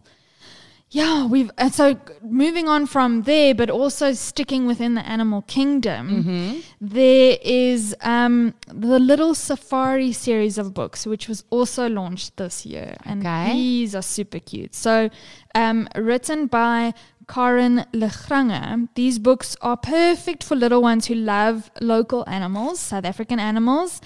Yeah, 0.94 1.26
we've 1.26 1.50
and 1.58 1.74
so 1.74 1.98
moving 2.22 2.68
on 2.68 2.86
from 2.86 3.22
there, 3.24 3.56
but 3.56 3.70
also 3.70 4.12
sticking 4.12 4.66
within 4.68 4.96
the 4.96 5.06
animal 5.08 5.42
kingdom. 5.44 6.62
there 6.82 7.38
is 7.42 7.96
um, 8.02 8.54
the 8.68 9.00
Little 9.00 9.34
Safari 9.34 10.12
series 10.12 10.58
of 10.58 10.74
books, 10.74 11.06
which 11.06 11.30
was 11.30 11.46
also 11.50 11.88
launched 11.88 12.36
this 12.36 12.66
year, 12.66 12.98
and 13.06 13.26
Okay. 13.26 13.54
these 13.54 13.96
are 13.96 14.02
super 14.02 14.40
cute. 14.40 14.76
So, 14.76 15.10
um, 15.56 15.88
written 15.96 16.48
by 16.48 16.94
Karen 17.26 17.86
le 17.94 18.12
Grange, 18.28 18.90
these 18.96 19.18
books 19.18 19.56
are 19.62 19.78
perfect 19.78 20.44
for 20.44 20.58
little 20.58 20.82
ones 20.82 21.06
who 21.08 21.16
love 21.16 21.72
local 21.80 22.26
animals, 22.28 22.82
South 22.82 23.06
African 23.06 23.40
animals. 23.40 24.02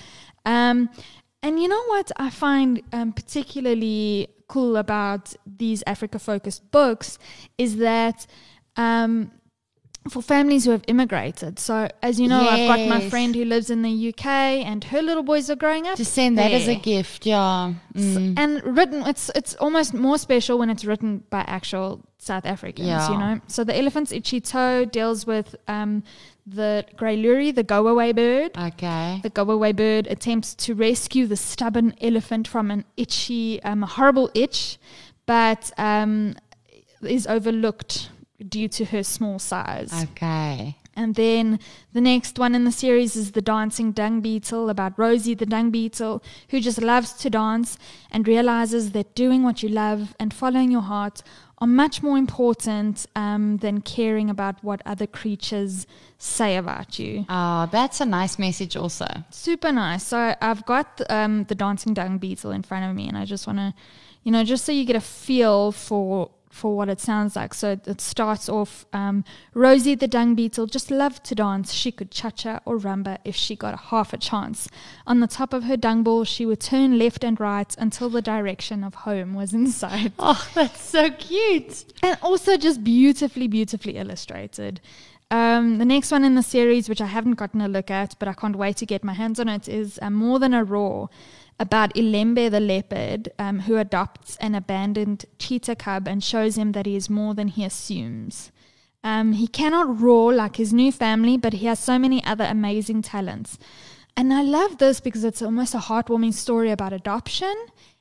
Um, 0.46 0.90
and 1.42 1.60
you 1.60 1.68
know 1.68 1.84
what 1.88 2.12
I 2.18 2.30
find 2.30 2.82
um, 2.94 3.12
particularly 3.14 4.28
cool 4.48 4.78
about 4.78 5.34
these 5.46 5.84
Africa 5.88 6.20
focused 6.20 6.72
books 6.72 7.18
is 7.58 7.78
that 7.78 8.28
um, 8.76 9.32
for 10.10 10.22
families 10.22 10.66
who 10.66 10.72
have 10.72 10.84
immigrated. 10.88 11.58
So, 11.58 11.88
as 12.04 12.20
you 12.20 12.28
know, 12.28 12.48
I've 12.48 12.68
got 12.68 12.88
my 12.88 13.10
friend 13.10 13.34
who 13.36 13.44
lives 13.44 13.70
in 13.70 13.82
the 13.82 14.10
UK 14.10 14.26
and 14.26 14.84
her 14.84 15.02
little 15.02 15.24
boys 15.24 15.50
are 15.50 15.56
growing 15.56 15.88
up. 15.88 15.98
To 15.98 16.06
send 16.06 16.38
that 16.38 16.52
as 16.52 16.68
a 16.68 16.76
gift, 16.76 17.26
yeah. 17.26 17.74
Mm. 17.96 18.38
And 18.38 18.78
written, 18.78 19.02
it's 19.08 19.32
it's 19.34 19.56
almost 19.56 19.94
more 19.94 20.18
special 20.18 20.60
when 20.60 20.70
it's 20.70 20.86
written 20.86 21.24
by 21.30 21.44
actual 21.48 22.02
South 22.20 22.46
Africans, 22.46 22.88
Yeah. 22.88 23.12
you 23.12 23.18
know. 23.18 23.42
So 23.48 23.64
the 23.64 23.76
elephant's 23.76 24.12
itchy 24.12 24.42
toe 24.42 24.86
deals 24.86 25.26
with 25.26 25.56
um, 25.68 26.04
the 26.46 26.86
grey 26.96 27.18
lourie, 27.18 27.52
the 27.52 27.64
go-away 27.64 28.12
bird. 28.12 28.52
Okay. 28.58 29.20
The 29.24 29.30
go-away 29.30 29.72
bird 29.72 30.08
attempts 30.08 30.54
to 30.56 30.76
rescue 30.76 31.26
the 31.26 31.36
stubborn 31.36 31.96
elephant 32.02 32.48
from 32.48 32.72
an 32.72 32.86
itchy, 32.98 33.62
um, 33.64 33.84
a 33.84 33.88
horrible 33.88 34.30
itch, 34.34 34.78
but 35.26 35.72
um, 35.78 36.36
is 37.02 37.26
overlooked 37.26 38.10
due 38.48 38.68
to 38.68 38.86
her 38.86 39.04
small 39.04 39.40
size. 39.40 39.92
Okay. 40.12 40.78
And 40.98 41.16
then 41.16 41.60
the 41.92 42.00
next 42.00 42.40
one 42.40 42.56
in 42.56 42.64
the 42.64 42.72
series 42.72 43.16
is 43.18 43.34
the 43.34 43.42
dancing 43.42 43.92
dung 43.92 44.22
beetle 44.22 44.70
about 44.70 44.98
Rosie 44.98 45.34
the 45.34 45.46
dung 45.46 45.70
beetle, 45.70 46.24
who 46.50 46.62
just 46.62 46.82
loves 46.82 47.12
to 47.14 47.30
dance 47.30 47.78
and 48.12 48.28
realizes 48.28 48.92
that 48.92 49.14
doing 49.14 49.44
what 49.44 49.62
you 49.62 49.68
love 49.68 50.16
and 50.20 50.34
following 50.34 50.72
your 50.72 50.82
heart 50.82 51.22
are 51.58 51.68
much 51.68 52.02
more 52.02 52.18
important 52.18 53.06
um, 53.16 53.58
than 53.58 53.82
caring 53.82 54.30
about 54.30 54.64
what 54.64 54.82
other 54.86 55.08
creatures 55.08 55.86
say 56.26 56.58
about 56.58 57.00
you. 57.00 57.26
Oh, 57.30 57.70
that's 57.72 58.02
a 58.02 58.06
nice 58.06 58.38
message 58.40 58.76
also. 58.76 59.08
Super 59.30 59.72
nice. 59.72 60.04
So 60.06 60.36
I've 60.42 60.66
got 60.66 61.02
um, 61.10 61.44
the 61.46 61.56
dancing 61.56 61.94
dung 61.94 62.18
beetle 62.18 62.52
in 62.52 62.64
front 62.64 62.90
of 62.90 62.96
me, 62.96 63.08
and 63.08 63.18
I 63.18 63.26
just 63.26 63.48
want 63.48 63.60
to, 63.60 63.74
you 64.24 64.32
know, 64.32 64.44
just 64.44 64.66
so 64.66 64.72
you 64.72 64.86
get 64.86 64.96
a 64.96 65.02
feel 65.02 65.72
for 65.72 66.32
for 66.56 66.74
what 66.78 66.88
it 66.88 67.02
sounds 67.02 67.36
like. 67.36 67.54
So 67.54 67.78
it 67.86 68.00
starts 68.00 68.48
off 68.48 68.86
um, 68.94 69.26
Rosie 69.54 69.94
the 69.94 70.08
dung 70.08 70.36
beetle 70.36 70.68
just 70.68 70.90
loved 70.90 71.26
to 71.26 71.36
dance. 71.36 71.74
She 71.74 71.92
could 71.92 72.12
cha 72.12 72.30
cha 72.30 72.62
or 72.64 72.78
rumba 72.78 73.18
if 73.26 73.36
she 73.36 73.58
got 73.58 73.74
a 73.74 73.78
half 73.78 74.14
a 74.14 74.18
chance. 74.18 74.70
On 75.06 75.20
the 75.20 75.28
top 75.28 75.54
of 75.54 75.64
her 75.66 75.76
dung 75.76 76.02
ball, 76.04 76.24
she 76.24 76.46
would 76.46 76.62
turn 76.62 76.98
left 76.98 77.26
and 77.26 77.38
right 77.42 77.76
until 77.78 78.10
the 78.10 78.22
direction 78.22 78.86
of 78.86 78.96
home 78.96 79.34
was 79.34 79.54
in 79.54 79.68
sight. 79.68 80.14
Oh, 80.20 80.50
that's 80.56 80.82
so 80.82 81.12
cute. 81.12 81.84
and 82.02 82.18
also 82.22 82.56
just 82.56 82.84
beautifully, 82.86 83.48
beautifully 83.50 83.98
illustrated. 83.98 84.80
Um, 85.32 85.80
the 85.80 85.86
next 85.86 86.12
one 86.12 86.24
in 86.24 86.36
the 86.36 86.44
series, 86.44 86.88
which 86.88 87.02
I 87.02 87.08
haven't 87.08 87.34
gotten 87.34 87.62
a 87.62 87.68
look 87.68 87.90
at, 87.90 88.16
but 88.20 88.28
I 88.28 88.34
can't 88.34 88.56
wait 88.56 88.78
to 88.78 88.86
get 88.86 89.04
my 89.04 89.14
hands 89.14 89.40
on 89.40 89.50
it, 89.50 89.68
is 89.68 89.98
uh, 90.02 90.10
More 90.10 90.40
Than 90.40 90.54
a 90.54 90.64
Roar 90.64 91.10
about 91.60 91.94
Ilembe 91.96 92.52
the 92.52 92.60
leopard, 92.60 93.32
um, 93.40 93.62
who 93.62 93.78
adopts 93.78 94.36
an 94.38 94.56
abandoned 94.56 95.26
cheetah 95.40 95.78
cub 95.78 96.08
and 96.08 96.24
shows 96.24 96.58
him 96.58 96.74
that 96.74 96.86
he 96.86 96.96
is 96.96 97.10
more 97.10 97.34
than 97.34 97.48
he 97.48 97.64
assumes. 97.64 98.52
Um, 99.04 99.34
he 99.34 99.48
cannot 99.48 100.02
roar 100.02 100.34
like 100.34 100.58
his 100.58 100.74
new 100.74 100.92
family, 100.92 101.38
but 101.38 101.54
he 101.54 101.68
has 101.68 101.80
so 101.80 101.98
many 101.98 102.24
other 102.26 102.44
amazing 102.44 103.02
talents. 103.04 103.58
And 104.18 104.34
I 104.34 104.42
love 104.42 104.78
this 104.78 105.00
because 105.00 105.24
it's 105.24 105.42
almost 105.42 105.76
a 105.76 105.80
heartwarming 105.80 106.34
story 106.34 106.72
about 106.72 106.94
adoption 106.94 107.54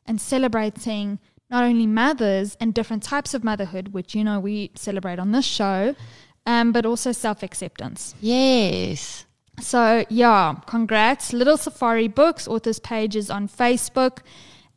and 0.06 0.20
celebrating 0.20 1.18
not 1.50 1.64
only 1.64 1.86
mothers 1.86 2.56
and 2.58 2.72
different 2.72 3.02
types 3.02 3.34
of 3.34 3.44
motherhood, 3.44 3.88
which 3.88 4.14
you 4.14 4.24
know 4.24 4.40
we 4.40 4.70
celebrate 4.74 5.18
on 5.18 5.32
this 5.32 5.44
show, 5.44 5.94
um, 6.46 6.72
but 6.72 6.86
also 6.86 7.12
self 7.12 7.42
acceptance. 7.42 8.14
Yes. 8.20 9.26
So, 9.60 10.04
yeah, 10.08 10.56
congrats. 10.66 11.32
Little 11.32 11.56
Safari 11.56 12.08
Books, 12.08 12.48
authors 12.48 12.80
pages 12.80 13.30
on 13.30 13.48
Facebook, 13.48 14.18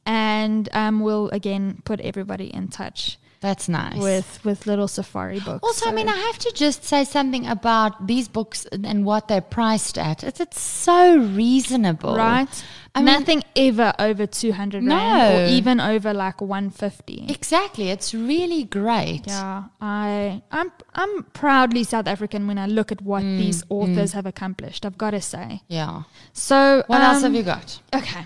and 0.05 0.69
um, 0.73 0.99
we'll 0.99 1.29
again 1.29 1.81
put 1.83 1.99
everybody 2.01 2.53
in 2.53 2.67
touch 2.67 3.17
That's 3.39 3.69
nice. 3.69 3.97
with, 3.97 4.39
with 4.43 4.65
Little 4.65 4.87
Safari 4.87 5.39
Books. 5.39 5.63
also, 5.63 5.89
I 5.89 5.93
mean, 5.93 6.09
I 6.09 6.15
have 6.15 6.39
to 6.39 6.51
just 6.55 6.83
say 6.83 7.03
something 7.03 7.45
about 7.47 8.07
these 8.07 8.27
books 8.27 8.65
and 8.65 9.05
what 9.05 9.27
they're 9.27 9.41
priced 9.41 9.97
at. 9.97 10.23
It's, 10.23 10.39
it's 10.39 10.59
so 10.59 11.17
reasonable. 11.17 12.15
right? 12.15 12.47
I 12.95 12.99
mean- 13.03 13.05
Nothing 13.19 13.43
ever 13.55 13.93
over 13.99 14.25
200 14.25 14.83
rand 14.83 14.87
No. 14.87 15.37
or 15.37 15.45
even 15.49 15.79
over 15.79 16.13
like 16.13 16.41
150. 16.41 17.27
Exactly. 17.29 17.89
It's 17.91 18.11
really 18.13 18.63
great. 18.63 19.21
Yeah, 19.27 19.65
I 19.79 20.41
I'm 20.51 20.71
I'm 20.95 21.23
proudly 21.33 21.83
South 21.83 22.07
African 22.07 22.47
when 22.47 22.57
I 22.57 22.65
look 22.65 22.91
at 22.91 23.01
what 23.03 23.21
Mm, 23.23 23.37
these 23.37 23.63
authors 23.69 24.13
have 24.13 24.25
accomplished. 24.25 24.83
I've 24.83 24.97
got 24.97 25.11
to 25.11 25.21
say. 25.21 25.61
Yeah. 25.67 26.03
So 26.33 26.83
What 26.87 27.01
else 27.01 27.21
have 27.21 27.25
um, 27.31 27.35
you 27.35 27.43
got? 27.43 27.79
Okay. 27.93 28.21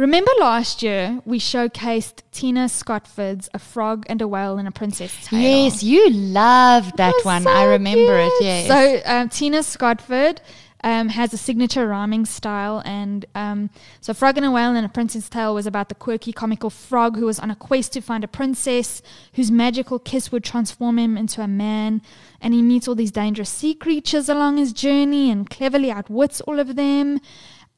Remember 0.00 0.30
last 0.40 0.82
year 0.82 1.20
we 1.26 1.38
showcased 1.38 2.22
Tina 2.32 2.70
Scotford's 2.70 3.50
A 3.52 3.58
Frog 3.58 4.06
and 4.08 4.22
a 4.22 4.26
Whale 4.26 4.56
in 4.56 4.66
a 4.66 4.70
Princess 4.70 5.14
Tale? 5.26 5.38
Yes, 5.38 5.82
you 5.82 6.08
loved 6.08 6.96
that 6.96 7.12
one. 7.22 7.42
so 7.42 7.50
I 7.50 7.64
remember 7.64 8.18
it. 8.18 8.32
Yes. 8.40 8.66
So 8.66 9.02
um, 9.04 9.28
Tina 9.28 9.58
Scotford 9.58 10.38
um, 10.82 11.10
has 11.10 11.34
a 11.34 11.36
signature 11.36 11.86
rhyming 11.86 12.24
style, 12.24 12.80
and 12.86 13.26
um, 13.34 13.68
so 14.00 14.14
Frog 14.14 14.38
and 14.38 14.46
a 14.46 14.50
Whale 14.50 14.74
in 14.74 14.84
a 14.84 14.88
Princess 14.88 15.28
Tale 15.28 15.54
was 15.54 15.66
about 15.66 15.90
the 15.90 15.94
quirky, 15.94 16.32
comical 16.32 16.70
frog 16.70 17.18
who 17.18 17.26
was 17.26 17.38
on 17.38 17.50
a 17.50 17.54
quest 17.54 17.92
to 17.92 18.00
find 18.00 18.24
a 18.24 18.28
princess 18.28 19.02
whose 19.34 19.50
magical 19.50 19.98
kiss 19.98 20.32
would 20.32 20.44
transform 20.44 20.98
him 20.98 21.18
into 21.18 21.42
a 21.42 21.46
man, 21.46 22.00
and 22.40 22.54
he 22.54 22.62
meets 22.62 22.88
all 22.88 22.94
these 22.94 23.10
dangerous 23.10 23.50
sea 23.50 23.74
creatures 23.74 24.30
along 24.30 24.56
his 24.56 24.72
journey 24.72 25.30
and 25.30 25.50
cleverly 25.50 25.90
outwits 25.90 26.40
all 26.40 26.58
of 26.58 26.76
them. 26.76 27.20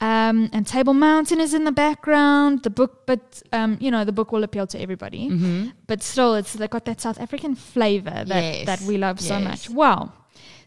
Um, 0.00 0.50
and 0.52 0.66
Table 0.66 0.94
Mountain 0.94 1.40
is 1.40 1.54
in 1.54 1.62
the 1.64 1.70
background. 1.72 2.64
The 2.64 2.70
book, 2.70 3.06
but 3.06 3.40
um, 3.52 3.76
you 3.80 3.90
know, 3.90 4.04
the 4.04 4.10
book 4.12 4.32
will 4.32 4.42
appeal 4.42 4.66
to 4.68 4.80
everybody. 4.80 5.28
Mm-hmm. 5.30 5.68
But 5.86 6.02
still, 6.02 6.34
it's 6.34 6.54
they 6.54 6.66
got 6.66 6.84
that 6.86 7.00
South 7.00 7.20
African 7.20 7.54
flavor 7.54 8.24
that 8.26 8.42
Yes. 8.42 8.66
that 8.66 8.80
we 8.82 8.98
love 8.98 9.20
so 9.20 9.38
much. 9.38 9.70
Well, 9.70 10.12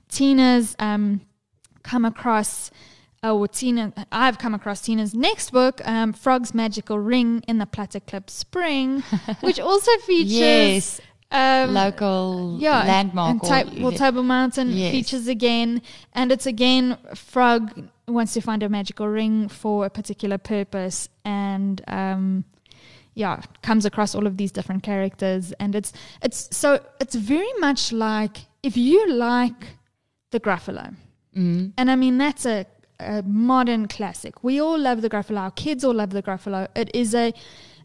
Tina's 0.09 0.75
um, 0.79 1.21
come 1.83 2.05
across. 2.05 2.71
Oh, 3.23 3.35
well, 3.37 3.47
Tina, 3.47 3.91
I've 4.11 4.37
come 4.37 4.53
across 4.53 4.81
Tina's 4.81 5.15
next 5.15 5.49
book, 5.49 5.81
um, 5.83 6.13
Frog's 6.13 6.53
Magical 6.53 6.99
Ring 6.99 7.43
in 7.47 7.57
the 7.57 7.65
Platteklip 7.65 8.29
Spring, 8.29 9.01
which 9.41 9.59
also 9.59 9.91
features 10.05 10.31
Yes. 10.31 11.01
um, 11.31 11.73
Local 11.73 12.57
yeah, 12.59 12.83
landmark. 12.85 13.31
And 13.31 13.41
or- 13.43 13.47
Ta- 13.49 13.81
well, 13.81 13.91
Table 13.91 14.21
Mountain 14.21 14.69
Yes. 14.73 14.91
features 14.91 15.27
again, 15.27 15.81
and 16.13 16.31
it's 16.31 16.45
again 16.45 16.99
Frog 17.15 17.89
wants 18.07 18.33
to 18.33 18.41
find 18.41 18.61
a 18.63 18.69
magical 18.69 19.07
ring 19.07 19.47
for 19.49 19.85
a 19.85 19.89
particular 19.89 20.37
purpose, 20.37 21.09
and 21.23 21.81
um, 21.87 22.45
yeah, 23.13 23.41
comes 23.61 23.85
across 23.85 24.13
all 24.15 24.27
of 24.27 24.37
these 24.37 24.51
different 24.51 24.83
characters, 24.83 25.53
and 25.59 25.75
it's 25.75 25.91
it's 26.21 26.49
so 26.55 26.79
it's 26.99 27.15
very 27.15 27.53
much 27.59 27.91
like 27.91 28.37
if 28.63 28.75
you 28.77 29.09
like 29.11 29.67
the 30.31 30.39
Gruffalo, 30.39 30.95
Mm. 31.35 31.73
and 31.77 31.91
I 31.91 31.95
mean 31.97 32.17
that's 32.17 32.45
a, 32.45 32.65
a 32.99 33.21
modern 33.23 33.87
classic. 33.87 34.43
We 34.43 34.61
all 34.61 34.77
love 34.79 35.01
the 35.01 35.09
Gruffalo. 35.09 35.39
Our 35.39 35.51
kids 35.51 35.83
all 35.83 35.93
love 35.95 36.11
the 36.11 36.23
Gruffalo. 36.23 36.67
It 36.75 36.89
is 36.95 37.13
a 37.13 37.33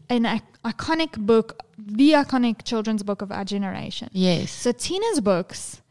an 0.09 0.25
ic- 0.25 0.43
iconic 0.65 1.17
book, 1.17 1.59
the 1.77 2.11
iconic 2.13 2.63
children's 2.63 3.03
book 3.03 3.21
of 3.21 3.31
our 3.31 3.43
generation. 3.45 4.09
Yes. 4.13 4.51
So 4.51 4.71
Tina's 4.71 5.19
books 5.21 5.81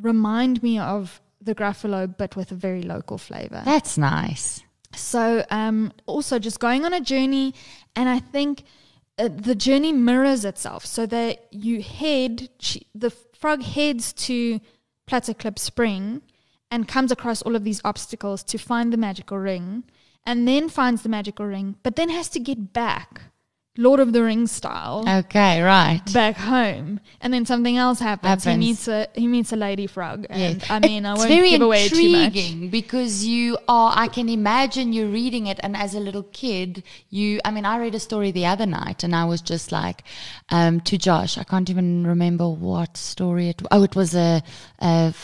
remind 0.00 0.62
me 0.62 0.78
of 0.78 1.20
the 1.40 1.54
Gruffalo, 1.54 2.14
but 2.16 2.36
with 2.36 2.52
a 2.52 2.54
very 2.54 2.82
local 2.82 3.18
flavor. 3.18 3.62
That's 3.64 3.96
nice. 3.96 4.62
So 4.94 5.44
um, 5.50 5.92
also 6.06 6.38
just 6.38 6.60
going 6.60 6.84
on 6.84 6.92
a 6.92 7.00
journey, 7.00 7.54
and 7.94 8.08
I 8.08 8.18
think 8.18 8.64
uh, 9.18 9.28
the 9.28 9.54
journey 9.54 9.92
mirrors 9.92 10.44
itself. 10.44 10.86
So 10.86 11.06
that 11.06 11.46
you 11.50 11.82
head, 11.82 12.48
she, 12.58 12.86
the 12.94 13.10
frog 13.10 13.62
heads 13.62 14.12
to 14.14 14.60
Platteklip 15.06 15.58
Spring, 15.58 16.22
and 16.70 16.86
comes 16.86 17.12
across 17.12 17.42
all 17.42 17.56
of 17.56 17.64
these 17.64 17.80
obstacles 17.84 18.42
to 18.44 18.58
find 18.58 18.92
the 18.92 18.96
magical 18.96 19.38
ring, 19.38 19.84
and 20.26 20.46
then 20.46 20.68
finds 20.68 21.02
the 21.02 21.08
magical 21.08 21.46
ring, 21.46 21.76
but 21.82 21.96
then 21.96 22.10
has 22.10 22.28
to 22.30 22.40
get 22.40 22.72
back, 22.72 23.22
Lord 23.80 24.00
of 24.00 24.12
the 24.12 24.22
Rings 24.24 24.50
style 24.50 25.04
Okay, 25.08 25.62
right. 25.62 26.02
back 26.12 26.36
home, 26.36 26.98
and 27.20 27.32
then 27.32 27.46
something 27.46 27.76
else 27.76 28.00
happens. 28.00 28.42
He 28.44 28.56
meets 28.56 28.88
a 28.88 29.06
he 29.14 29.26
meets 29.28 29.52
a 29.52 29.56
lady 29.56 29.86
frog, 29.86 30.26
and 30.28 30.58
Yes. 30.60 30.68
I 30.68 30.78
mean, 30.80 31.06
I 31.06 31.12
it's 31.12 31.20
won't 31.20 31.30
very 31.30 31.50
give 31.50 31.62
away 31.62 31.88
too 31.88 32.10
much. 32.10 32.34
intriguing 32.34 32.70
because 32.70 33.24
you 33.24 33.56
are. 33.68 33.92
I 34.04 34.08
can 34.08 34.28
imagine 34.28 34.92
you 34.92 35.06
reading 35.06 35.46
it, 35.46 35.60
and 35.62 35.76
as 35.76 35.94
a 35.94 36.00
little 36.00 36.24
kid, 36.32 36.82
you. 37.08 37.38
I 37.44 37.50
mean, 37.52 37.64
I 37.64 37.78
read 37.78 37.94
a 37.94 38.00
story 38.00 38.30
the 38.32 38.46
other 38.46 38.66
night, 38.66 39.04
and 39.04 39.14
I 39.14 39.24
was 39.32 39.40
just 39.40 39.70
like, 39.70 40.02
um, 40.50 40.80
to 40.88 40.98
Josh. 40.98 41.38
I 41.38 41.44
can't 41.44 41.70
even 41.70 42.04
remember 42.06 42.48
what 42.48 42.96
story 42.96 43.48
it. 43.48 43.62
Oh, 43.70 43.84
it 43.84 43.94
was 43.94 44.14
a. 44.14 44.42
a 44.80 45.14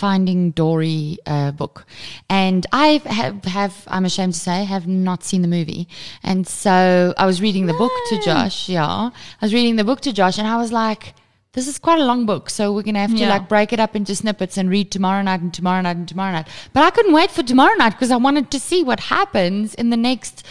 Finding 0.00 0.50
Dory 0.52 1.18
uh, 1.26 1.50
book, 1.52 1.84
and 2.30 2.66
I 2.72 3.02
have, 3.04 3.44
have 3.44 3.74
I'm 3.94 4.04
ashamed 4.10 4.32
to 4.34 4.40
say 4.40 4.64
have 4.64 4.86
not 4.86 5.22
seen 5.24 5.42
the 5.42 5.48
movie, 5.58 5.88
and 6.22 6.46
so 6.48 7.12
I 7.18 7.26
was 7.26 7.42
reading 7.46 7.66
the 7.66 7.74
book 7.82 7.92
to 8.10 8.14
Josh. 8.24 8.68
Yeah, 8.68 8.86
I 8.86 9.44
was 9.46 9.52
reading 9.52 9.76
the 9.76 9.84
book 9.84 10.00
to 10.06 10.12
Josh, 10.12 10.38
and 10.38 10.48
I 10.48 10.56
was 10.56 10.72
like, 10.72 11.14
this 11.52 11.66
is 11.68 11.78
quite 11.78 12.00
a 12.00 12.04
long 12.04 12.24
book, 12.24 12.48
so 12.48 12.72
we're 12.72 12.82
gonna 12.88 13.00
have 13.06 13.10
to 13.10 13.24
Yeah. 13.24 13.28
like 13.34 13.46
break 13.48 13.72
it 13.74 13.80
up 13.80 13.94
into 13.94 14.14
snippets 14.14 14.56
and 14.56 14.70
read 14.70 14.90
tomorrow 14.90 15.20
night 15.22 15.40
and 15.42 15.52
tomorrow 15.52 15.82
night 15.82 15.96
and 15.96 16.08
tomorrow 16.08 16.32
night. 16.32 16.48
But 16.72 16.82
I 16.84 16.90
couldn't 16.90 17.12
wait 17.12 17.30
for 17.30 17.42
tomorrow 17.42 17.74
night 17.74 17.90
because 17.90 18.10
I 18.10 18.16
wanted 18.16 18.50
to 18.52 18.58
see 18.60 18.82
what 18.82 19.00
happens 19.00 19.74
in 19.74 19.90
the 19.90 19.96
next 19.98 20.46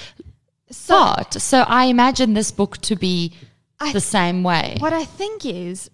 So 0.69 0.93
part. 0.95 1.33
So 1.49 1.57
I 1.81 1.85
imagine 1.85 2.33
this 2.35 2.51
book 2.51 2.77
to 2.89 2.95
be 2.95 3.33
I- 3.79 3.93
the 3.93 4.01
same 4.01 4.43
way. 4.43 4.75
what 4.79 4.93
I 4.93 5.05
think 5.05 5.45
is, 5.45 5.89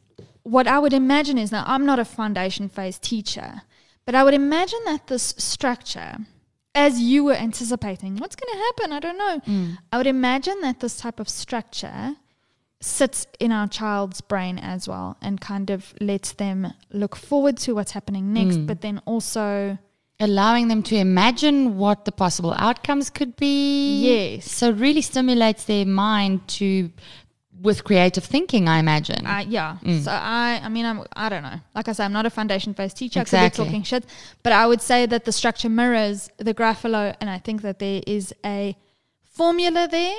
what 0.46 0.68
I 0.68 0.78
would 0.80 0.94
imagine 0.94 1.38
is 1.38 1.52
now 1.52 1.64
I'm 1.68 1.86
not 1.86 2.00
a 2.00 2.06
foundation 2.06 2.70
phase 2.70 2.98
teacher, 3.00 3.64
but 4.06 4.16
I 4.16 4.24
would 4.24 4.34
imagine 4.36 4.80
that 4.86 5.08
this 5.08 5.34
structure, 5.38 6.18
as 6.76 7.00
you 7.02 7.24
were 7.26 7.34
anticipating, 7.34 8.18
what's 8.18 8.36
going 8.36 8.54
to 8.54 8.60
happen? 8.68 8.92
I 8.94 9.00
don't 9.00 9.18
know. 9.18 9.40
Mm. 9.48 9.78
I 9.92 9.98
would 9.98 10.08
imagine 10.08 10.62
that 10.62 10.80
this 10.80 10.98
type 10.98 11.20
of 11.20 11.28
structure 11.28 12.16
sits 12.80 13.26
in 13.40 13.52
our 13.52 13.68
child's 13.68 14.22
brain 14.22 14.60
as 14.60 14.88
well 14.88 15.18
and 15.22 15.42
kind 15.42 15.72
of 15.72 15.94
lets 16.00 16.34
them 16.34 16.72
look 16.92 17.16
forward 17.16 17.58
to 17.58 17.74
what's 17.74 17.94
happening 17.94 18.32
next, 18.32 18.58
Mm. 18.58 18.68
but 18.68 18.82
then 18.82 19.02
also 19.06 19.78
Allowing 20.18 20.70
them 20.70 20.82
to 20.84 20.96
imagine 20.96 21.78
what 21.78 22.06
the 22.06 22.12
possible 22.12 22.54
outcomes 22.58 23.10
could 23.10 23.36
be. 23.36 24.00
Yes. 24.02 24.50
So 24.50 24.72
really 24.72 25.02
stimulates 25.02 25.66
their 25.66 25.86
mind 25.86 26.48
to 26.60 26.90
with 27.66 27.84
creative 27.84 28.24
thinking, 28.24 28.70
I 28.70 28.78
imagine. 28.80 29.26
Uh, 29.26 29.44
yeah. 29.48 29.78
Mm. 29.84 30.02
So 30.06 30.12
I, 30.12 30.62
I 30.64 30.70
mean, 30.70 30.86
I'm, 30.86 31.04
I 31.16 31.28
don't 31.30 31.44
know. 31.44 31.60
Like 31.74 31.88
I 31.90 31.92
say, 31.94 32.06
I'm 32.06 32.14
not 32.14 32.26
a 32.26 32.30
foundation 32.30 32.74
phase 32.74 32.94
teacher. 32.94 33.20
I 33.20 33.24
Exactly. 33.24 33.50
could 33.50 33.64
be 33.64 33.66
talking 33.72 33.84
shit, 33.84 34.06
but 34.44 34.54
I 34.54 34.66
would 34.68 34.82
say 34.82 35.06
that 35.08 35.26
the 35.26 35.32
structure 35.32 35.70
mirrors 35.70 36.30
the 36.38 36.54
Gruffalo, 36.54 37.16
and 37.20 37.30
I 37.30 37.40
think 37.40 37.62
that 37.64 37.80
there 37.80 38.02
is 38.08 38.34
a 38.46 38.78
formula 39.24 39.88
there 39.90 40.16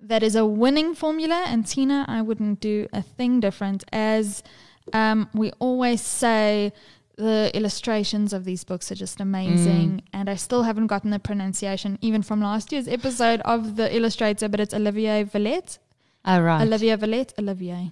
that 0.00 0.22
is 0.22 0.34
a 0.36 0.44
winning 0.44 0.94
formula. 0.94 1.44
And 1.46 1.66
Tina, 1.66 2.04
I 2.08 2.20
wouldn't 2.22 2.60
do 2.60 2.88
a 2.92 3.02
thing 3.02 3.40
different. 3.40 3.84
As 3.92 4.42
um, 4.92 5.28
we 5.32 5.52
always 5.58 6.00
say, 6.00 6.72
the 7.16 7.50
illustrations 7.52 8.32
of 8.32 8.44
these 8.44 8.62
books 8.62 8.92
are 8.92 8.94
just 8.94 9.20
amazing, 9.20 10.02
and 10.12 10.30
I 10.30 10.36
still 10.36 10.62
haven't 10.62 10.86
gotten 10.86 11.10
the 11.10 11.18
pronunciation 11.18 11.98
even 12.00 12.22
from 12.22 12.40
last 12.40 12.70
year's 12.70 12.86
episode 12.86 13.40
of 13.40 13.74
the 13.74 13.94
illustrator, 13.94 14.48
but 14.48 14.60
it's 14.60 14.72
Olivier 14.72 15.24
Villette. 15.24 15.78
Oh, 16.24 16.40
right. 16.40 16.62
Olivia 16.62 16.96
Villette, 16.96 17.34
Olivier. 17.38 17.90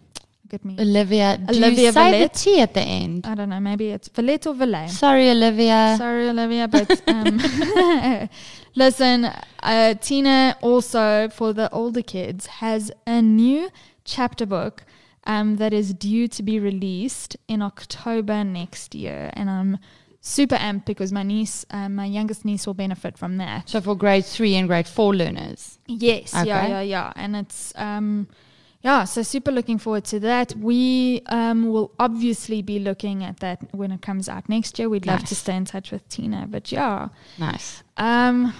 At 0.53 0.65
me. 0.65 0.77
Olivia. 0.79 1.39
Do 1.39 1.57
Olivia 1.57 1.87
you 1.87 1.93
say 1.93 2.13
Villette. 2.13 2.33
the 2.33 2.39
T 2.39 2.61
at 2.61 2.75
the 2.75 2.81
end? 2.81 3.27
I 3.27 3.35
don't 3.35 3.49
know. 3.49 3.59
Maybe 3.59 3.89
it's 3.91 4.09
Villette 4.09 4.47
or 4.47 4.55
Villette. 4.55 4.91
Sorry, 4.91 5.29
Olivia. 5.29 5.97
Sorry, 5.99 6.29
Olivia, 6.29 6.69
but 6.69 7.03
um, 7.09 8.29
listen, 8.77 9.25
uh, 9.61 9.95
Tina 9.95 10.57
also 10.63 11.29
for 11.31 11.53
the 11.53 11.69
older 11.73 12.03
kids 12.03 12.47
has 12.47 12.93
a 13.09 13.21
new 13.21 13.71
chapter 14.05 14.47
book 14.47 14.85
um, 15.25 15.57
that 15.57 15.73
is 15.73 15.93
due 15.93 16.29
to 16.29 16.43
be 16.45 16.61
released 16.61 17.37
in 17.49 17.61
October 17.61 18.45
next 18.45 18.95
year, 18.95 19.31
and 19.35 19.51
I'm 19.51 19.79
super 20.27 20.57
amped 20.57 20.85
because 20.87 21.13
my 21.13 21.23
niece, 21.23 21.65
uh, 21.71 21.89
my 21.89 22.05
youngest 22.05 22.45
niece, 22.45 22.67
will 22.67 22.75
benefit 22.75 23.17
from 23.17 23.37
that. 23.39 23.69
So 23.69 23.81
for 23.81 23.95
grade 23.95 24.25
three 24.25 24.55
and 24.57 24.67
grade 24.69 24.87
four 24.89 25.15
learners. 25.15 25.79
Yes, 25.87 26.33
yeah, 26.35 26.41
Okay. 26.43 26.69
yeah, 26.71 26.81
yeah, 26.81 27.13
and 27.17 27.37
it's 27.37 27.73
um, 27.77 28.27
yeah, 28.83 29.05
so 29.05 29.23
super 29.23 29.51
looking 29.53 29.79
forward 29.79 30.05
to 30.07 30.21
that. 30.21 30.55
We 30.57 31.23
um 31.27 31.71
will 31.73 31.91
obviously 31.99 32.61
be 32.63 32.79
looking 32.79 33.23
at 33.25 33.39
that 33.41 33.59
when 33.73 33.91
it 33.93 34.03
comes 34.03 34.29
out 34.29 34.49
next 34.49 34.79
year. 34.79 34.89
We'd 34.89 35.07
love 35.07 35.25
to 35.25 35.35
stay 35.35 35.57
in 35.57 35.65
touch 35.65 35.91
with 35.93 36.09
Tina, 36.09 36.47
but 36.49 36.71
yeah, 36.73 37.09
Nice. 37.39 37.83
um. 37.97 38.53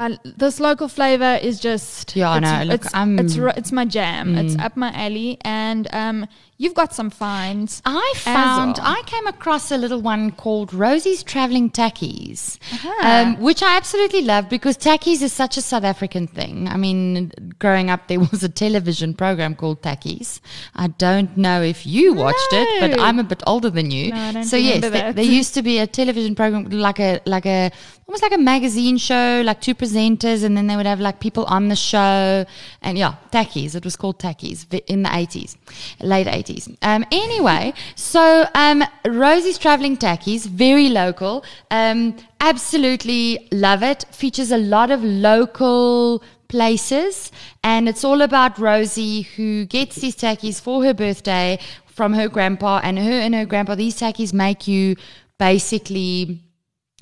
I, 0.00 0.16
this 0.24 0.60
local 0.60 0.86
flavor 0.86 1.40
is 1.42 1.58
just 1.58 2.14
Yeah, 2.14 2.30
I 2.30 2.36
it's, 2.38 2.42
know. 2.44 2.62
Look, 2.72 2.84
it's, 2.84 2.94
I'm- 2.94 3.18
it's 3.18 3.36
it's 3.58 3.72
my 3.72 3.84
jam. 3.84 4.38
It's 4.38 4.54
Mm. 4.54 4.64
up 4.64 4.76
my 4.76 4.92
alley, 4.94 5.38
and 5.44 5.88
um, 5.92 6.26
you've 6.58 6.74
got 6.74 6.92
some 6.92 7.08
finds. 7.08 7.80
I 7.84 8.12
found 8.16 8.76
well. 8.76 8.86
I 8.86 9.02
came 9.06 9.26
across 9.26 9.70
a 9.70 9.78
little 9.78 10.02
one 10.02 10.32
called 10.32 10.74
Rosie's 10.74 11.22
Traveling 11.22 11.70
Takkies, 11.70 12.58
Aha. 12.72 13.22
um, 13.22 13.40
which 13.40 13.62
I 13.62 13.76
absolutely 13.76 14.22
love 14.22 14.48
because 14.50 14.76
tackies 14.76 15.22
is 15.22 15.32
such 15.32 15.56
a 15.56 15.62
South 15.62 15.84
African 15.84 16.26
thing. 16.26 16.68
I 16.68 16.76
mean, 16.76 17.32
growing 17.58 17.88
up 17.88 18.08
there 18.08 18.20
was 18.32 18.42
a 18.42 18.48
television 18.48 19.14
program 19.14 19.54
called 19.54 19.82
Tackies. 19.82 20.40
I 20.74 20.88
don't 20.88 21.36
know 21.36 21.62
if 21.62 21.86
you 21.86 22.12
watched 22.12 22.52
it, 22.52 22.80
but 22.80 23.00
I'm 23.00 23.18
a 23.18 23.24
bit 23.24 23.42
older 23.46 23.70
than 23.70 23.90
you. 23.90 24.10
No, 24.12 24.42
so 24.42 24.56
yes, 24.56 24.80
there, 24.80 25.24
used 25.38 25.54
to 25.54 25.62
be 25.62 25.78
a 25.78 25.86
television 25.86 26.34
program 26.34 26.68
like 26.70 26.98
a 26.98 27.20
like 27.24 27.46
a 27.46 27.70
almost 28.06 28.22
like 28.22 28.32
a 28.32 28.38
magazine 28.38 28.96
show, 28.96 29.42
like 29.44 29.60
two 29.60 29.74
presenters, 29.74 30.42
and 30.42 30.56
then 30.56 30.66
they 30.66 30.76
would 30.76 30.86
have 30.86 30.98
like 30.98 31.20
people 31.20 31.44
on 31.44 31.68
the 31.68 31.76
show, 31.76 32.44
and 32.82 32.98
yeah, 32.98 33.14
Tackies. 33.30 33.74
It 33.76 33.84
was 33.84 33.94
called 33.96 34.18
Tackies 34.18 34.66
in 34.86 35.02
the 35.02 35.14
eighties, 35.14 35.56
late 36.00 36.26
eighties. 36.48 36.68
Um, 36.82 37.04
anyway, 37.10 37.74
so 37.94 38.46
um, 38.54 38.84
Rosie's 39.04 39.58
traveling 39.58 39.96
Tackies, 39.96 40.46
very 40.46 40.88
local. 40.88 41.44
Um, 41.70 42.16
absolutely 42.40 43.48
love 43.52 43.82
it. 43.82 44.04
Features 44.10 44.50
a 44.50 44.58
lot 44.58 44.90
of 44.90 45.02
local 45.02 46.22
places, 46.48 47.30
and 47.62 47.88
it's 47.88 48.04
all 48.04 48.22
about 48.22 48.58
Rosie 48.58 49.22
who 49.22 49.66
gets 49.66 49.96
these 49.96 50.16
tackies 50.16 50.60
for 50.60 50.82
her 50.84 50.94
birthday 50.94 51.58
from 51.86 52.14
her 52.14 52.28
grandpa, 52.28 52.80
and 52.82 52.98
her 52.98 53.10
and 53.10 53.34
her 53.34 53.44
grandpa. 53.44 53.74
These 53.74 54.00
tackies 54.00 54.32
make 54.32 54.68
you 54.68 54.96
basically 55.38 56.40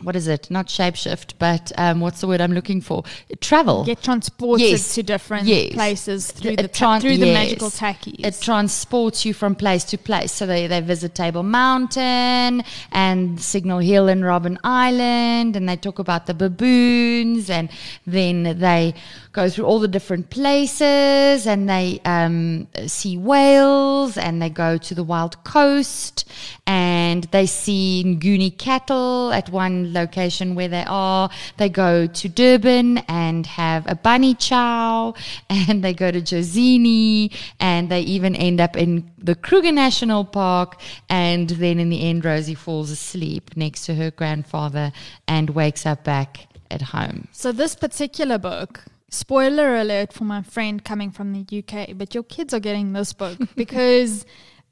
what 0.02 0.14
is 0.14 0.28
it? 0.28 0.50
Not 0.50 0.66
shapeshift, 0.66 1.34
but 1.38 1.72
um, 1.78 2.00
what's 2.00 2.20
the 2.20 2.26
word 2.26 2.42
I'm 2.42 2.52
looking 2.52 2.82
for? 2.82 3.02
Travel. 3.40 3.82
Get 3.84 4.02
transported 4.02 4.68
Yes. 4.68 4.94
to 4.94 5.02
different 5.02 5.46
Yes. 5.46 5.72
places 5.72 6.30
through 6.30 6.52
It 6.52 6.56
the 6.62 6.68
tran- 6.68 7.00
through 7.00 7.16
the 7.16 7.32
magical 7.32 7.70
tackies. 7.70 8.24
It 8.24 8.38
transports 8.42 9.24
you 9.24 9.32
from 9.32 9.54
place 9.54 9.84
to 9.84 9.96
place. 9.96 10.32
So 10.32 10.44
they, 10.44 10.66
they 10.66 10.80
visit 10.82 11.14
Table 11.14 11.42
Mountain 11.42 12.62
and 12.92 13.40
Signal 13.40 13.78
Hill 13.78 14.08
and 14.08 14.22
Robben 14.22 14.58
Island, 14.62 15.56
and 15.56 15.66
they 15.66 15.76
talk 15.76 15.98
about 15.98 16.26
the 16.26 16.34
baboons, 16.34 17.48
and 17.48 17.70
then 18.06 18.58
they 18.58 18.94
go 19.32 19.48
through 19.48 19.64
all 19.64 19.80
the 19.80 19.88
different 19.88 20.28
places, 20.28 21.46
and 21.46 21.68
they 21.70 22.00
um, 22.04 22.66
see 22.86 23.16
whales, 23.16 24.18
and 24.18 24.42
they 24.42 24.50
go 24.50 24.76
to 24.76 24.94
the 24.94 25.02
wild 25.04 25.42
coast, 25.44 26.26
and 26.66 27.24
they 27.32 27.46
see 27.46 28.02
Nguni 28.06 28.56
cattle 28.58 29.32
at 29.32 29.48
one 29.48 29.85
location 29.86 30.54
where 30.54 30.68
they 30.68 30.84
are. 30.86 31.30
They 31.56 31.68
go 31.68 32.06
to 32.06 32.28
Durban 32.28 32.98
and 33.08 33.46
have 33.46 33.86
a 33.86 33.94
bunny 33.94 34.34
chow, 34.34 35.14
and 35.50 35.82
they 35.82 35.94
go 35.94 36.10
to 36.10 36.20
Jozini, 36.20 37.34
and 37.60 37.88
they 37.88 38.00
even 38.00 38.34
end 38.36 38.60
up 38.60 38.76
in 38.76 39.10
the 39.18 39.34
Kruger 39.34 39.72
National 39.72 40.24
Park. 40.24 40.80
And 41.08 41.50
then 41.50 41.78
in 41.78 41.88
the 41.88 42.02
end, 42.02 42.24
Rosie 42.24 42.54
falls 42.54 42.90
asleep 42.90 43.56
next 43.56 43.86
to 43.86 43.94
her 43.94 44.10
grandfather 44.10 44.92
and 45.26 45.50
wakes 45.50 45.86
up 45.86 46.04
back 46.04 46.48
at 46.70 46.82
home. 46.82 47.28
So 47.32 47.52
this 47.52 47.74
particular 47.74 48.38
book, 48.38 48.84
spoiler 49.08 49.76
alert 49.76 50.12
for 50.12 50.24
my 50.24 50.42
friend 50.42 50.84
coming 50.84 51.10
from 51.10 51.32
the 51.32 51.58
UK, 51.58 51.90
but 51.96 52.14
your 52.14 52.24
kids 52.24 52.52
are 52.52 52.60
getting 52.60 52.92
this 52.92 53.12
book 53.12 53.38
because 53.56 54.26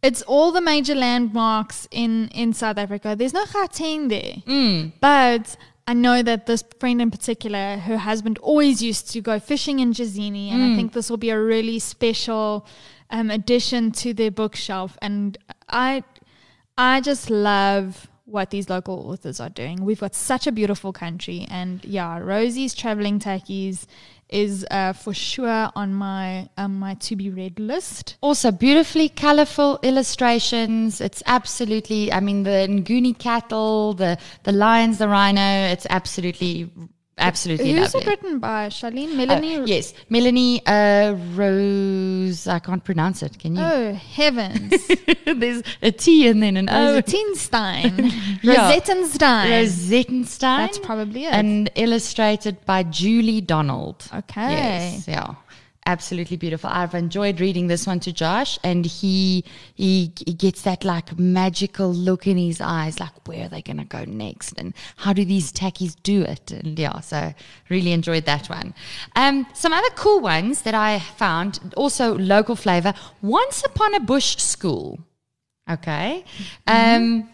it's 0.05 0.23
all 0.23 0.53
the 0.53 0.61
major 0.61 0.95
landmarks 0.95 1.89
in 1.91 2.29
in 2.29 2.53
South 2.53 2.79
Africa. 2.79 3.17
There's 3.17 3.33
no 3.33 3.45
Gauteng 3.47 4.09
there, 4.09 4.35
but 5.01 5.57
I 5.87 5.95
know 5.95 6.23
that 6.23 6.47
this 6.47 6.63
friend 6.81 7.01
in 7.03 7.11
particular, 7.11 7.77
her 7.77 7.99
husband 7.99 8.39
always 8.39 8.83
used 8.83 9.11
to 9.13 9.21
go 9.21 9.39
fishing 9.39 9.81
in 9.81 9.93
Jozini, 9.93 10.51
and 10.51 10.63
I 10.63 10.77
think 10.77 10.93
this 10.93 11.11
will 11.11 11.19
be 11.19 11.31
a 11.31 11.41
really 11.41 11.79
special 11.79 12.67
um, 13.11 13.31
addition 13.31 13.93
to 13.93 14.15
their 14.15 14.31
bookshelf. 14.31 14.97
And 15.03 15.37
I, 15.69 16.03
I 16.79 17.03
just 17.03 17.29
love 17.29 18.09
what 18.25 18.49
these 18.49 18.71
local 18.71 19.11
authors 19.11 19.41
are 19.41 19.51
doing. 19.51 19.85
We've 19.85 20.01
got 20.01 20.15
such 20.15 20.47
a 20.47 20.53
beautiful 20.53 20.93
country, 20.93 21.47
and 21.51 21.85
yeah, 21.85 22.19
Rosie's 22.19 22.75
traveling 22.75 23.21
tackies 23.21 23.87
is 24.29 24.67
uh, 24.71 24.93
for 24.93 25.15
sure 25.15 25.71
on 25.75 25.95
my 25.95 26.49
um, 26.57 26.79
my 26.79 26.95
to 26.95 27.17
be 27.17 27.31
read 27.31 27.59
list. 27.59 28.17
Also, 28.21 28.51
beautifully 28.51 29.09
colorful 29.09 29.79
illustrations. 29.83 31.01
It's 31.01 31.23
absolutely, 31.27 32.13
I 32.13 32.21
mean, 32.21 32.43
the 32.43 32.67
Nguni 32.69 33.19
cattle, 33.19 33.95
the, 33.95 34.19
the 34.43 34.53
lions, 34.53 34.99
the 34.99 35.09
rhino, 35.09 35.41
it's 35.41 35.87
absolutely, 35.91 36.71
absolutely 37.19 37.73
Who's 37.73 37.95
lovely. 37.95 38.01
it 38.01 38.07
written 38.23 38.39
by? 38.39 38.69
Charlene, 38.69 39.15
Melanie. 39.17 39.63
yes, 39.67 39.95
Melanie 40.09 40.65
uh, 40.67 41.15
Rose. 41.35 42.47
I 42.47 42.59
can't 42.59 42.83
pronounce 42.85 43.23
it. 43.23 43.39
Can 43.39 43.57
you? 43.57 43.63
Oh 43.63 43.93
heavens! 43.95 44.75
There's 45.27 45.63
a 45.83 45.91
T 45.91 46.29
and 46.29 46.43
then 46.43 46.57
an 46.57 46.69
O. 46.69 47.01
Rosettenstein. 47.01 48.13
Yeah. 48.43 48.73
Rosettenstein. 48.73 49.47
Rosettenstein. 49.63 50.39
That's 50.41 50.79
probably 50.79 51.25
it. 51.25 51.33
And 51.33 51.71
illustrated 51.77 52.63
by 52.67 52.83
Julie 52.83 53.41
Donald. 53.41 54.05
Okay. 54.15 54.51
Yes, 54.51 55.09
yeah. 55.09 55.35
Absolutely 55.87 56.39
beautiful. 56.39 56.71
I've 56.71 56.95
enjoyed 56.95 57.41
reading 57.41 57.67
this 57.67 57.87
one 57.87 58.01
to 58.01 58.13
Josh, 58.13 58.59
and 58.65 58.87
he 58.87 59.45
he, 59.75 60.13
he 60.17 60.33
gets 60.33 60.63
that 60.63 60.83
like 60.83 61.19
magical 61.19 61.93
look 61.93 62.27
in 62.27 62.39
his 62.39 62.59
eyes, 62.59 62.99
like 62.99 63.29
where 63.29 63.45
are 63.45 63.49
they 63.49 63.61
going 63.61 63.77
to 63.77 63.85
go 63.85 64.05
next, 64.05 64.55
and 64.59 64.73
how 64.97 65.13
do 65.13 65.27
these 65.27 65.53
tackies 65.53 65.95
do 66.03 66.23
it? 66.23 66.51
And 66.53 66.79
yeah, 66.79 67.01
so 67.01 67.35
really 67.69 67.93
enjoyed 67.93 68.25
that 68.25 68.49
one. 68.49 68.73
Um, 69.15 69.47
some 69.53 69.75
other 69.75 69.91
cool 69.95 70.21
ones 70.21 70.63
that 70.63 70.75
I 70.75 71.01
found, 71.01 71.75
also 71.77 72.17
local 72.17 72.57
flavor. 72.57 72.95
Once 73.21 73.63
upon 73.63 73.95
a 73.95 74.01
bush 74.01 74.39
school. 74.39 75.01
Okay. 75.71 76.25
Um, 76.67 77.29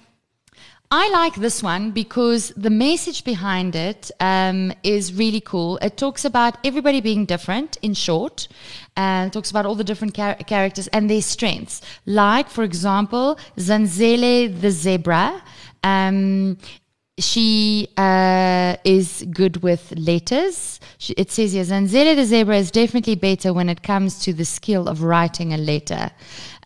I 0.92 1.08
like 1.10 1.36
this 1.36 1.62
one 1.62 1.92
because 1.92 2.52
the 2.56 2.68
message 2.68 3.22
behind 3.22 3.76
it 3.76 4.10
um, 4.18 4.72
is 4.82 5.14
really 5.14 5.40
cool. 5.40 5.76
It 5.76 5.96
talks 5.96 6.24
about 6.24 6.58
everybody 6.64 7.00
being 7.00 7.26
different, 7.26 7.76
in 7.80 7.94
short, 7.94 8.48
and 8.96 9.28
it 9.28 9.32
talks 9.32 9.52
about 9.52 9.66
all 9.66 9.76
the 9.76 9.84
different 9.84 10.16
char- 10.16 10.34
characters 10.34 10.88
and 10.88 11.08
their 11.08 11.22
strengths. 11.22 11.80
Like, 12.06 12.48
for 12.48 12.64
example, 12.64 13.38
Zanzele 13.56 14.60
the 14.60 14.72
zebra. 14.72 15.40
Um, 15.84 16.58
she 17.20 17.88
uh, 17.96 18.76
is 18.82 19.24
good 19.30 19.62
with 19.62 19.92
letters. 19.96 20.80
She, 20.98 21.12
it 21.12 21.30
says 21.30 21.52
here, 21.52 21.64
Zanzele 21.64 22.16
the 22.16 22.24
zebra 22.24 22.56
is 22.56 22.70
definitely 22.72 23.14
better 23.14 23.52
when 23.52 23.68
it 23.68 23.82
comes 23.82 24.18
to 24.24 24.32
the 24.32 24.44
skill 24.44 24.88
of 24.88 25.02
writing 25.02 25.52
a 25.52 25.58
letter. 25.58 26.10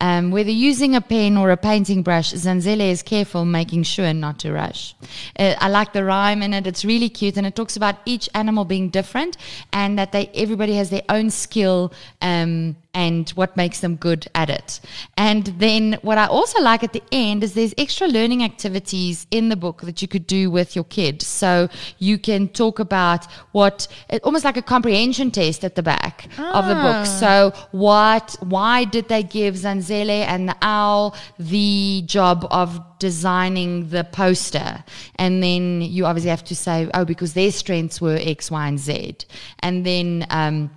Um, 0.05 0.31
whether 0.31 0.51
using 0.51 0.95
a 0.95 1.01
pen 1.01 1.39
or 1.39 1.51
a 1.51 1.57
painting 1.57 2.03
brush, 2.03 2.35
Zanzele 2.35 2.91
is 2.91 3.03
careful, 3.03 3.47
making 3.47 3.85
sure 3.85 4.13
not 4.13 4.39
to 4.41 4.53
rush. 4.53 4.95
Uh, 5.39 5.55
I 5.59 5.69
like 5.71 5.95
the 5.95 6.05
rhyme 6.05 6.43
in 6.43 6.53
it. 6.53 6.67
It's 6.67 6.85
really 6.85 7.09
cute, 7.09 7.39
and 7.39 7.47
it 7.47 7.57
talks 7.57 7.75
about 7.75 7.97
each 8.05 8.29
animal 8.35 8.67
being 8.67 8.91
different, 8.91 9.39
and 9.73 9.99
that 9.99 10.13
they 10.13 10.31
everybody 10.35 10.75
has 10.75 10.91
their 10.91 11.05
own 11.09 11.31
skill. 11.31 11.91
Um, 12.21 12.77
and 12.95 13.29
what 13.31 13.57
makes 13.57 13.81
them 13.81 13.97
good 13.97 14.29
at 14.35 14.49
it. 14.49 14.81
And 15.17 15.47
then 15.59 15.99
what 16.03 16.17
I 16.17 16.27
also 16.27 16.63
like 16.63 16.85
at 16.85 16.93
the 16.93 17.03
end 17.11 17.43
is 17.43 17.55
there's 17.55 17.75
extra 17.77 18.07
learning 18.07 18.45
activities 18.45 19.27
in 19.33 19.49
the 19.49 19.57
book 19.57 19.81
that 19.83 20.01
you 20.01 20.07
could 20.07 20.29
do 20.29 20.49
with 20.49 20.77
your 20.77 20.85
kid. 20.85 21.21
So 21.21 21.69
you 21.99 22.19
can 22.19 22.47
talk 22.49 22.79
about 22.79 23.27
what 23.51 23.89
it, 24.09 24.23
almost 24.23 24.45
like 24.45 24.57
a 24.57 24.63
comprehension 24.63 25.33
test 25.33 25.65
at 25.65 25.75
the 25.75 25.83
back 25.83 26.29
of 26.39 26.69
the 26.69 26.77
book. 26.77 27.07
So 27.07 27.53
what 27.73 28.37
why 28.41 28.85
did 28.85 29.09
they 29.09 29.25
give 29.25 29.57
Zanzele 29.57 29.94
and 30.03 30.49
the 30.49 30.57
owl 30.63 31.17
the 31.39 32.03
job 32.07 32.47
of 32.51 32.81
designing 32.99 33.89
the 33.91 34.05
poster? 34.05 34.85
And 35.17 35.43
then 35.43 35.83
you 35.83 36.07
obviously 36.07 36.31
have 36.31 36.45
to 36.45 36.57
say, 36.57 36.91
oh, 36.95 37.05
because 37.05 37.35
their 37.35 37.51
strengths 37.51 38.01
were 38.01 38.19
X, 38.21 38.51
Y, 38.51 38.69
and 38.69 38.79
Z. 38.79 39.17
And 39.61 39.85
then 39.87 40.27
um 40.31 40.71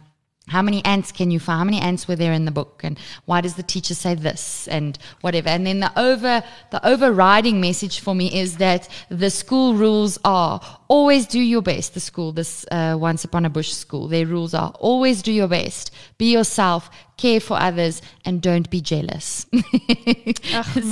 how 0.48 0.62
many 0.62 0.84
ants 0.86 1.12
can 1.12 1.30
you 1.30 1.40
find? 1.40 1.60
How 1.60 1.66
many 1.66 1.80
ants 1.82 2.08
were 2.08 2.16
there 2.16 2.32
in 2.32 2.46
the 2.46 2.52
book? 2.52 2.82
And 2.84 2.98
why 3.26 3.42
does 3.42 3.56
the 3.56 3.64
teacher 3.64 3.94
say 3.94 4.16
this 4.16 4.68
and 4.70 4.98
whatever? 5.20 5.50
And 5.50 5.68
then 5.68 5.82
the 5.82 5.92
over 6.00 6.42
the 6.72 6.88
overriding 6.88 7.60
message 7.60 8.00
for 8.00 8.16
me 8.16 8.34
is 8.40 8.58
that 8.58 8.88
the 9.10 9.30
school 9.30 9.74
rules 9.74 10.18
are 10.24 10.62
always 10.88 11.28
do 11.28 11.40
your 11.40 11.62
best. 11.62 11.94
The 11.94 12.00
school, 12.00 12.32
this 12.32 12.66
uh, 12.72 12.96
Once 12.98 13.26
Upon 13.26 13.46
a 13.46 13.50
Bush 13.50 13.74
school, 13.74 14.08
their 14.08 14.26
rules 14.26 14.54
are 14.54 14.72
always 14.80 15.22
do 15.22 15.34
your 15.34 15.50
best, 15.50 15.92
be 16.18 16.32
yourself, 16.32 16.90
care 17.18 17.40
for 17.40 17.60
others, 17.60 18.02
and 18.26 18.42
don't 18.42 18.70
be 18.70 18.80
jealous. 18.82 19.46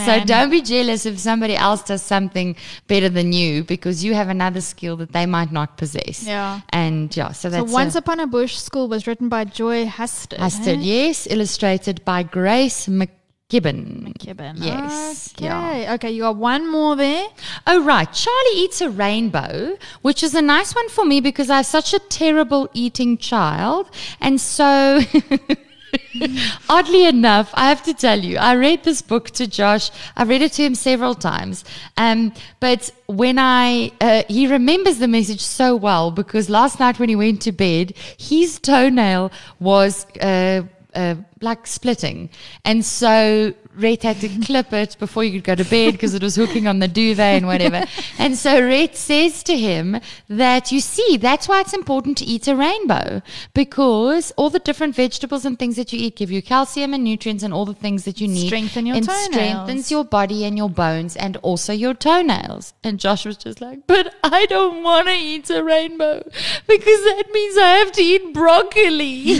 so 0.05 0.23
don't 0.25 0.49
be 0.49 0.61
jealous 0.61 1.05
if 1.05 1.19
somebody 1.19 1.55
else 1.55 1.83
does 1.83 2.01
something 2.01 2.55
better 2.87 3.09
than 3.09 3.31
you 3.33 3.63
because 3.63 4.03
you 4.03 4.13
have 4.13 4.29
another 4.29 4.61
skill 4.61 4.97
that 4.97 5.11
they 5.11 5.25
might 5.25 5.51
not 5.51 5.77
possess. 5.77 6.23
Yeah. 6.23 6.61
And 6.69 7.15
yeah, 7.15 7.31
so 7.31 7.49
So 7.49 7.63
Once 7.63 7.95
a- 7.95 7.99
Upon 7.99 8.19
a 8.19 8.27
Bush 8.27 8.55
School 8.57 8.87
was 8.87 9.07
written 9.07 9.29
by 9.29 9.45
Joy 9.45 9.85
Husted. 9.87 10.39
Husted, 10.39 10.79
eh? 10.79 10.81
yes, 10.81 11.27
illustrated 11.29 12.03
by 12.05 12.23
Grace 12.23 12.87
McKibben. 12.87 14.17
Gibbon. 14.17 14.57
Yes, 14.57 15.33
Okay. 15.37 15.45
yeah. 15.45 15.93
Okay, 15.95 16.11
you 16.11 16.21
got 16.23 16.35
one 16.35 16.69
more 16.71 16.95
there. 16.95 17.27
Oh, 17.67 17.83
right. 17.83 18.11
Charlie 18.11 18.55
Eats 18.57 18.81
a 18.81 18.89
Rainbow, 18.89 19.77
which 20.01 20.23
is 20.23 20.33
a 20.35 20.41
nice 20.41 20.73
one 20.75 20.89
for 20.89 21.05
me 21.05 21.21
because 21.21 21.49
I 21.49 21.57
have 21.57 21.65
such 21.65 21.93
a 21.93 21.99
terrible 21.99 22.69
eating 22.73 23.17
child. 23.17 23.89
And 24.19 24.41
so, 24.41 24.99
oddly 26.69 27.05
enough, 27.05 27.51
I 27.53 27.69
have 27.69 27.83
to 27.83 27.93
tell 27.93 28.19
you, 28.19 28.37
I 28.37 28.55
read 28.55 28.83
this 28.83 29.01
book 29.01 29.31
to 29.31 29.47
Josh. 29.47 29.91
I 30.15 30.23
read 30.23 30.41
it 30.41 30.53
to 30.53 30.63
him 30.63 30.75
several 30.75 31.15
times. 31.15 31.65
Um, 31.97 32.33
but 32.59 32.91
when 33.07 33.37
I, 33.39 33.91
uh, 34.01 34.23
he 34.27 34.47
remembers 34.47 34.99
the 34.99 35.07
message 35.07 35.41
so 35.41 35.75
well 35.75 36.11
because 36.11 36.49
last 36.49 36.79
night 36.79 36.99
when 36.99 37.09
he 37.09 37.15
went 37.15 37.41
to 37.43 37.51
bed, 37.51 37.93
his 38.17 38.59
toenail 38.59 39.31
was, 39.59 40.05
uh, 40.21 40.63
uh, 40.93 41.15
like 41.41 41.67
splitting. 41.67 42.29
And 42.63 42.85
so 42.85 43.53
Rhett 43.75 44.03
had 44.03 44.21
to 44.21 44.29
clip 44.45 44.71
it 44.73 44.95
before 44.99 45.23
you 45.23 45.33
could 45.33 45.43
go 45.43 45.55
to 45.55 45.69
bed 45.69 45.93
because 45.93 46.13
it 46.13 46.23
was 46.23 46.35
hooking 46.35 46.67
on 46.67 46.79
the 46.79 46.87
duvet 46.87 47.37
and 47.37 47.47
whatever. 47.47 47.85
and 48.17 48.37
so 48.37 48.61
Rhett 48.61 48.95
says 48.95 49.43
to 49.43 49.57
him 49.57 49.99
that 50.29 50.71
you 50.71 50.79
see, 50.79 51.17
that's 51.17 51.47
why 51.47 51.61
it's 51.61 51.73
important 51.73 52.17
to 52.19 52.25
eat 52.25 52.47
a 52.47 52.55
rainbow 52.55 53.21
because 53.53 54.31
all 54.37 54.49
the 54.49 54.59
different 54.59 54.95
vegetables 54.95 55.45
and 55.45 55.59
things 55.59 55.75
that 55.75 55.91
you 55.91 55.99
eat 55.99 56.15
give 56.15 56.31
you 56.31 56.41
calcium 56.41 56.93
and 56.93 57.03
nutrients 57.03 57.43
and 57.43 57.53
all 57.53 57.65
the 57.65 57.73
things 57.73 58.05
that 58.05 58.21
you 58.21 58.27
need. 58.27 58.47
Strengthen 58.47 58.85
your 58.85 58.95
and 58.97 59.05
toenails. 59.05 59.25
strengthens 59.25 59.91
your 59.91 60.03
body 60.03 60.45
and 60.45 60.57
your 60.57 60.69
bones 60.69 61.15
and 61.15 61.37
also 61.37 61.73
your 61.73 61.93
toenails. 61.93 62.73
And 62.83 62.99
Josh 62.99 63.25
was 63.25 63.37
just 63.37 63.61
like, 63.61 63.87
but 63.87 64.15
I 64.23 64.45
don't 64.45 64.83
want 64.83 65.07
to 65.07 65.13
eat 65.13 65.49
a 65.49 65.63
rainbow 65.63 66.23
because 66.67 67.03
that 67.03 67.23
means 67.31 67.57
I 67.57 67.75
have 67.75 67.91
to 67.93 68.01
eat 68.01 68.33
broccoli. 68.33 69.39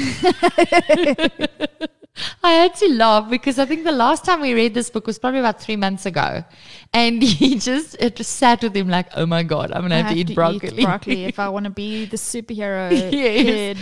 I 2.44 2.52
had 2.52 2.76
to 2.76 2.88
laugh 2.94 3.30
because 3.30 3.60
I 3.60 3.66
think 3.66 3.84
the 3.84 3.92
last 3.92 4.24
time 4.24 4.42
we 4.42 4.54
read 4.54 4.74
this 4.74 4.90
book 4.90 5.06
was 5.08 5.20
probably 5.20 5.40
about 5.40 5.62
three 5.62 5.76
months 5.76 6.06
ago. 6.06 6.44
And 6.94 7.22
he 7.40 7.60
just, 7.60 7.96
it 8.00 8.16
just 8.16 8.38
sat 8.38 8.62
with 8.64 8.76
him 8.76 8.88
like, 8.88 9.08
oh 9.16 9.26
my 9.26 9.44
God, 9.44 9.72
I'm 9.72 9.82
going 9.82 9.90
to 9.92 9.96
I 9.98 10.00
have 10.02 10.14
to 10.14 10.18
eat 10.20 10.34
broccoli. 10.36 10.84
broccoli 10.84 11.26
if 11.26 11.40
I 11.40 11.50
want 11.50 11.66
to 11.66 11.72
be 11.72 12.06
the 12.06 12.18
superhero 12.18 12.92
Yes. 13.12 13.12
kid. 13.12 13.78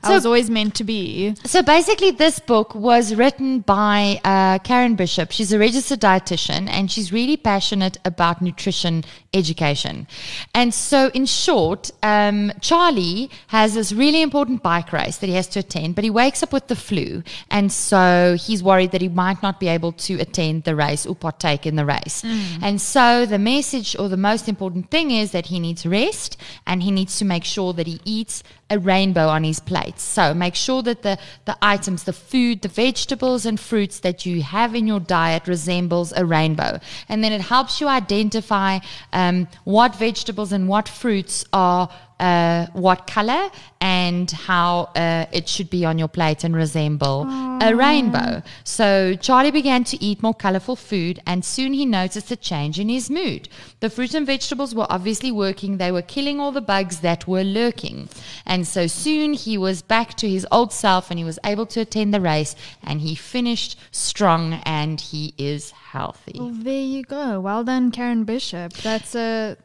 I 0.00 0.14
was 0.14 0.24
always 0.24 0.48
meant 0.48 0.76
to 0.76 0.84
be. 0.84 1.34
So 1.44 1.60
basically, 1.60 2.12
this 2.12 2.38
book 2.38 2.72
was 2.72 3.16
written 3.16 3.60
by 3.60 4.20
uh, 4.22 4.60
Karen 4.60 4.94
Bishop. 4.94 5.32
She's 5.32 5.52
a 5.52 5.58
registered 5.58 6.00
dietitian 6.00 6.68
and 6.68 6.88
she's 6.88 7.12
really 7.12 7.36
passionate 7.36 7.98
about 8.04 8.40
nutrition 8.40 9.02
education. 9.34 10.06
And 10.54 10.72
so, 10.72 11.10
in 11.12 11.26
short, 11.26 11.90
um, 12.02 12.52
Charlie 12.60 13.30
has 13.48 13.74
this 13.74 13.92
really 13.92 14.22
important 14.22 14.62
bike 14.62 14.92
race 14.92 15.18
that 15.18 15.26
he 15.26 15.34
has 15.34 15.46
to 15.48 15.60
attend, 15.60 15.94
but 15.94 16.04
he 16.04 16.10
wakes 16.10 16.42
up 16.42 16.52
with 16.52 16.68
the 16.68 16.76
flu. 16.76 17.22
And 17.50 17.70
so, 17.70 18.36
he's 18.38 18.62
worried 18.62 18.92
that 18.92 19.02
he 19.02 19.08
might 19.08 19.42
not 19.42 19.60
be 19.60 19.68
able 19.68 19.92
to 19.92 20.14
attend 20.14 20.64
the 20.64 20.74
race 20.74 21.04
or 21.06 21.14
partake 21.14 21.66
in 21.66 21.76
the 21.76 21.84
race. 21.84 22.22
And 22.62 22.80
so, 22.80 23.26
the 23.26 23.38
message 23.38 23.96
or 23.98 24.08
the 24.08 24.16
most 24.16 24.48
important 24.48 24.90
thing 24.90 25.10
is 25.10 25.32
that 25.32 25.46
he 25.46 25.60
needs 25.60 25.84
rest 25.84 26.36
and 26.66 26.82
he 26.82 26.90
needs 26.90 27.18
to 27.18 27.24
make 27.24 27.44
sure 27.44 27.72
that 27.74 27.86
he 27.86 28.00
eats 28.04 28.42
a 28.70 28.78
rainbow 28.78 29.28
on 29.28 29.44
his 29.44 29.60
plate. 29.60 29.98
So 29.98 30.34
make 30.34 30.54
sure 30.54 30.82
that 30.82 31.02
the, 31.02 31.18
the 31.46 31.56
items, 31.62 32.04
the 32.04 32.12
food, 32.12 32.62
the 32.62 32.68
vegetables 32.68 33.46
and 33.46 33.58
fruits 33.58 34.00
that 34.00 34.26
you 34.26 34.42
have 34.42 34.74
in 34.74 34.86
your 34.86 35.00
diet 35.00 35.48
resembles 35.48 36.12
a 36.12 36.24
rainbow. 36.24 36.78
And 37.08 37.24
then 37.24 37.32
it 37.32 37.40
helps 37.40 37.80
you 37.80 37.88
identify 37.88 38.80
um, 39.18 39.48
what 39.64 39.96
vegetables 39.96 40.52
and 40.52 40.68
what 40.68 40.88
fruits 40.88 41.44
are 41.52 41.90
uh, 42.20 42.66
what 42.72 43.06
color 43.06 43.50
and 43.80 44.30
how 44.30 44.90
uh, 44.94 45.26
it 45.32 45.48
should 45.48 45.70
be 45.70 45.84
on 45.84 45.98
your 45.98 46.08
plate 46.08 46.44
and 46.44 46.54
resemble 46.54 47.24
a 47.60 47.74
rainbow. 47.74 48.42
So 48.64 49.14
Charlie 49.14 49.50
began 49.50 49.84
to 49.84 50.02
eat 50.02 50.22
more 50.22 50.34
colorful 50.34 50.76
food 50.76 51.20
and 51.26 51.44
soon 51.44 51.72
he 51.72 51.86
noticed 51.86 52.30
a 52.30 52.36
change 52.36 52.78
in 52.78 52.88
his 52.88 53.10
mood. 53.10 53.48
The 53.80 53.90
fruit 53.90 54.14
and 54.14 54.26
vegetables 54.26 54.74
were 54.74 54.86
obviously 54.90 55.30
working, 55.32 55.76
they 55.76 55.92
were 55.92 56.02
killing 56.02 56.40
all 56.40 56.52
the 56.52 56.60
bugs 56.60 57.00
that 57.00 57.26
were 57.26 57.44
lurking. 57.44 58.08
And 58.44 58.66
so 58.66 58.86
soon 58.86 59.32
he 59.32 59.58
was 59.58 59.82
back 59.82 60.14
to 60.14 60.28
his 60.28 60.46
old 60.50 60.72
self 60.72 61.10
and 61.10 61.18
he 61.18 61.24
was 61.24 61.38
able 61.44 61.66
to 61.66 61.80
attend 61.80 62.12
the 62.12 62.20
race 62.20 62.54
and 62.82 63.00
he 63.00 63.14
finished 63.14 63.78
strong 63.90 64.54
and 64.64 65.00
he 65.00 65.34
is 65.38 65.70
healthy. 65.70 66.38
Well, 66.38 66.52
there 66.52 66.82
you 66.82 67.02
go. 67.02 67.40
Well 67.40 67.64
done, 67.64 67.90
Karen 67.90 68.24
Bishop. 68.24 68.72
That's 68.74 69.14
a 69.14 69.56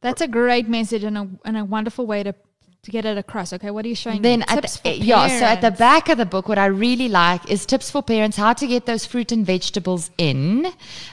that's 0.00 0.20
a 0.20 0.28
great 0.28 0.68
message 0.68 1.02
and 1.02 1.16
a 1.16 1.28
and 1.44 1.56
a 1.56 1.64
wonderful 1.64 2.06
way 2.06 2.22
to 2.22 2.34
to 2.84 2.90
get 2.90 3.04
it 3.04 3.18
across. 3.18 3.52
Okay, 3.52 3.70
what 3.70 3.84
are 3.84 3.88
you 3.88 3.94
showing? 3.94 4.22
Then 4.22 4.40
me? 4.40 4.46
Tips 4.46 4.78
the, 4.78 4.90
for 4.90 5.04
yeah, 5.04 5.26
so 5.26 5.44
at 5.44 5.60
the 5.60 5.70
back 5.70 6.08
of 6.08 6.18
the 6.18 6.26
book, 6.26 6.48
what 6.48 6.58
I 6.58 6.66
really 6.66 7.08
like 7.08 7.50
is 7.50 7.66
tips 7.66 7.90
for 7.90 8.02
parents 8.02 8.36
how 8.36 8.52
to 8.52 8.66
get 8.66 8.86
those 8.86 9.04
fruit 9.06 9.32
and 9.32 9.44
vegetables 9.44 10.10
in. 10.18 10.66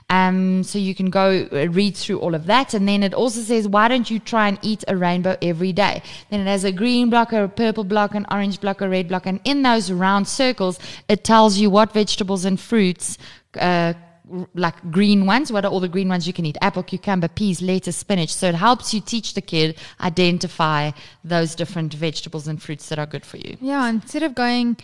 Um, 0.09 0.63
so 0.63 0.77
you 0.77 0.93
can 0.93 1.09
go 1.09 1.47
uh, 1.51 1.67
read 1.69 1.95
through 1.95 2.19
all 2.19 2.35
of 2.35 2.45
that, 2.45 2.73
and 2.73 2.87
then 2.87 3.03
it 3.03 3.13
also 3.13 3.41
says 3.41 3.67
why 3.67 3.87
don't 3.87 4.09
you 4.09 4.19
try 4.19 4.47
and 4.47 4.59
eat 4.61 4.83
a 4.87 4.95
rainbow 4.95 5.37
every 5.41 5.73
day? 5.73 6.03
Then 6.29 6.41
it 6.41 6.47
has 6.47 6.63
a 6.63 6.71
green 6.71 7.09
block, 7.09 7.33
a 7.33 7.47
purple 7.47 7.83
block, 7.83 8.15
an 8.15 8.25
orange 8.29 8.59
block, 8.61 8.81
a 8.81 8.89
red 8.89 9.07
block, 9.07 9.25
and 9.25 9.39
in 9.43 9.63
those 9.63 9.91
round 9.91 10.27
circles, 10.27 10.79
it 11.07 11.23
tells 11.23 11.57
you 11.57 11.69
what 11.69 11.93
vegetables 11.93 12.45
and 12.45 12.59
fruits. 12.59 13.17
Uh, 13.59 13.93
like 14.53 14.91
green 14.91 15.25
ones. 15.25 15.51
What 15.51 15.65
are 15.65 15.71
all 15.71 15.79
the 15.79 15.87
green 15.89 16.09
ones 16.09 16.27
you 16.27 16.33
can 16.33 16.45
eat? 16.45 16.57
Apple, 16.61 16.83
cucumber, 16.83 17.27
peas, 17.27 17.61
lettuce, 17.61 17.97
spinach. 17.97 18.33
So 18.33 18.47
it 18.47 18.55
helps 18.55 18.93
you 18.93 19.01
teach 19.01 19.33
the 19.33 19.41
kid 19.41 19.77
identify 19.99 20.91
those 21.23 21.55
different 21.55 21.93
vegetables 21.93 22.47
and 22.47 22.61
fruits 22.61 22.89
that 22.89 22.99
are 22.99 23.05
good 23.05 23.25
for 23.25 23.37
you. 23.37 23.57
Yeah, 23.61 23.87
instead 23.89 24.23
of 24.23 24.35
going, 24.35 24.77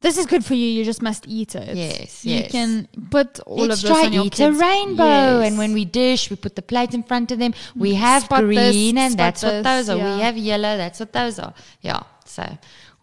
this 0.00 0.16
is 0.16 0.26
good 0.26 0.44
for 0.44 0.54
you. 0.54 0.66
You 0.66 0.84
just 0.84 1.02
must 1.02 1.26
eat 1.28 1.54
it. 1.54 1.76
Yes, 1.76 2.24
you 2.24 2.36
yes. 2.36 2.50
can 2.52 2.88
put 3.10 3.40
all 3.40 3.58
Let's 3.66 3.82
of 3.82 3.88
this 3.88 3.90
try 3.90 4.06
on 4.06 4.12
your 4.12 4.24
eat 4.26 4.32
kids. 4.32 4.56
a 4.56 4.60
rainbow, 4.60 5.04
Yes. 5.40 5.48
and 5.48 5.58
when 5.58 5.72
we 5.74 5.84
dish, 5.84 6.30
we 6.30 6.36
put 6.36 6.56
the 6.56 6.62
plate 6.62 6.94
in 6.94 7.02
front 7.02 7.30
of 7.32 7.38
them. 7.38 7.52
We 7.76 7.92
mm, 7.92 7.96
have 7.96 8.22
Spot 8.24 8.40
this, 8.46 8.72
green, 8.72 8.96
and 8.98 9.12
spot 9.12 9.18
that's 9.18 9.42
what 9.42 9.62
those 9.64 9.88
are. 9.90 9.96
yeah. 9.98 10.16
We 10.16 10.22
have 10.22 10.36
yellow, 10.38 10.76
that's 10.76 11.00
what 11.00 11.12
those 11.12 11.38
are. 11.38 11.52
Yeah, 11.82 12.02
so 12.24 12.44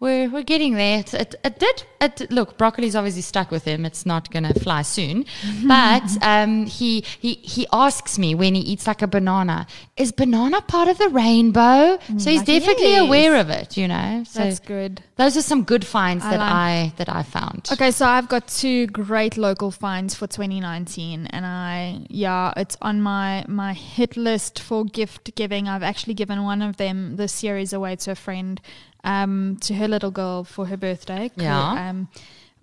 we're 0.00 0.30
we're 0.30 0.44
getting 0.44 0.74
there. 0.74 1.00
It, 1.00 1.14
it, 1.14 1.34
it 1.44 1.58
did. 1.58 1.82
It, 2.00 2.30
look, 2.30 2.56
broccoli's 2.56 2.94
obviously 2.94 3.22
stuck 3.22 3.50
with 3.50 3.64
him. 3.64 3.84
It's 3.84 4.06
not 4.06 4.30
going 4.30 4.44
to 4.44 4.58
fly 4.60 4.82
soon, 4.82 5.24
but 5.66 6.04
um, 6.22 6.66
he 6.66 7.00
he 7.00 7.34
he 7.34 7.66
asks 7.72 8.18
me 8.18 8.34
when 8.34 8.54
he 8.54 8.60
eats 8.60 8.86
like 8.86 9.02
a 9.02 9.08
banana, 9.08 9.66
is 9.96 10.12
banana 10.12 10.60
part 10.62 10.88
of 10.88 10.98
the 10.98 11.08
rainbow? 11.08 11.98
So 12.16 12.30
he's 12.30 12.42
definitely 12.42 12.92
yes. 12.92 13.02
aware 13.06 13.36
of 13.36 13.50
it. 13.50 13.76
You 13.76 13.88
know, 13.88 14.22
so 14.24 14.44
That's 14.44 14.60
good. 14.60 15.02
those 15.16 15.36
are 15.36 15.42
some 15.42 15.64
good 15.64 15.84
finds 15.84 16.24
I 16.24 16.30
that 16.30 16.38
like- 16.38 16.52
I 16.52 16.92
that 16.98 17.08
I 17.08 17.22
found. 17.24 17.68
Okay, 17.72 17.90
so 17.90 18.06
I've 18.06 18.28
got 18.28 18.46
two 18.46 18.86
great 18.86 19.36
local 19.36 19.72
finds 19.72 20.14
for 20.14 20.28
2019, 20.28 21.26
and 21.26 21.44
I 21.44 22.06
yeah, 22.08 22.52
it's 22.56 22.76
on 22.80 23.02
my 23.02 23.44
my 23.48 23.72
hit 23.72 24.16
list 24.16 24.60
for 24.60 24.84
gift 24.84 25.34
giving. 25.34 25.66
I've 25.66 25.82
actually 25.82 26.14
given 26.14 26.44
one 26.44 26.62
of 26.62 26.76
them 26.76 27.16
this 27.16 27.32
series 27.32 27.72
away 27.72 27.96
to 27.96 28.12
a 28.12 28.14
friend, 28.14 28.60
um, 29.08 29.56
to 29.62 29.74
her 29.74 29.88
little 29.88 30.10
girl 30.10 30.44
for 30.44 30.66
her 30.66 30.76
birthday. 30.76 31.30
Yeah. 31.36 31.90
Um, 31.90 32.08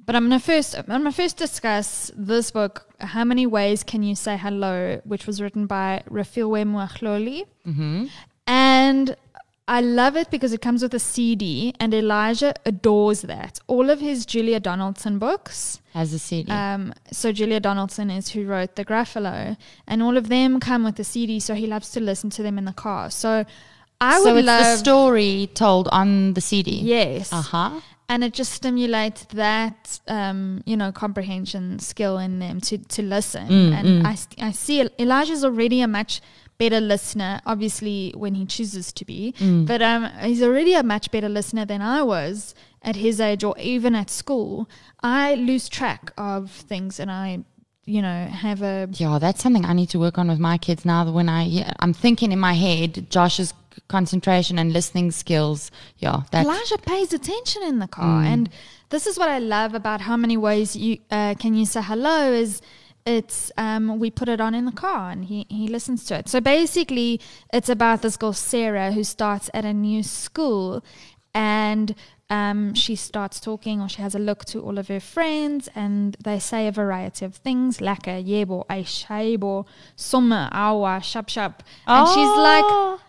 but 0.05 0.15
I'm 0.15 0.23
gonna 0.25 0.39
first 0.39 0.75
I'm 0.77 0.85
gonna 0.85 1.11
first 1.11 1.37
discuss 1.37 2.11
this 2.15 2.51
book. 2.51 2.87
How 2.99 3.23
many 3.23 3.45
ways 3.47 3.83
can 3.83 4.03
you 4.03 4.15
say 4.15 4.37
hello? 4.37 5.01
Which 5.03 5.25
was 5.25 5.41
written 5.41 5.65
by 5.65 6.03
Refiloe 6.09 6.63
Moahloli. 6.73 7.45
hmm 7.63 8.05
And 8.45 9.15
I 9.67 9.81
love 9.81 10.15
it 10.15 10.29
because 10.29 10.53
it 10.53 10.61
comes 10.61 10.83
with 10.83 10.93
a 10.93 10.99
CD, 10.99 11.73
and 11.79 11.91
Elijah 11.91 12.53
adores 12.67 13.21
that. 13.23 13.59
All 13.65 13.89
of 13.89 13.99
his 13.99 14.23
Julia 14.27 14.59
Donaldson 14.59 15.17
books. 15.17 15.81
As 15.95 16.13
a 16.13 16.19
CD. 16.19 16.51
Um, 16.51 16.93
so 17.11 17.31
Julia 17.31 17.59
Donaldson 17.59 18.11
is 18.11 18.29
who 18.29 18.45
wrote 18.45 18.75
the 18.75 18.85
Gruffalo, 18.85 19.57
and 19.87 20.03
all 20.03 20.17
of 20.17 20.29
them 20.29 20.59
come 20.59 20.83
with 20.83 20.99
a 20.99 21.03
CD. 21.03 21.39
So 21.39 21.55
he 21.55 21.65
loves 21.65 21.89
to 21.93 21.99
listen 21.99 22.29
to 22.37 22.43
them 22.43 22.59
in 22.59 22.65
the 22.65 22.73
car. 22.73 23.09
So 23.09 23.45
I 24.01 24.19
so 24.19 24.33
would 24.33 24.39
it's 24.39 24.45
love 24.47 24.63
the 24.65 24.77
story 24.77 25.49
told 25.53 25.87
on 25.91 26.33
the 26.33 26.41
CD. 26.41 26.71
yes, 26.81 27.31
Uh 27.33 27.41
huh. 27.41 27.79
and 28.09 28.23
it 28.23 28.33
just 28.33 28.51
stimulates 28.51 29.25
that 29.33 29.99
um, 30.07 30.61
you 30.65 30.75
know 30.77 30.91
comprehension 30.91 31.79
skill 31.79 32.17
in 32.17 32.39
them 32.39 32.59
to 32.61 32.77
to 32.77 33.01
listen. 33.01 33.47
Mm, 33.47 33.73
and 33.73 33.87
mm. 33.87 34.05
I 34.05 34.47
I 34.47 34.51
see 34.51 34.87
Elijah's 34.99 35.43
already 35.43 35.81
a 35.81 35.87
much 35.87 36.21
better 36.57 36.79
listener, 36.79 37.41
obviously 37.45 38.13
when 38.15 38.33
he 38.35 38.45
chooses 38.45 38.93
to 38.93 39.03
be, 39.05 39.33
Mm. 39.39 39.65
but 39.65 39.81
um, 39.81 40.09
he's 40.21 40.41
already 40.41 40.73
a 40.73 40.83
much 40.83 41.11
better 41.11 41.27
listener 41.29 41.65
than 41.65 41.81
I 41.81 42.01
was 42.01 42.55
at 42.81 42.95
his 42.95 43.19
age 43.19 43.43
or 43.43 43.55
even 43.59 43.93
at 43.95 44.09
school. 44.09 44.69
I 45.01 45.35
lose 45.35 45.67
track 45.69 46.11
of 46.17 46.51
things, 46.51 46.99
and 46.99 47.09
I 47.11 47.39
you 47.85 48.01
know 48.01 48.25
have 48.27 48.61
a 48.61 48.87
Yeah, 48.93 49.19
that's 49.19 49.41
something 49.43 49.65
I 49.65 49.73
need 49.73 49.89
to 49.89 49.99
work 49.99 50.17
on 50.17 50.27
with 50.27 50.39
my 50.39 50.57
kids 50.57 50.85
now. 50.85 51.03
That 51.05 51.11
when 51.13 51.27
I 51.29 51.73
I'm 51.79 51.93
thinking 51.93 52.31
in 52.31 52.39
my 52.39 52.53
head, 52.53 53.07
Josh's 53.09 53.53
concentration 53.87 54.57
and 54.59 54.73
listening 54.73 55.11
skills. 55.11 55.71
Yeah, 55.97 56.21
that's 56.31 56.47
Elijah 56.47 56.77
pays 56.79 57.13
attention 57.13 57.63
in 57.63 57.79
the 57.79 57.87
car, 57.87 58.23
Mm. 58.23 58.25
and 58.25 58.49
this 58.89 59.05
is 59.07 59.17
what 59.17 59.29
I 59.29 59.39
love 59.39 59.73
about 59.73 60.01
how 60.01 60.17
many 60.17 60.37
ways 60.37 60.75
you 60.75 60.97
uh, 61.11 61.35
can 61.39 61.53
you 61.53 61.65
say 61.65 61.81
hello. 61.81 62.31
Is 62.31 62.61
it's 63.05 63.51
um, 63.57 63.99
we 63.99 64.09
put 64.09 64.27
it 64.29 64.41
on 64.41 64.55
in 64.55 64.65
the 64.65 64.71
car, 64.71 65.11
and 65.11 65.25
he 65.25 65.45
he 65.49 65.67
listens 65.67 66.05
to 66.05 66.17
it. 66.17 66.27
So 66.29 66.39
basically, 66.41 67.21
it's 67.53 67.69
about 67.69 68.01
this 68.01 68.17
girl 68.17 68.33
Sarah 68.33 68.91
who 68.91 69.03
starts 69.03 69.49
at 69.53 69.65
a 69.65 69.73
new 69.73 70.01
school, 70.01 70.83
and 71.33 71.93
um, 72.31 72.73
she 72.73 72.95
starts 72.95 73.39
talking 73.39 73.79
or 73.81 73.87
she 73.87 74.01
has 74.01 74.15
a 74.15 74.19
look 74.19 74.45
to 74.45 74.59
all 74.59 74.79
of 74.79 74.87
her 74.87 74.99
friends, 74.99 75.69
and 75.75 76.17
they 76.23 76.39
say 76.39 76.67
a 76.67 76.71
variety 76.71 77.23
of 77.25 77.35
things, 77.35 77.77
lekker, 77.77 78.17
yebo, 78.25 78.65
aishaibo, 78.67 79.67
summer, 79.95 80.49
awa, 80.51 80.99
shap 81.03 81.29
shap, 81.29 81.61
and 81.85 82.07
she's 82.07 82.37
like. 82.37 82.99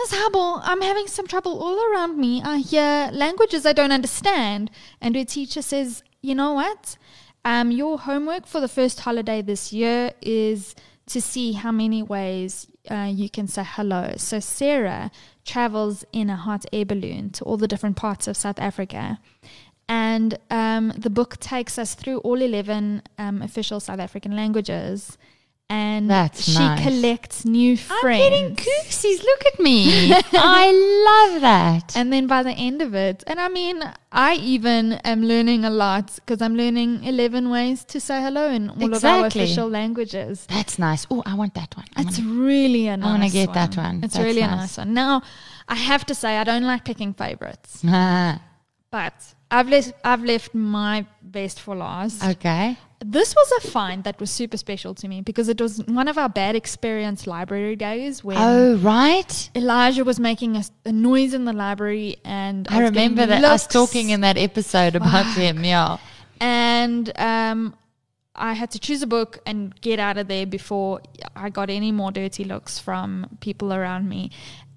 Miss 0.00 0.12
Hubble, 0.12 0.60
I'm 0.62 0.80
having 0.80 1.08
some 1.08 1.26
trouble 1.26 1.60
all 1.60 1.76
around 1.90 2.18
me. 2.18 2.40
I 2.40 2.58
hear 2.58 3.10
languages 3.12 3.66
I 3.66 3.72
don't 3.72 3.90
understand. 3.90 4.70
And 5.00 5.16
her 5.16 5.24
teacher 5.24 5.60
says, 5.60 6.04
You 6.22 6.36
know 6.36 6.52
what? 6.52 6.96
Um, 7.44 7.72
your 7.72 7.98
homework 7.98 8.46
for 8.46 8.60
the 8.60 8.68
first 8.68 9.00
holiday 9.00 9.42
this 9.42 9.72
year 9.72 10.12
is 10.22 10.76
to 11.06 11.20
see 11.20 11.50
how 11.50 11.72
many 11.72 12.00
ways 12.00 12.68
uh, 12.88 13.10
you 13.12 13.28
can 13.28 13.48
say 13.48 13.64
hello. 13.66 14.14
So 14.18 14.38
Sarah 14.38 15.10
travels 15.44 16.04
in 16.12 16.30
a 16.30 16.36
hot 16.36 16.64
air 16.72 16.84
balloon 16.84 17.30
to 17.30 17.44
all 17.44 17.56
the 17.56 17.66
different 17.66 17.96
parts 17.96 18.28
of 18.28 18.36
South 18.36 18.60
Africa. 18.60 19.18
And 19.88 20.38
um, 20.48 20.92
the 20.96 21.10
book 21.10 21.40
takes 21.40 21.76
us 21.76 21.96
through 21.96 22.18
all 22.18 22.40
11 22.40 23.02
um, 23.18 23.42
official 23.42 23.80
South 23.80 23.98
African 23.98 24.36
languages. 24.36 25.18
And 25.70 26.08
That's 26.08 26.44
she 26.44 26.58
nice. 26.58 26.82
collects 26.82 27.44
new 27.44 27.76
friends. 27.76 28.22
I'm 28.22 28.30
getting 28.30 28.56
kooksies. 28.56 29.22
Look 29.22 29.44
at 29.52 29.60
me. 29.60 30.12
I 30.32 31.28
love 31.32 31.42
that. 31.42 31.94
And 31.94 32.10
then 32.10 32.26
by 32.26 32.42
the 32.42 32.52
end 32.52 32.80
of 32.80 32.94
it, 32.94 33.22
and 33.26 33.38
I 33.38 33.48
mean, 33.48 33.82
I 34.10 34.36
even 34.36 34.94
am 35.04 35.22
learning 35.24 35.66
a 35.66 35.70
lot 35.70 36.14
because 36.14 36.40
I'm 36.40 36.56
learning 36.56 37.04
11 37.04 37.50
ways 37.50 37.84
to 37.84 38.00
say 38.00 38.22
hello 38.22 38.48
in 38.48 38.70
all 38.70 38.94
of 38.94 39.04
our 39.04 39.26
official 39.26 39.68
languages. 39.68 40.46
that's 40.48 40.78
nice. 40.78 41.06
Oh, 41.10 41.22
I 41.26 41.34
want 41.34 41.52
that 41.54 41.76
one. 41.76 41.84
It's 41.98 42.18
really 42.20 42.86
a 42.88 42.96
nice 42.96 43.06
I 43.06 43.12
wanna 43.12 43.28
get 43.30 43.52
that 43.52 43.76
one. 43.76 44.00
It's 44.02 44.14
That's 44.14 44.24
really 44.24 44.40
a 44.40 44.46
nice. 44.46 44.58
nice 44.60 44.78
one. 44.78 44.94
Now, 44.94 45.22
I 45.68 45.74
have 45.74 46.06
to 46.06 46.14
say, 46.14 46.38
I 46.38 46.44
don't 46.44 46.64
like 46.64 46.86
picking 46.86 47.12
favorites, 47.12 47.82
but 48.90 49.12
I've 49.50 49.68
left 49.68 49.92
I've 50.02 50.24
left 50.24 50.54
my 50.54 51.04
best 51.20 51.60
for 51.60 51.76
last. 51.76 52.24
Okay. 52.24 52.78
This 53.00 53.34
was 53.34 53.52
a 53.64 53.68
find 53.70 54.02
that 54.04 54.18
was 54.18 54.30
super 54.30 54.56
special 54.56 54.92
to 54.96 55.06
me 55.06 55.20
because 55.20 55.48
it 55.48 55.60
was 55.60 55.84
one 55.86 56.08
of 56.08 56.18
our 56.18 56.28
bad 56.28 56.56
experience 56.56 57.26
library 57.28 57.76
days 57.76 58.24
when 58.24 58.36
Oh, 58.38 58.76
right. 58.78 59.50
Elijah 59.54 60.04
was 60.04 60.18
making 60.18 60.56
a, 60.56 60.64
a 60.84 60.90
noise 60.92 61.32
in 61.32 61.44
the 61.44 61.52
library 61.52 62.16
and 62.24 62.66
I 62.68 62.80
getting 62.80 62.84
remember 62.94 63.26
that 63.26 63.44
us 63.44 63.64
looks 63.64 63.72
talking 63.72 64.10
in 64.10 64.22
that 64.22 64.36
episode 64.36 64.96
about 64.96 65.26
him. 65.36 65.62
Yeah. 65.64 65.98
and 66.40 67.12
um, 67.18 67.76
I 68.34 68.52
had 68.54 68.70
to 68.72 68.78
choose 68.80 69.02
a 69.02 69.06
book 69.06 69.38
and 69.46 69.80
get 69.80 69.98
out 70.00 70.18
of 70.18 70.26
there 70.28 70.46
before 70.46 71.00
I 71.36 71.50
got 71.50 71.70
any 71.70 71.92
more 71.92 72.10
dirty 72.12 72.44
looks 72.44 72.78
from 72.80 73.38
people 73.40 73.72
around 73.72 74.08
me. 74.08 74.30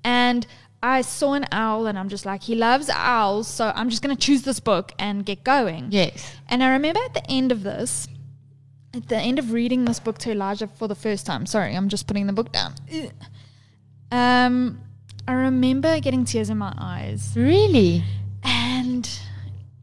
And 0.03 0.45
I 0.83 1.01
saw 1.01 1.33
an 1.33 1.45
owl, 1.51 1.85
and 1.87 1.97
I'm 1.97 2.09
just 2.09 2.25
like, 2.25 2.41
he 2.43 2.55
loves 2.55 2.89
owls, 2.89 3.47
so 3.47 3.71
I'm 3.75 3.89
just 3.89 4.01
going 4.01 4.15
to 4.15 4.19
choose 4.19 4.41
this 4.41 4.59
book 4.59 4.93
and 4.97 5.25
get 5.25 5.43
going. 5.43 5.87
Yes. 5.91 6.35
And 6.49 6.63
I 6.63 6.71
remember 6.71 6.99
at 7.05 7.13
the 7.13 7.29
end 7.29 7.51
of 7.51 7.61
this, 7.63 8.07
at 8.93 9.07
the 9.07 9.17
end 9.17 9.37
of 9.39 9.51
reading 9.51 9.85
this 9.85 9.99
book 9.99 10.17
to 10.19 10.31
Elijah 10.31 10.67
for 10.67 10.87
the 10.87 10.95
first 10.95 11.25
time, 11.25 11.45
sorry, 11.45 11.75
I'm 11.75 11.87
just 11.87 12.07
putting 12.07 12.27
the 12.27 12.33
book 12.33 12.51
down. 12.51 12.73
Um, 14.11 14.81
I 15.27 15.31
remember 15.33 15.99
getting 16.01 16.25
tears 16.25 16.49
in 16.49 16.57
my 16.57 16.73
eyes. 16.77 17.31
Really? 17.35 18.03
And 18.43 19.09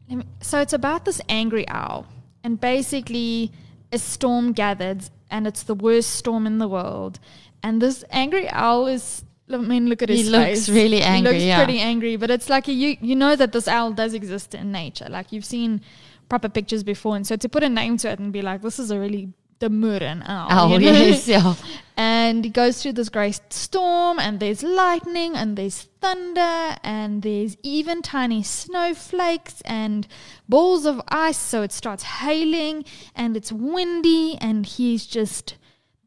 let 0.07 0.17
me- 0.19 0.25
so 0.41 0.59
it's 0.61 0.73
about 0.73 1.05
this 1.05 1.19
angry 1.27 1.67
owl. 1.67 2.05
And 2.43 2.59
basically, 2.61 3.51
a 3.91 3.97
storm 3.97 4.51
gathered, 4.53 5.09
and 5.31 5.47
it's 5.47 5.63
the 5.63 5.73
worst 5.73 6.11
storm 6.11 6.45
in 6.45 6.59
the 6.59 6.67
world. 6.67 7.19
And 7.63 7.81
this 7.81 8.03
angry 8.11 8.47
owl 8.49 8.85
is, 8.87 9.23
I 9.51 9.57
mean, 9.57 9.87
look 9.87 10.01
at 10.01 10.09
his 10.09 10.19
He 10.19 10.23
his 10.25 10.31
looks 10.31 10.69
really 10.69 11.01
angry, 11.01 11.31
He 11.31 11.37
looks 11.37 11.45
yeah. 11.45 11.63
pretty 11.63 11.79
angry, 11.79 12.15
but 12.17 12.29
it's 12.29 12.49
like 12.49 12.67
you, 12.67 12.97
you 13.01 13.15
know 13.15 13.35
that 13.35 13.51
this 13.51 13.67
owl 13.67 13.91
does 13.91 14.13
exist 14.13 14.53
in 14.53 14.71
nature. 14.71 15.07
Like 15.09 15.31
you've 15.31 15.45
seen 15.45 15.81
proper 16.29 16.49
pictures 16.49 16.83
before. 16.83 17.15
And 17.15 17.25
so 17.25 17.35
to 17.35 17.49
put 17.49 17.63
a 17.63 17.69
name 17.69 17.97
to 17.97 18.09
it 18.11 18.19
and 18.19 18.31
be 18.31 18.41
like, 18.41 18.61
this 18.61 18.79
is 18.79 18.91
a 18.91 18.99
really 18.99 19.33
demurren 19.59 20.23
owl. 20.27 20.47
Oh, 20.51 20.77
you 20.77 20.79
know? 20.85 20.91
yes. 20.91 21.27
Yeah. 21.27 21.55
and 21.97 22.45
he 22.45 22.51
goes 22.51 22.81
through 22.81 22.93
this 22.93 23.09
great 23.09 23.41
storm 23.49 24.19
and 24.19 24.39
there's 24.39 24.63
lightning 24.63 25.35
and 25.35 25.57
there's 25.57 25.89
thunder 25.99 26.77
and 26.83 27.23
there's 27.23 27.57
even 27.61 28.01
tiny 28.01 28.41
snowflakes 28.41 29.61
and 29.65 30.07
balls 30.47 30.85
of 30.85 31.01
ice 31.09 31.37
so 31.37 31.61
it 31.61 31.73
starts 31.73 32.03
hailing 32.03 32.85
and 33.15 33.35
it's 33.35 33.51
windy 33.51 34.37
and 34.39 34.65
he's 34.65 35.05
just 35.05 35.55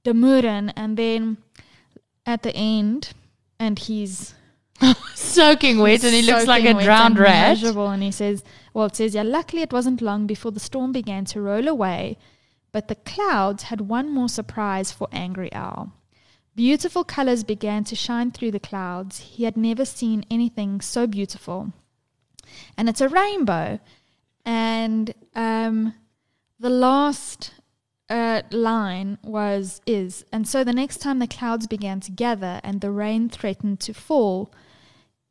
demurren 0.03 0.73
and 0.75 0.97
then 0.97 1.37
at 2.25 2.43
the 2.43 2.57
end 2.57 3.13
and 3.63 3.79
he's 3.79 4.35
Soaking 5.15 5.79
wet 5.79 6.03
and 6.03 6.13
he 6.15 6.23
looks 6.23 6.47
like 6.47 6.65
a 6.65 6.75
drowned 6.75 7.19
rat. 7.19 7.51
miserable. 7.51 7.89
And 7.89 8.03
he 8.03 8.11
says, 8.11 8.43
well, 8.75 8.87
it 8.87 8.97
says, 8.97 9.15
yeah, 9.15 9.23
luckily 9.23 9.63
it 9.63 9.73
wasn't 9.73 10.03
long 10.03 10.27
before 10.27 10.51
the 10.51 10.59
storm 10.61 10.91
began 10.91 11.25
to 11.27 11.41
roll 11.41 11.69
away, 11.69 12.19
but 12.73 12.89
the 12.89 12.97
clouds 12.97 13.65
had 13.65 13.83
one 13.83 14.13
more 14.13 14.29
surprise 14.29 14.91
for 14.91 15.07
Angry 15.13 15.53
Owl. 15.53 15.93
Beautiful 16.57 17.05
colors 17.05 17.45
began 17.45 17.85
to 17.85 17.95
shine 17.95 18.33
through 18.33 18.51
the 18.51 18.61
clouds. 18.61 19.21
He 19.21 19.45
had 19.45 19.57
never 19.57 19.85
seen 19.85 20.25
anything 20.31 20.81
so 20.81 21.07
beautiful. 21.07 21.73
And 22.77 22.89
it's 22.89 23.01
a 23.01 23.09
rainbow. 23.09 23.79
And 24.45 25.15
um, 25.37 25.95
the 26.59 26.69
last 26.69 27.53
uh, 28.13 28.43
line 28.51 29.19
was 29.25 29.81
is. 29.87 30.25
And 30.33 30.47
so 30.47 30.63
the 30.63 30.73
next 30.73 30.99
time 30.99 31.19
the 31.19 31.27
clouds 31.27 31.67
began 31.67 32.01
to 32.01 32.11
gather 32.11 32.61
and 32.63 32.81
the 32.81 32.91
rain 32.91 33.29
threatened 33.29 33.81
to 33.81 33.95
fall, 33.95 34.53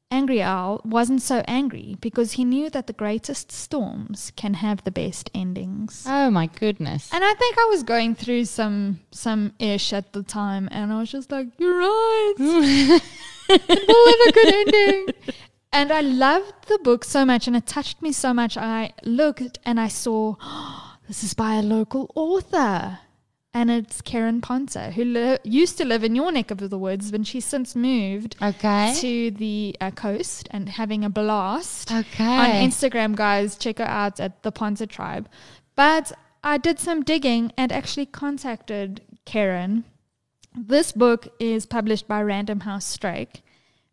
Angry 0.09 0.41
Owl 0.41 0.81
wasn't 0.83 1.21
so 1.21 1.41
angry 1.47 1.95
because 2.01 2.33
he 2.33 2.43
knew 2.43 2.69
that 2.71 2.87
the 2.87 2.93
greatest 2.93 3.49
storms 3.49 4.33
can 4.35 4.55
have 4.55 4.83
the 4.83 4.91
best 4.91 5.29
endings. 5.33 6.05
Oh 6.05 6.29
my 6.29 6.47
goodness. 6.47 7.09
And 7.13 7.23
I 7.23 7.33
think 7.35 7.57
I 7.57 7.67
was 7.69 7.83
going 7.83 8.15
through 8.15 8.45
some 8.45 8.99
some 9.11 9.53
ish 9.57 9.93
at 9.93 10.11
the 10.11 10.23
time, 10.23 10.67
and 10.69 10.91
I 10.91 10.99
was 10.99 11.11
just 11.11 11.31
like, 11.31 11.47
"You're 11.57 11.77
right, 11.77 12.33
will 12.37 12.99
have 12.99 14.27
a 14.27 14.31
good 14.33 14.53
ending." 14.67 15.05
And 15.71 15.93
I 15.93 16.01
loved 16.01 16.67
the 16.67 16.79
book 16.79 17.05
so 17.05 17.23
much, 17.23 17.47
and 17.47 17.55
it 17.55 17.65
touched 17.65 18.01
me 18.01 18.11
so 18.11 18.33
much. 18.33 18.57
I 18.57 18.91
looked 19.03 19.59
and 19.65 19.79
I 19.79 19.87
saw 19.87 20.35
this 21.11 21.25
is 21.25 21.33
by 21.33 21.55
a 21.55 21.61
local 21.61 22.09
author, 22.15 22.99
and 23.53 23.69
it's 23.69 24.01
Kerryn 24.01 24.41
Ponter, 24.41 24.91
who 24.91 25.03
li- 25.03 25.37
used 25.43 25.77
to 25.79 25.83
live 25.83 26.05
in 26.05 26.15
your 26.15 26.31
neck 26.31 26.51
of 26.51 26.69
the 26.69 26.77
woods, 26.77 27.11
but 27.11 27.27
she's 27.27 27.43
since 27.43 27.75
moved 27.75 28.37
Okay. 28.41 28.93
to 29.01 29.29
the 29.31 29.75
uh, 29.81 29.91
coast 29.91 30.47
and 30.51 30.69
having 30.69 31.03
a 31.03 31.09
blast 31.09 31.91
Okay. 31.91 32.23
on 32.23 32.49
Instagram, 32.51 33.13
guys. 33.13 33.57
Check 33.57 33.79
her 33.79 33.83
out 33.83 34.21
at 34.21 34.41
the 34.43 34.53
Ponter 34.53 34.85
Tribe. 34.85 35.27
But 35.75 36.13
I 36.45 36.57
did 36.57 36.79
some 36.79 37.03
digging 37.03 37.51
and 37.57 37.73
actually 37.73 38.05
contacted 38.05 39.01
Kerryn. 39.25 39.83
This 40.57 40.93
book 40.93 41.27
is 41.41 41.65
published 41.65 42.07
by 42.07 42.21
Random 42.21 42.61
House 42.61 42.85
Struik, 42.97 43.41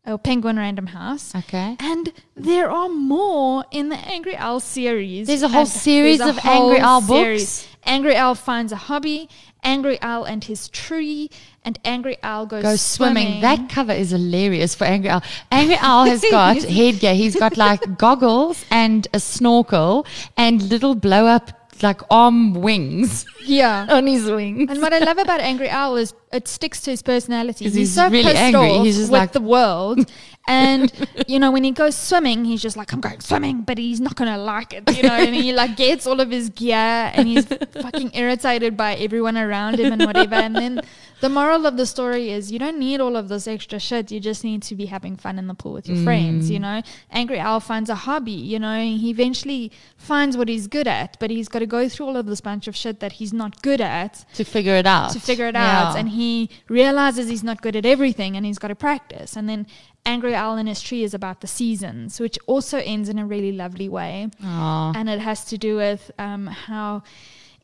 or 0.08 0.18
Penguin 0.18 0.56
Random 0.56 0.86
House. 0.86 1.34
Okay. 1.34 1.76
And 1.78 2.12
there 2.34 2.70
are 2.70 2.88
more 2.88 3.64
in 3.70 3.90
the 3.90 3.96
Angry 3.96 4.36
Owl 4.36 4.60
series. 4.60 5.26
There's 5.26 5.42
a 5.42 5.48
whole 5.48 5.60
And 5.60 5.68
series 5.68 6.20
a 6.20 6.30
of 6.30 6.38
Angry 6.38 6.78
whole 6.80 6.80
Owl 6.80 7.02
series. 7.02 7.42
books? 7.62 7.68
Angry 7.84 8.16
Owl 8.16 8.34
finds 8.34 8.72
a 8.72 8.76
hobby, 8.76 9.28
Angry 9.62 9.98
Owl 10.02 10.24
and 10.24 10.44
his 10.44 10.68
tree, 10.68 11.30
and 11.64 11.78
Angry 11.84 12.16
Owl 12.22 12.46
goes, 12.46 12.62
Go 12.62 12.76
swimming. 12.76 13.40
That 13.40 13.68
cover 13.70 13.92
is 13.92 14.10
hilarious 14.10 14.74
for 14.74 14.84
Angry 14.84 15.10
Owl. 15.10 15.22
Angry 15.50 15.76
Owl 15.80 16.04
has 16.04 16.20
got 16.30 16.62
headgear. 16.62 17.14
He's 17.14 17.36
got 17.36 17.56
like 17.56 17.98
goggles 17.98 18.64
and 18.70 19.08
a 19.14 19.20
snorkel 19.20 20.06
and 20.36 20.62
little 20.68 20.94
blow 20.94 21.26
up 21.26 21.57
like 21.82 22.00
arm 22.10 22.54
wings 22.54 23.24
yeah. 23.44 23.86
on 23.90 24.06
his 24.06 24.30
wings. 24.30 24.70
And 24.70 24.80
what 24.80 24.92
I 24.92 24.98
love 24.98 25.18
about 25.18 25.40
Angry 25.40 25.68
Owl 25.70 25.96
is 25.96 26.14
it 26.32 26.48
sticks 26.48 26.80
to 26.82 26.90
his 26.90 27.02
personality. 27.02 27.64
He's, 27.66 27.74
he's 27.74 27.94
so 27.94 28.08
really 28.08 28.24
pissed 28.24 28.36
angry. 28.36 28.70
off 28.70 28.84
He's 28.84 28.96
just 28.96 29.10
with 29.10 29.20
like- 29.20 29.32
the 29.32 29.40
world. 29.40 30.10
And 30.48 30.90
you 31.28 31.38
know, 31.38 31.50
when 31.50 31.62
he 31.62 31.70
goes 31.70 31.94
swimming, 31.94 32.44
he's 32.46 32.62
just 32.62 32.76
like, 32.76 32.92
I'm 32.92 33.00
going 33.00 33.20
swimming, 33.20 33.62
but 33.62 33.78
he's 33.78 34.00
not 34.00 34.16
gonna 34.16 34.38
like 34.38 34.72
it, 34.72 34.96
you 34.96 35.02
know, 35.02 35.14
and 35.14 35.34
he 35.34 35.52
like 35.52 35.76
gets 35.76 36.06
all 36.06 36.20
of 36.20 36.30
his 36.30 36.48
gear 36.48 37.12
and 37.14 37.28
he's 37.28 37.44
fucking 37.44 38.12
irritated 38.14 38.76
by 38.76 38.94
everyone 38.94 39.36
around 39.36 39.78
him 39.78 39.92
and 39.92 40.04
whatever. 40.04 40.34
And 40.34 40.56
then 40.56 40.80
the 41.20 41.28
moral 41.28 41.66
of 41.66 41.76
the 41.76 41.84
story 41.84 42.30
is 42.30 42.50
you 42.50 42.58
don't 42.58 42.78
need 42.78 43.00
all 43.00 43.16
of 43.16 43.28
this 43.28 43.46
extra 43.46 43.78
shit. 43.78 44.10
You 44.10 44.20
just 44.20 44.42
need 44.42 44.62
to 44.62 44.74
be 44.74 44.86
having 44.86 45.16
fun 45.16 45.38
in 45.38 45.48
the 45.48 45.54
pool 45.54 45.74
with 45.74 45.88
your 45.88 46.02
friends, 46.02 46.50
you 46.50 46.58
mm. 46.58 46.62
know. 46.62 46.82
Angry 47.10 47.38
Owl 47.38 47.60
finds 47.60 47.90
a 47.90 47.94
hobby, 47.94 48.32
you 48.32 48.58
know, 48.58 48.80
he 48.80 49.10
eventually 49.10 49.70
finds 49.96 50.36
what 50.36 50.48
he's 50.48 50.66
good 50.66 50.88
at, 50.88 51.18
but 51.20 51.30
he's 51.30 51.48
got 51.48 51.58
to 51.58 51.66
go 51.66 51.88
through 51.88 52.06
all 52.06 52.16
of 52.16 52.26
this 52.26 52.40
bunch 52.40 52.68
of 52.68 52.74
shit 52.74 53.00
that 53.00 53.12
he's 53.12 53.32
not 53.32 53.60
good 53.62 53.80
at 53.80 54.24
to 54.34 54.44
figure 54.44 54.76
it 54.76 54.86
out. 54.86 55.12
to 55.12 55.20
figure 55.20 55.46
it 55.46 55.56
out 55.56 55.96
and 55.96 56.10
he 56.10 56.48
realizes 56.68 57.28
he's 57.28 57.44
not 57.44 57.60
good 57.60 57.76
at 57.76 57.84
everything 57.84 58.36
and 58.36 58.46
he's 58.46 58.58
got 58.58 58.68
to 58.68 58.74
practice 58.74 59.36
and 59.36 59.48
then 59.48 59.66
angry 60.04 60.34
owl 60.34 60.56
in 60.56 60.66
his 60.66 60.80
tree 60.80 61.02
is 61.02 61.14
about 61.14 61.40
the 61.40 61.46
seasons 61.46 62.18
which 62.20 62.38
also 62.46 62.78
ends 62.78 63.08
in 63.08 63.18
a 63.18 63.26
really 63.26 63.52
lovely 63.52 63.88
way 63.88 64.28
Aw. 64.42 64.92
and 64.94 65.08
it 65.08 65.20
has 65.20 65.44
to 65.46 65.58
do 65.58 65.76
with 65.76 66.10
um, 66.18 66.46
how 66.46 67.02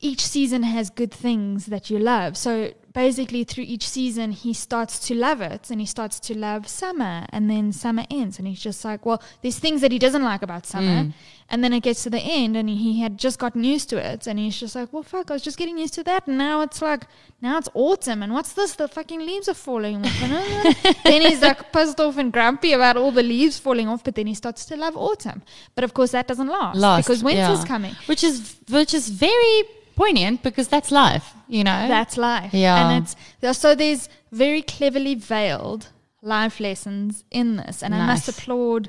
each 0.01 0.21
season 0.27 0.63
has 0.63 0.91
good 0.91 1.11
things 1.11 1.67
that 1.67 1.89
you 1.91 1.99
love 1.99 2.37
so 2.37 2.73
basically 2.95 3.43
through 3.43 3.65
each 3.65 3.87
season 3.89 4.31
he 4.31 4.55
starts 4.55 5.01
to 5.01 5.15
love 5.15 5.41
it 5.41 5.69
and 5.69 5.81
he 5.81 5.87
starts 5.87 6.21
to 6.21 6.39
love 6.39 6.69
summer. 6.69 7.27
And 7.31 7.51
then 7.51 7.73
summer 7.73 8.05
ends 8.09 8.39
and 8.39 8.47
he's 8.49 8.61
just 8.61 8.85
like 8.85 9.05
well 9.05 9.21
there's 9.43 9.59
things 9.59 9.81
that 9.83 9.93
he 9.93 9.99
doesn't 9.99 10.23
like 10.23 10.43
about 10.43 10.65
summer. 10.65 11.13
And 11.51 11.63
then 11.63 11.75
it 11.75 11.81
gets 11.81 12.03
to 12.05 12.11
the 12.11 12.21
end 12.21 12.57
and 12.57 12.71
he 12.71 13.01
had 13.01 13.19
just 13.19 13.39
gotten 13.39 13.65
used 13.65 13.91
to 13.91 13.99
it 13.99 14.27
and 14.27 14.39
he's 14.39 14.59
just 14.59 14.75
like 14.75 14.93
well 14.93 15.03
fuck 15.03 15.31
i 15.31 15.35
was 15.35 15.43
just 15.43 15.59
getting 15.59 15.77
used 15.77 15.95
to 15.95 16.05
that. 16.05 16.27
And 16.29 16.39
now 16.39 16.63
it's 16.63 16.81
like 16.81 17.07
now 17.43 17.59
it's 17.59 17.69
autumn 17.75 18.23
and 18.23 18.33
what's 18.33 18.53
this? 18.53 18.75
The 18.75 18.89
fucking 18.89 19.21
leaves 19.21 19.49
are 19.49 19.55
falling 19.55 19.97
off. 20.07 20.23
And, 20.23 20.33
uh, 20.33 20.93
then 21.05 21.23
he's 21.23 21.43
like 21.43 21.73
pissed 21.73 22.01
off 22.01 22.17
and 22.17 22.33
grumpy 22.33 22.73
about 22.73 22.97
all 22.97 23.11
the 23.11 23.25
leaves 23.25 23.59
falling 23.59 23.89
off 23.89 24.05
but 24.05 24.15
then 24.15 24.29
he 24.29 24.35
starts 24.35 24.65
to 24.67 24.77
love 24.77 24.97
autumn. 24.97 25.43
But 25.75 25.83
of 25.83 25.95
course 25.95 26.13
that 26.13 26.29
doesn't 26.29 26.49
last, 26.49 26.79
Last, 26.79 27.07
because 27.07 27.25
winter's 27.25 27.61
yeah. 27.61 27.67
coming. 27.67 27.95
Which 28.07 28.23
is 28.23 28.57
which 28.71 28.95
is 28.95 29.09
very 29.09 29.65
poignant 29.97 30.43
because 30.43 30.69
that's 30.69 30.91
life, 30.91 31.33
you 31.49 31.65
know. 31.65 31.89
That's 31.89 32.17
life. 32.17 32.53
Yeah. 32.53 32.91
And 32.91 33.05
it's 33.41 33.59
so 33.59 33.75
there's 33.75 34.09
very 34.33 34.63
cleverly 34.63 35.15
veiled 35.15 35.89
life 36.23 36.61
lessons 36.61 37.25
in 37.31 37.57
this. 37.57 37.83
And 37.83 37.95
I 37.95 38.07
must 38.07 38.29
applaud 38.29 38.89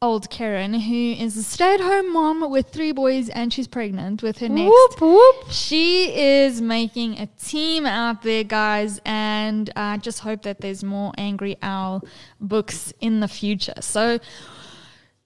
old 0.00 0.30
Kerryn, 0.30 0.80
who 0.80 1.22
is 1.22 1.36
a 1.36 1.42
stay 1.42 1.74
at 1.74 1.80
home 1.80 2.12
mom 2.12 2.48
with 2.50 2.68
three 2.68 2.92
boys 2.92 3.28
and 3.28 3.52
she's 3.52 3.66
pregnant 3.66 4.22
with 4.22 4.38
her 4.38 4.48
next. 4.48 4.70
Whoop, 4.70 5.00
whoop. 5.00 5.50
She 5.50 6.16
is 6.16 6.60
making 6.60 7.18
a 7.18 7.26
team 7.26 7.84
out 7.84 8.22
there, 8.22 8.44
guys, 8.44 9.00
and 9.04 9.70
I 9.74 9.96
just 9.96 10.20
hope 10.20 10.42
that 10.42 10.60
there's 10.60 10.84
more 10.84 11.12
Angry 11.18 11.56
Owl 11.62 12.04
books 12.40 12.92
in 13.00 13.20
the 13.20 13.28
future. 13.28 13.74
So, 13.80 14.20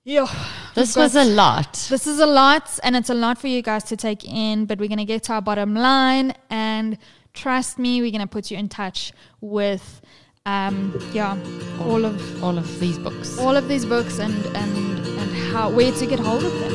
yeah, 0.05 0.26
This 0.74 0.96
was 0.96 1.14
a 1.14 1.24
lot. 1.24 1.74
this 1.90 2.07
is 2.07 2.18
a 2.18 2.26
lot, 2.26 2.78
and 2.82 2.96
it's 2.96 3.11
a 3.11 3.14
lot 3.14 3.38
for 3.38 3.46
you 3.46 3.62
guys 3.62 3.84
to 3.84 3.96
take 3.96 4.24
in, 4.24 4.66
but 4.66 4.78
we're 4.78 4.88
going 4.88 4.98
to 4.98 5.05
get 5.05 5.22
to 5.24 5.32
our 5.34 5.42
bottom 5.42 5.74
line. 5.74 6.34
And 6.50 6.98
trust 7.34 7.78
me, 7.78 8.00
we're 8.00 8.11
going 8.11 8.20
to 8.20 8.26
put 8.26 8.50
you 8.50 8.59
in 8.59 8.68
touch 8.68 9.12
with, 9.40 10.00
um, 10.44 10.98
yeah, 11.12 11.36
all 11.80 12.05
of 12.05 12.42
All 12.42 12.59
of 12.59 12.80
these 12.80 12.98
books. 12.98 13.38
all 13.38 13.57
of 13.57 13.68
these 13.68 13.84
books 13.86 14.18
and 14.18 14.34
and 14.57 14.98
and 15.20 15.30
how 15.53 15.70
where 15.70 15.92
to 15.92 16.07
get 16.07 16.18
hold 16.18 16.42
of 16.44 16.53
them. 16.61 16.72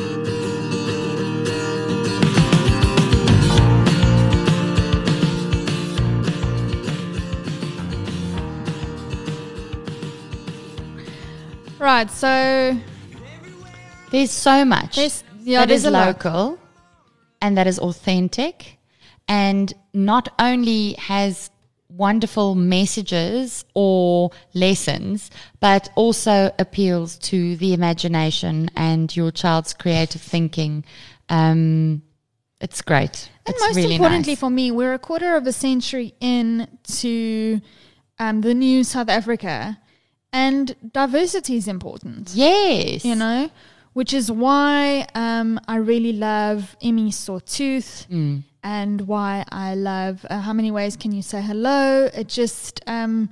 Right, 11.78 12.10
so 12.10 12.76
There's 14.10 14.30
so 14.30 14.64
much 14.64 14.96
there's 14.96 15.24
yeah, 15.42 15.60
that 15.60 15.70
is 15.70 15.84
a 15.84 15.90
lot. 15.90 16.06
local 16.06 16.58
and 17.40 17.56
that 17.56 17.66
is 17.66 17.78
authentic 17.78 18.78
and 19.28 19.72
not 19.92 20.28
only 20.38 20.94
has 20.94 21.50
wonderful 21.90 22.54
messages 22.54 23.64
or 23.74 24.30
lessons 24.54 25.30
but 25.60 25.90
also 25.94 26.50
appeals 26.58 27.16
to 27.18 27.56
the 27.56 27.72
imagination 27.72 28.70
and 28.76 29.14
your 29.16 29.30
child's 29.30 29.72
creative 29.74 30.20
thinking 30.20 30.84
um, 31.30 32.02
it's 32.60 32.82
great 32.82 33.30
And 33.46 33.54
it's 33.54 33.60
most 33.62 33.76
really 33.76 33.94
importantly 33.94 34.32
nice. 34.32 34.40
for 34.40 34.50
me, 34.50 34.70
we're 34.70 34.94
a 34.94 34.98
quarter 34.98 35.36
of 35.36 35.46
a 35.46 35.52
century 35.52 36.14
into 36.20 37.60
um, 38.18 38.40
the 38.40 38.52
new 38.54 38.82
South 38.82 39.08
Africa, 39.08 39.78
and 40.32 40.74
diversity 40.92 41.56
is 41.56 41.68
important. 41.68 42.30
yes 42.34 43.04
You 43.04 43.14
know, 43.14 43.50
which 43.92 44.12
is 44.12 44.30
why 44.30 45.06
um, 45.14 45.58
I 45.68 45.76
really 45.76 46.12
love 46.12 46.76
Imi 46.82 47.12
Sore 47.12 47.40
Tooth 47.40 48.06
Mm. 48.10 48.42
and 48.62 49.02
why 49.02 49.44
I 49.50 49.74
love 49.74 50.24
uh, 50.30 50.40
How 50.40 50.52
Many 50.52 50.70
Ways 50.70 50.96
Can 50.96 51.12
You 51.12 51.22
Say 51.22 51.40
Hello? 51.42 52.08
It 52.14 52.28
just, 52.28 52.80
um, 52.86 53.30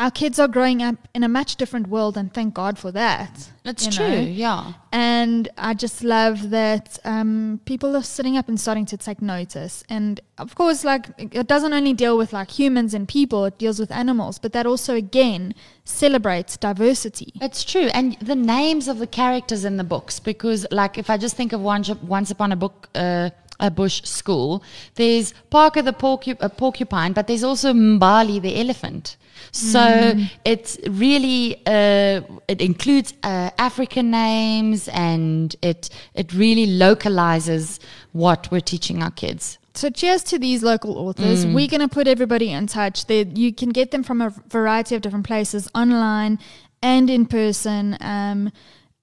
our 0.00 0.10
kids 0.10 0.38
are 0.38 0.48
growing 0.48 0.82
up 0.82 0.96
in 1.14 1.22
a 1.22 1.28
much 1.28 1.56
different 1.56 1.86
world, 1.86 2.16
and 2.16 2.32
thank 2.32 2.54
God 2.54 2.78
for 2.78 2.90
that. 2.92 3.50
it's 3.66 3.84
you 3.84 3.92
true 3.92 4.08
know? 4.08 4.20
yeah 4.20 4.72
And 4.92 5.48
I 5.58 5.74
just 5.74 6.02
love 6.02 6.48
that 6.50 6.98
um, 7.04 7.60
people 7.66 7.94
are 7.94 8.02
sitting 8.02 8.38
up 8.38 8.48
and 8.48 8.58
starting 8.58 8.86
to 8.86 8.96
take 8.96 9.20
notice. 9.20 9.84
And 9.90 10.18
of 10.38 10.54
course, 10.54 10.84
like 10.84 11.04
it 11.18 11.46
doesn't 11.46 11.74
only 11.74 11.92
deal 11.92 12.16
with 12.16 12.32
like 12.32 12.50
humans 12.50 12.94
and 12.94 13.06
people; 13.06 13.44
it 13.44 13.58
deals 13.58 13.78
with 13.78 13.92
animals. 13.92 14.38
But 14.38 14.52
that 14.54 14.66
also, 14.66 14.94
again, 14.94 15.54
celebrates 15.84 16.56
diversity. 16.56 17.32
It's 17.40 17.62
true, 17.62 17.88
and 17.98 18.16
the 18.20 18.34
names 18.56 18.88
of 18.88 18.98
the 18.98 19.06
characters 19.06 19.66
in 19.66 19.76
the 19.76 19.84
books. 19.84 20.18
Because, 20.18 20.66
like, 20.70 20.96
if 20.96 21.10
I 21.10 21.16
just 21.18 21.36
think 21.36 21.52
of 21.52 21.60
Once, 21.60 21.90
once 22.16 22.30
upon 22.30 22.52
a 22.52 22.56
book, 22.56 22.88
uh, 22.94 23.30
a 23.60 23.70
bush 23.70 24.02
school, 24.04 24.62
there's 24.96 25.32
Parker 25.50 25.82
the 25.82 25.92
porcu- 25.92 26.36
uh, 26.40 26.48
porcupine, 26.48 27.12
but 27.12 27.26
there's 27.26 27.44
also 27.44 27.72
Mbali 27.72 28.40
the 28.40 28.60
elephant. 28.60 29.16
So 29.52 30.14
it's 30.44 30.78
really 30.88 31.62
uh, 31.66 32.20
it 32.46 32.60
includes 32.60 33.14
uh, 33.22 33.50
African 33.58 34.10
names, 34.10 34.88
and 34.88 35.56
it 35.62 35.90
it 36.14 36.32
really 36.34 36.66
localizes 36.66 37.80
what 38.12 38.50
we're 38.50 38.60
teaching 38.60 39.02
our 39.02 39.10
kids. 39.10 39.58
So, 39.74 39.88
cheers 39.88 40.24
to 40.24 40.38
these 40.38 40.62
local 40.62 40.98
authors. 40.98 41.46
We're 41.46 41.68
going 41.68 41.80
to 41.80 41.88
put 41.88 42.08
everybody 42.08 42.50
in 42.50 42.66
touch. 42.66 43.06
They, 43.06 43.24
you 43.24 43.52
can 43.52 43.70
get 43.70 43.92
them 43.92 44.02
from 44.02 44.20
a 44.20 44.30
variety 44.48 44.94
of 44.96 45.00
different 45.00 45.26
places, 45.26 45.68
online 45.74 46.38
and 46.82 47.08
in 47.08 47.26
person. 47.26 47.96
Um, 48.00 48.52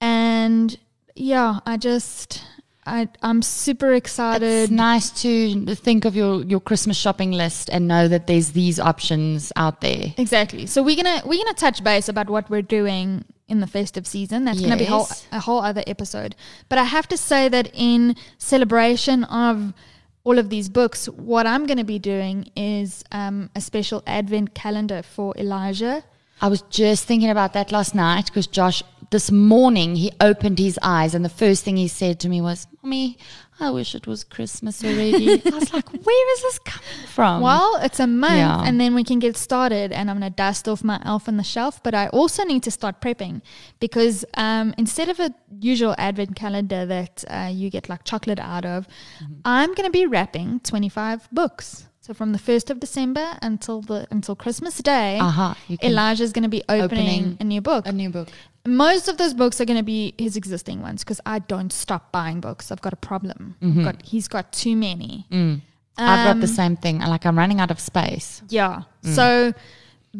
and 0.01 0.77
yeah, 1.15 1.59
I 1.65 1.77
just, 1.77 2.43
I, 2.87 3.09
I'm 3.21 3.41
super 3.41 3.93
excited. 3.93 4.47
It's 4.47 4.71
nice 4.71 5.09
to 5.21 5.75
think 5.75 6.05
of 6.05 6.15
your, 6.15 6.43
your 6.43 6.61
Christmas 6.61 6.95
shopping 6.97 7.31
list 7.31 7.69
and 7.69 7.87
know 7.87 8.07
that 8.07 8.27
there's 8.27 8.51
these 8.51 8.79
options 8.79 9.51
out 9.57 9.81
there. 9.81 10.13
Exactly. 10.17 10.65
So 10.65 10.81
we're 10.81 10.95
gonna 10.95 11.21
we're 11.25 11.43
gonna 11.43 11.53
touch 11.53 11.83
base 11.83 12.07
about 12.07 12.29
what 12.29 12.49
we're 12.49 12.61
doing 12.61 13.25
in 13.49 13.59
the 13.59 13.67
festive 13.67 14.07
season. 14.07 14.45
That's 14.45 14.61
gonna 14.61 14.77
be 14.77 14.85
whole, 14.85 15.07
a 15.31 15.39
whole 15.41 15.59
other 15.59 15.83
episode. 15.85 16.35
But 16.69 16.79
I 16.79 16.85
have 16.85 17.07
to 17.09 17.17
say 17.17 17.49
that 17.49 17.69
in 17.73 18.15
celebration 18.37 19.25
of 19.25 19.73
all 20.23 20.39
of 20.39 20.49
these 20.49 20.69
books, 20.69 21.07
what 21.09 21.45
I'm 21.45 21.65
gonna 21.65 21.83
be 21.83 21.99
doing 21.99 22.51
is 22.55 23.03
um, 23.11 23.49
a 23.53 23.61
special 23.61 24.01
Advent 24.07 24.53
calendar 24.53 25.01
for 25.01 25.35
Elijah. 25.37 26.03
I 26.41 26.47
was 26.49 26.61
just 26.63 27.05
thinking 27.05 27.29
about 27.29 27.53
that 27.53 27.71
last 27.71 27.95
night 27.95 28.25
because 28.27 28.47
Josh, 28.47 28.83
this 29.09 29.31
morning, 29.31 29.95
he 29.95 30.11
opened 30.21 30.59
his 30.59 30.77
eyes 30.83 31.15
and 31.15 31.23
the 31.25 31.29
first 31.29 31.63
thing 31.63 31.77
he 31.77 31.87
said 31.87 32.19
to 32.19 32.29
me 32.29 32.41
was, 32.41 32.67
Mommy, 32.83 33.17
I 33.59 33.71
wish 33.71 33.95
it 33.95 34.05
was 34.05 34.23
Christmas 34.23 34.83
already. 34.83 35.41
I 35.43 35.49
was 35.49 35.73
like, 35.73 35.89
Where 36.05 36.33
is 36.35 36.41
this 36.43 36.59
coming 36.59 37.07
from? 37.07 37.41
Well, 37.41 37.77
it's 37.81 37.99
a 37.99 38.05
month, 38.05 38.35
Yeah. 38.35 38.61
and 38.63 38.79
then 38.79 38.93
we 38.93 39.03
can 39.03 39.17
get 39.17 39.35
started. 39.35 39.91
And 39.91 40.11
I'm 40.11 40.17
gonna 40.17 40.29
dust 40.29 40.67
off 40.67 40.83
my 40.83 41.01
elf 41.03 41.27
on 41.27 41.37
the 41.37 41.43
shelf, 41.43 41.81
but 41.81 41.95
I 41.95 42.07
also 42.09 42.43
need 42.43 42.61
to 42.63 42.71
start 42.71 43.01
prepping 43.01 43.41
because 43.79 44.23
um, 44.35 44.75
instead 44.77 45.09
of 45.09 45.19
a 45.19 45.33
usual 45.59 45.95
advent 45.97 46.35
calendar 46.35 46.85
that 46.85 47.23
uh, 47.29 47.49
you 47.51 47.71
get 47.71 47.89
like 47.89 48.03
chocolate 48.03 48.39
out 48.39 48.65
of, 48.65 48.87
Mm-hmm. 49.23 49.33
I'm 49.43 49.73
gonna 49.73 49.89
be 49.89 50.05
wrapping 50.05 50.59
25 50.59 51.29
books. 51.31 51.87
So 52.07 52.13
from 52.13 52.31
the 52.31 52.39
first 52.39 52.69
of 52.69 52.79
December 52.79 53.37
until 53.41 53.81
the 53.81 54.07
until 54.09 54.33
Christmas 54.33 54.77
Day, 54.77 55.19
Aha, 55.19 55.57
you 55.67 55.77
can- 55.77 55.91
Elijah's 55.91 56.31
gonna 56.31 56.47
be 56.47 56.63
opening, 56.69 56.83
Opening 56.83 57.37
a 57.41 57.43
new 57.43 57.59
book. 57.59 57.85
A 57.85 57.91
new 57.91 58.09
book. 58.09 58.29
Most 58.65 59.09
of 59.09 59.17
those 59.17 59.33
books 59.33 59.59
are 59.61 59.65
going 59.65 59.77
to 59.77 59.83
be 59.83 60.13
his 60.17 60.35
existing 60.35 60.81
ones 60.81 61.01
because 61.01 61.21
I 61.25 61.39
don't 61.39 61.71
stop 61.71 62.11
buying 62.11 62.41
books. 62.41 62.69
I've 62.69 62.81
got 62.81 62.91
a 62.91 62.97
problem. 62.97 63.55
Mm-hmm. 63.61 63.83
Got, 63.85 64.01
he's 64.01 64.27
got 64.27 64.51
too 64.51 64.75
many. 64.75 65.25
Mm. 65.31 65.61
I've 65.97 66.25
got 66.25 66.41
the 66.41 66.47
Um, 66.47 66.53
same 66.61 66.75
thing. 66.75 66.99
Like, 66.99 67.25
I'm 67.25 67.37
running 67.37 67.61
out 67.61 67.71
of 67.71 67.79
space. 67.79 68.41
Yeah. 68.49 68.81
So 69.03 69.53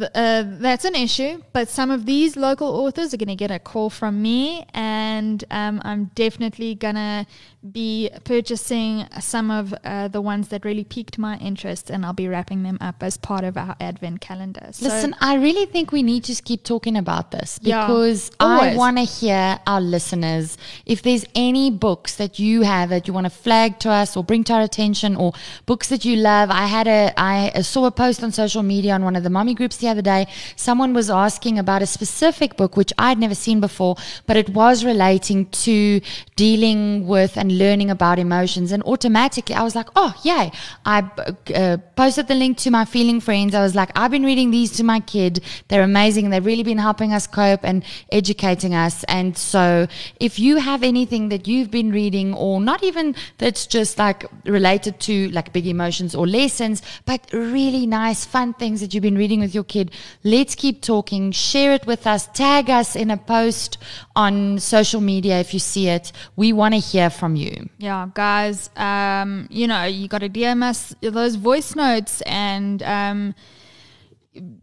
uh, 0.02 0.44
that's 0.46 0.86
an 0.86 0.96
issue. 0.96 1.42
But 1.54 1.70
some 1.70 1.92
of 1.92 2.06
these 2.06 2.36
local 2.38 2.68
authors 2.68 3.14
are 3.14 3.18
going 3.18 3.28
to 3.30 3.36
get 3.36 3.52
a 3.52 3.60
call 3.60 3.90
from 3.90 4.22
me, 4.22 4.66
and 4.74 5.44
um, 5.52 5.82
I'm 5.84 6.06
definitely 6.16 6.76
going 6.76 6.96
to 6.96 7.26
be 7.72 8.10
purchasing 8.24 9.06
some 9.20 9.52
of 9.52 9.74
uh, 9.84 10.08
the 10.08 10.22
ones 10.22 10.50
that 10.50 10.64
really 10.66 10.84
piqued 10.84 11.18
my 11.18 11.38
interest, 11.38 11.90
and 11.90 12.06
I'll 12.06 12.14
be 12.14 12.28
wrapping 12.28 12.64
them 12.64 12.78
up 12.82 13.02
as 13.02 13.18
part 13.18 13.44
of 13.44 13.58
our 13.58 13.76
advent 13.80 14.22
calendar. 14.22 14.70
So, 14.72 14.86
Listen, 14.86 15.16
I 15.20 15.36
really 15.36 15.66
think 15.66 15.92
we 15.92 16.04
need 16.04 16.24
to 16.26 16.42
keep 16.42 16.64
talking 16.64 16.96
about 16.96 17.32
this 17.32 17.60
Yeah, 17.62 17.86
because 17.86 18.32
I 18.40 18.76
want 18.76 18.98
to 18.98 19.04
hear 19.04 19.60
our 19.66 19.82
listeners. 19.82 20.58
If 20.86 21.02
there's 21.02 21.26
any 21.36 21.72
books 21.72 22.16
that 22.16 22.40
you 22.40 22.62
have 22.62 22.90
that 22.90 23.08
you 23.08 23.14
want 23.14 23.26
to 23.26 23.30
flag 23.32 23.80
to 23.80 23.90
us 23.90 24.16
or 24.16 24.24
bring 24.24 24.44
to 24.46 24.54
our 24.54 24.62
attention, 24.62 25.16
or 25.16 25.34
books 25.66 25.90
that 25.90 26.06
you 26.06 26.16
love, 26.16 26.50
I 26.52 26.68
had 26.68 26.88
a 26.88 27.14
I 27.18 27.62
saw 27.62 27.86
a 27.86 27.92
post 27.92 28.24
on 28.24 28.32
social 28.32 28.64
media 28.64 28.94
on 28.94 29.04
one 29.04 29.16
of 29.16 29.24
the 29.24 29.30
mommy 29.30 29.54
groups 29.54 29.78
the 29.88 29.92
other 29.92 30.02
day. 30.02 30.28
Someone 30.56 30.94
was 30.94 31.10
asking 31.10 31.58
about 31.58 31.82
a 31.82 31.86
specific 31.86 32.58
book 32.58 32.76
which 32.76 32.94
I'd 32.98 33.18
never 33.18 33.36
seen 33.36 33.60
before, 33.60 33.96
but 34.26 34.36
it 34.38 34.50
was 34.50 34.84
relating 34.84 35.46
to 35.68 36.02
dealing 36.36 37.08
with 37.08 37.38
and 37.38 37.58
learning 37.58 37.90
about 37.90 38.20
emotions, 38.20 38.72
and 38.72 38.84
automatically 38.84 39.56
I 39.56 39.64
was 39.64 39.76
like, 39.76 39.90
oh 39.96 40.14
yay! 40.24 40.52
I 40.86 41.10
uh, 41.56 41.78
posted 41.96 42.28
the 42.28 42.36
link 42.36 42.58
to 42.60 42.72
my 42.72 42.86
feeling 42.86 43.20
friends. 43.22 43.56
I 43.56 43.62
was 43.62 43.76
like, 43.76 43.92
I've 43.96 44.12
been 44.12 44.26
reading 44.32 44.52
these 44.52 44.72
to 44.78 44.84
my 44.84 45.00
kid. 45.00 45.44
They're 45.68 45.84
amazing. 45.84 46.30
They've 46.30 46.46
really 46.46 46.64
been 46.64 46.78
helping 46.78 47.14
us 47.14 47.28
cope 47.28 47.64
and 47.64 47.84
educating 48.12 48.74
us. 48.76 49.04
And 49.06 49.38
so, 49.38 49.88
if 50.20 50.40
you 50.40 50.58
have 50.58 50.84
anything 50.84 51.30
that 51.30 51.48
you've 51.48 51.72
been 51.72 51.92
reading, 51.92 52.34
or 52.34 52.60
not 52.60 52.84
even 52.84 53.16
that's 53.38 53.66
just 53.68 53.98
like 53.98 54.26
related 54.46 55.00
to 55.08 55.30
like 55.32 55.54
big 55.54 55.68
emotions 55.68 56.16
or 56.16 56.28
lessons, 56.28 56.82
but 57.06 57.22
really 57.32 57.86
nice, 57.88 58.26
fun 58.26 58.54
things 58.54 58.82
that 58.82 58.94
you've 58.94 59.08
been 59.10 59.18
reading 59.18 59.40
with 59.40 59.54
your 59.56 59.64
kid, 59.64 59.77
let's 60.24 60.56
keep 60.56 60.82
talking. 60.82 61.32
Share 61.32 61.74
it 61.74 61.86
with 61.86 62.06
us. 62.08 62.28
Tag 62.28 62.70
us 62.70 62.96
in 62.96 63.12
a 63.12 63.18
post 63.18 63.78
on 64.16 64.60
social 64.60 65.02
media 65.02 65.40
if 65.40 65.54
you 65.54 65.60
see 65.60 65.88
it. 65.88 66.12
We 66.36 66.54
want 66.54 66.74
to 66.74 66.80
hear 66.80 67.10
from 67.10 67.36
you. 67.36 67.70
Yeah, 67.78 68.10
guys, 68.14 68.70
um, 68.76 69.48
you 69.50 69.68
know, 69.68 69.84
you 69.84 70.08
got 70.08 70.20
to 70.20 70.30
DM 70.30 70.64
us 70.64 70.96
those 71.02 71.36
voice 71.36 71.76
notes 71.76 72.22
and, 72.22 72.82
um, 72.84 73.36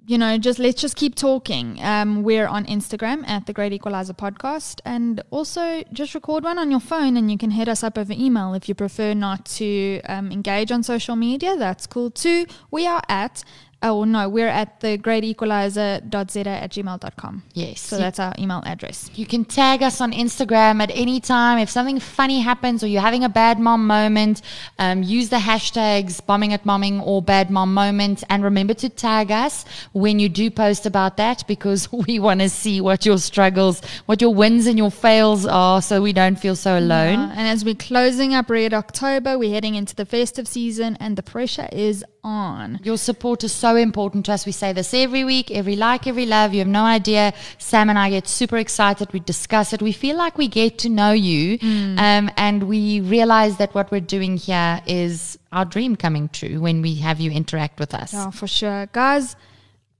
you 0.06 0.18
know, 0.18 0.38
just 0.38 0.58
let's 0.58 0.80
just 0.80 0.96
keep 0.96 1.14
talking. 1.14 1.78
Um, 1.82 2.22
we're 2.22 2.46
on 2.46 2.64
Instagram 2.66 3.26
at 3.28 3.46
the 3.46 3.52
Great 3.52 3.72
Equalizer 3.72 4.14
Podcast, 4.14 4.80
and 4.84 5.22
also 5.30 5.82
just 5.92 6.14
record 6.14 6.44
one 6.44 6.58
on 6.58 6.70
your 6.70 6.80
phone, 6.80 7.16
and 7.16 7.30
you 7.30 7.38
can 7.38 7.50
hit 7.50 7.68
us 7.68 7.82
up 7.82 7.98
over 7.98 8.12
email 8.12 8.54
if 8.54 8.68
you 8.68 8.74
prefer 8.74 9.14
not 9.14 9.44
to 9.46 10.00
um, 10.06 10.30
engage 10.30 10.70
on 10.70 10.82
social 10.82 11.16
media. 11.16 11.56
That's 11.56 11.86
cool 11.86 12.10
too. 12.10 12.46
We 12.70 12.86
are 12.86 13.02
at, 13.08 13.44
oh 13.84 14.04
no, 14.04 14.28
we're 14.28 14.48
at 14.48 14.80
the 14.80 14.96
Great 14.96 15.24
Equalizer.zeta 15.24 16.50
at 16.50 16.70
gmail.com. 16.72 17.42
Yes. 17.52 17.80
So 17.80 17.98
that's 17.98 18.18
our 18.18 18.34
email 18.38 18.62
address. 18.64 19.10
You 19.14 19.26
can 19.26 19.44
tag 19.44 19.82
us 19.82 20.00
on 20.00 20.12
Instagram 20.12 20.82
at 20.82 20.90
any 20.92 21.20
time. 21.20 21.58
If 21.58 21.68
something 21.68 22.00
funny 22.00 22.40
happens 22.40 22.82
or 22.82 22.86
you're 22.86 23.02
having 23.02 23.24
a 23.24 23.28
bad 23.28 23.60
mom 23.60 23.86
moment, 23.86 24.40
um, 24.78 25.02
use 25.02 25.28
the 25.28 25.36
hashtags 25.36 26.24
bombing 26.24 26.54
at 26.54 26.64
momming 26.64 27.06
or 27.06 27.22
bad 27.22 27.50
mom 27.50 27.74
moment. 27.74 28.24
And 28.30 28.42
remember 28.42 28.74
to 28.74 28.88
tag 28.88 29.30
us 29.30 29.66
when 29.92 30.18
you 30.18 30.28
do 30.30 30.50
post 30.50 30.86
about 30.86 31.18
that 31.18 31.46
because 31.46 31.92
we 32.06 32.18
want 32.18 32.40
to 32.40 32.48
see 32.48 32.80
what 32.80 33.04
your 33.04 33.18
struggles, 33.18 33.82
what 34.06 34.20
your 34.20 34.34
wins 34.34 34.66
and 34.66 34.78
your 34.78 34.90
fails 34.90 35.44
are 35.44 35.82
so 35.82 36.00
we 36.00 36.14
don't 36.14 36.36
feel 36.36 36.56
so 36.56 36.78
alone. 36.78 37.18
Yeah, 37.18 37.34
and 37.36 37.46
as 37.46 37.64
we're 37.64 37.74
closing 37.74 38.32
up 38.34 38.48
Red 38.48 38.72
October, 38.72 39.38
we're 39.38 39.52
heading 39.52 39.74
into 39.74 39.94
the 39.94 40.06
festive 40.06 40.48
season, 40.48 40.96
and 41.00 41.16
the 41.16 41.22
pressure 41.22 41.68
is 41.70 42.02
on. 42.24 42.80
Your 42.82 42.96
support 42.96 43.44
is 43.44 43.52
so 43.52 43.76
important 43.76 44.26
to 44.26 44.32
us. 44.32 44.46
We 44.46 44.52
say 44.52 44.72
this 44.72 44.92
every 44.94 45.22
week, 45.22 45.50
every 45.50 45.76
like, 45.76 46.06
every 46.06 46.26
love. 46.26 46.52
You 46.54 46.60
have 46.60 46.68
no 46.68 46.84
idea. 46.84 47.34
Sam 47.58 47.90
and 47.90 47.98
I 47.98 48.10
get 48.10 48.26
super 48.26 48.56
excited. 48.56 49.12
We 49.12 49.20
discuss 49.20 49.72
it. 49.72 49.82
We 49.82 49.92
feel 49.92 50.16
like 50.16 50.38
we 50.38 50.48
get 50.48 50.78
to 50.78 50.88
know 50.88 51.12
you. 51.12 51.58
Um, 51.98 52.30
and 52.36 52.64
we 52.64 53.00
realize 53.00 53.58
that 53.58 53.74
what 53.74 53.90
we're 53.90 54.00
doing 54.00 54.36
here 54.36 54.80
is 54.86 55.38
our 55.52 55.64
dream 55.64 55.94
coming 55.96 56.28
true 56.30 56.60
when 56.60 56.82
we 56.82 56.96
have 56.96 57.20
you 57.20 57.30
interact 57.30 57.78
with 57.78 57.94
us. 57.94 58.12
Yeah, 58.12 58.30
for 58.30 58.46
sure. 58.46 58.86
Guys, 58.92 59.36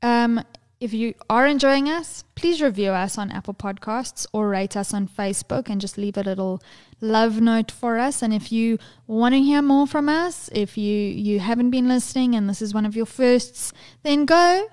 um, 0.02 0.42
if 0.80 0.92
you 0.92 1.14
are 1.30 1.46
enjoying 1.46 1.88
us, 1.88 2.24
please 2.34 2.60
review 2.60 2.90
us 2.90 3.16
on 3.16 3.30
Apple 3.30 3.54
Podcasts 3.54 4.26
or 4.32 4.48
rate 4.48 4.76
us 4.76 4.92
on 4.92 5.08
Facebook 5.08 5.68
and 5.70 5.80
just 5.80 5.96
leave 5.96 6.16
a 6.16 6.22
little 6.22 6.62
love 7.04 7.40
note 7.40 7.70
for 7.70 7.98
us. 7.98 8.22
And 8.22 8.32
if 8.32 8.50
you 8.50 8.78
want 9.06 9.34
to 9.34 9.40
hear 9.40 9.62
more 9.62 9.86
from 9.86 10.08
us, 10.08 10.48
if 10.52 10.76
you, 10.76 10.92
you 10.92 11.40
haven't 11.40 11.70
been 11.70 11.88
listening 11.88 12.34
and 12.34 12.48
this 12.48 12.62
is 12.62 12.74
one 12.74 12.86
of 12.86 12.96
your 12.96 13.06
firsts, 13.06 13.72
then 14.02 14.24
go 14.24 14.68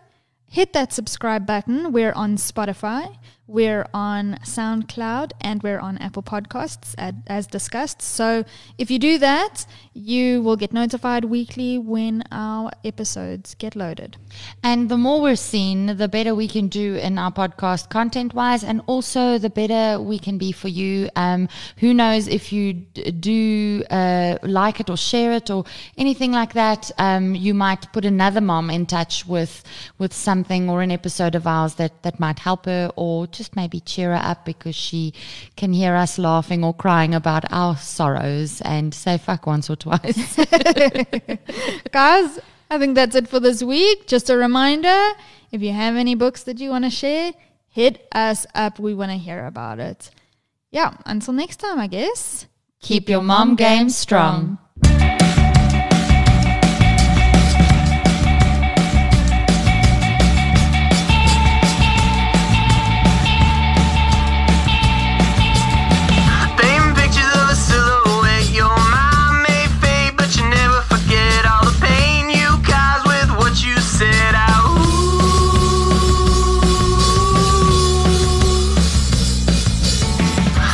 hit 0.46 0.74
that 0.74 0.92
subscribe 0.92 1.46
button. 1.46 1.92
We're 1.92 2.14
on 2.14 2.38
Spotify, 2.38 3.18
we're 3.52 3.86
on 3.94 4.40
SoundCloud, 4.46 5.34
and 5.42 5.62
we're 5.62 5.80
on 5.80 5.98
Apple 5.98 6.24
Podcasts 6.24 6.96
as, 7.28 7.48
discussed. 7.48 8.02
So 8.02 8.46
if 8.78 8.90
you 8.90 8.98
do 8.98 9.18
that, 9.18 9.66
you 9.94 10.42
will 10.42 10.56
get 10.56 10.72
notified 10.72 11.26
weekly 11.26 11.78
when 11.78 12.24
our 12.32 12.72
episodes 12.86 13.56
get 13.56 13.76
loaded. 13.76 14.16
And 14.64 14.88
the 14.88 14.98
more 14.98 15.22
we're 15.22 15.36
seen, 15.36 15.98
the 15.98 16.08
better 16.08 16.34
we 16.34 16.48
can 16.48 16.70
do 16.70 16.96
in 16.96 17.18
our 17.18 17.32
podcast 17.32 17.90
content 17.90 18.34
wise, 18.34 18.64
and 18.64 18.82
also 18.88 19.38
the 19.38 19.50
better 19.50 20.02
we 20.02 20.18
can 20.18 20.38
be 20.38 20.54
for 20.54 20.70
you. 20.70 21.10
Um, 21.18 21.50
who 21.78 21.94
knows 21.94 22.30
if 22.30 22.54
you 22.54 22.74
d- 22.74 23.12
do 23.12 23.84
uh, 23.90 24.38
like 24.44 24.80
it 24.80 24.90
or 24.90 24.96
share 24.96 25.34
it 25.34 25.50
or 25.50 25.66
anything 25.98 26.32
like 26.32 26.54
that, 26.54 26.90
um, 26.98 27.36
you 27.36 27.54
might 27.54 27.92
put 27.92 28.06
another 28.06 28.40
mom 28.40 28.70
in 28.70 28.86
touch 28.86 29.28
with 29.28 29.64
with 29.98 30.14
something 30.14 30.70
or 30.70 30.82
an 30.82 30.92
episode 30.92 31.36
of 31.36 31.46
ours 31.46 31.76
that 31.76 32.02
that 32.04 32.18
might 32.18 32.40
help 32.40 32.66
her 32.66 32.90
or 32.96 33.28
just 33.28 33.41
maybe 33.56 33.80
cheer 33.80 34.16
her 34.16 34.22
up 34.22 34.46
because 34.46 34.76
she 34.76 35.14
can 35.56 35.74
hear 35.74 35.96
us 35.96 36.18
laughing 36.18 36.64
or 36.64 36.74
crying 36.74 37.14
about 37.14 37.46
our 37.52 37.76
sorrows 37.78 38.62
and 38.62 38.94
say 38.94 39.18
fuck 39.18 39.48
once 39.48 39.70
or 39.70 39.76
twice. 39.76 40.36
Guys, 41.92 42.40
I 42.70 42.78
think 42.80 42.96
that's 42.96 43.16
it 43.16 43.28
for 43.28 43.40
this 43.40 43.62
week. 43.62 44.08
Just 44.08 44.30
a 44.30 44.38
reminder 44.38 45.10
if 45.52 45.62
you 45.62 45.74
have 45.74 45.96
any 45.96 46.16
books 46.16 46.44
that 46.44 46.60
you 46.60 46.70
want 46.70 46.86
to 46.86 46.90
share, 46.90 47.34
hit 47.68 48.08
us 48.12 48.46
up. 48.56 48.80
We 48.80 48.94
want 48.94 49.12
to 49.12 49.18
hear 49.18 49.46
about 49.46 49.80
it. 49.80 50.12
Yeah, 50.72 50.94
until 51.06 51.34
next 51.34 51.58
time, 51.58 51.80
I 51.80 51.88
guess. 51.88 52.48
Keep 52.82 53.10
your 53.10 53.22
mom 53.22 53.56
game 53.56 53.90
strong. 53.90 54.58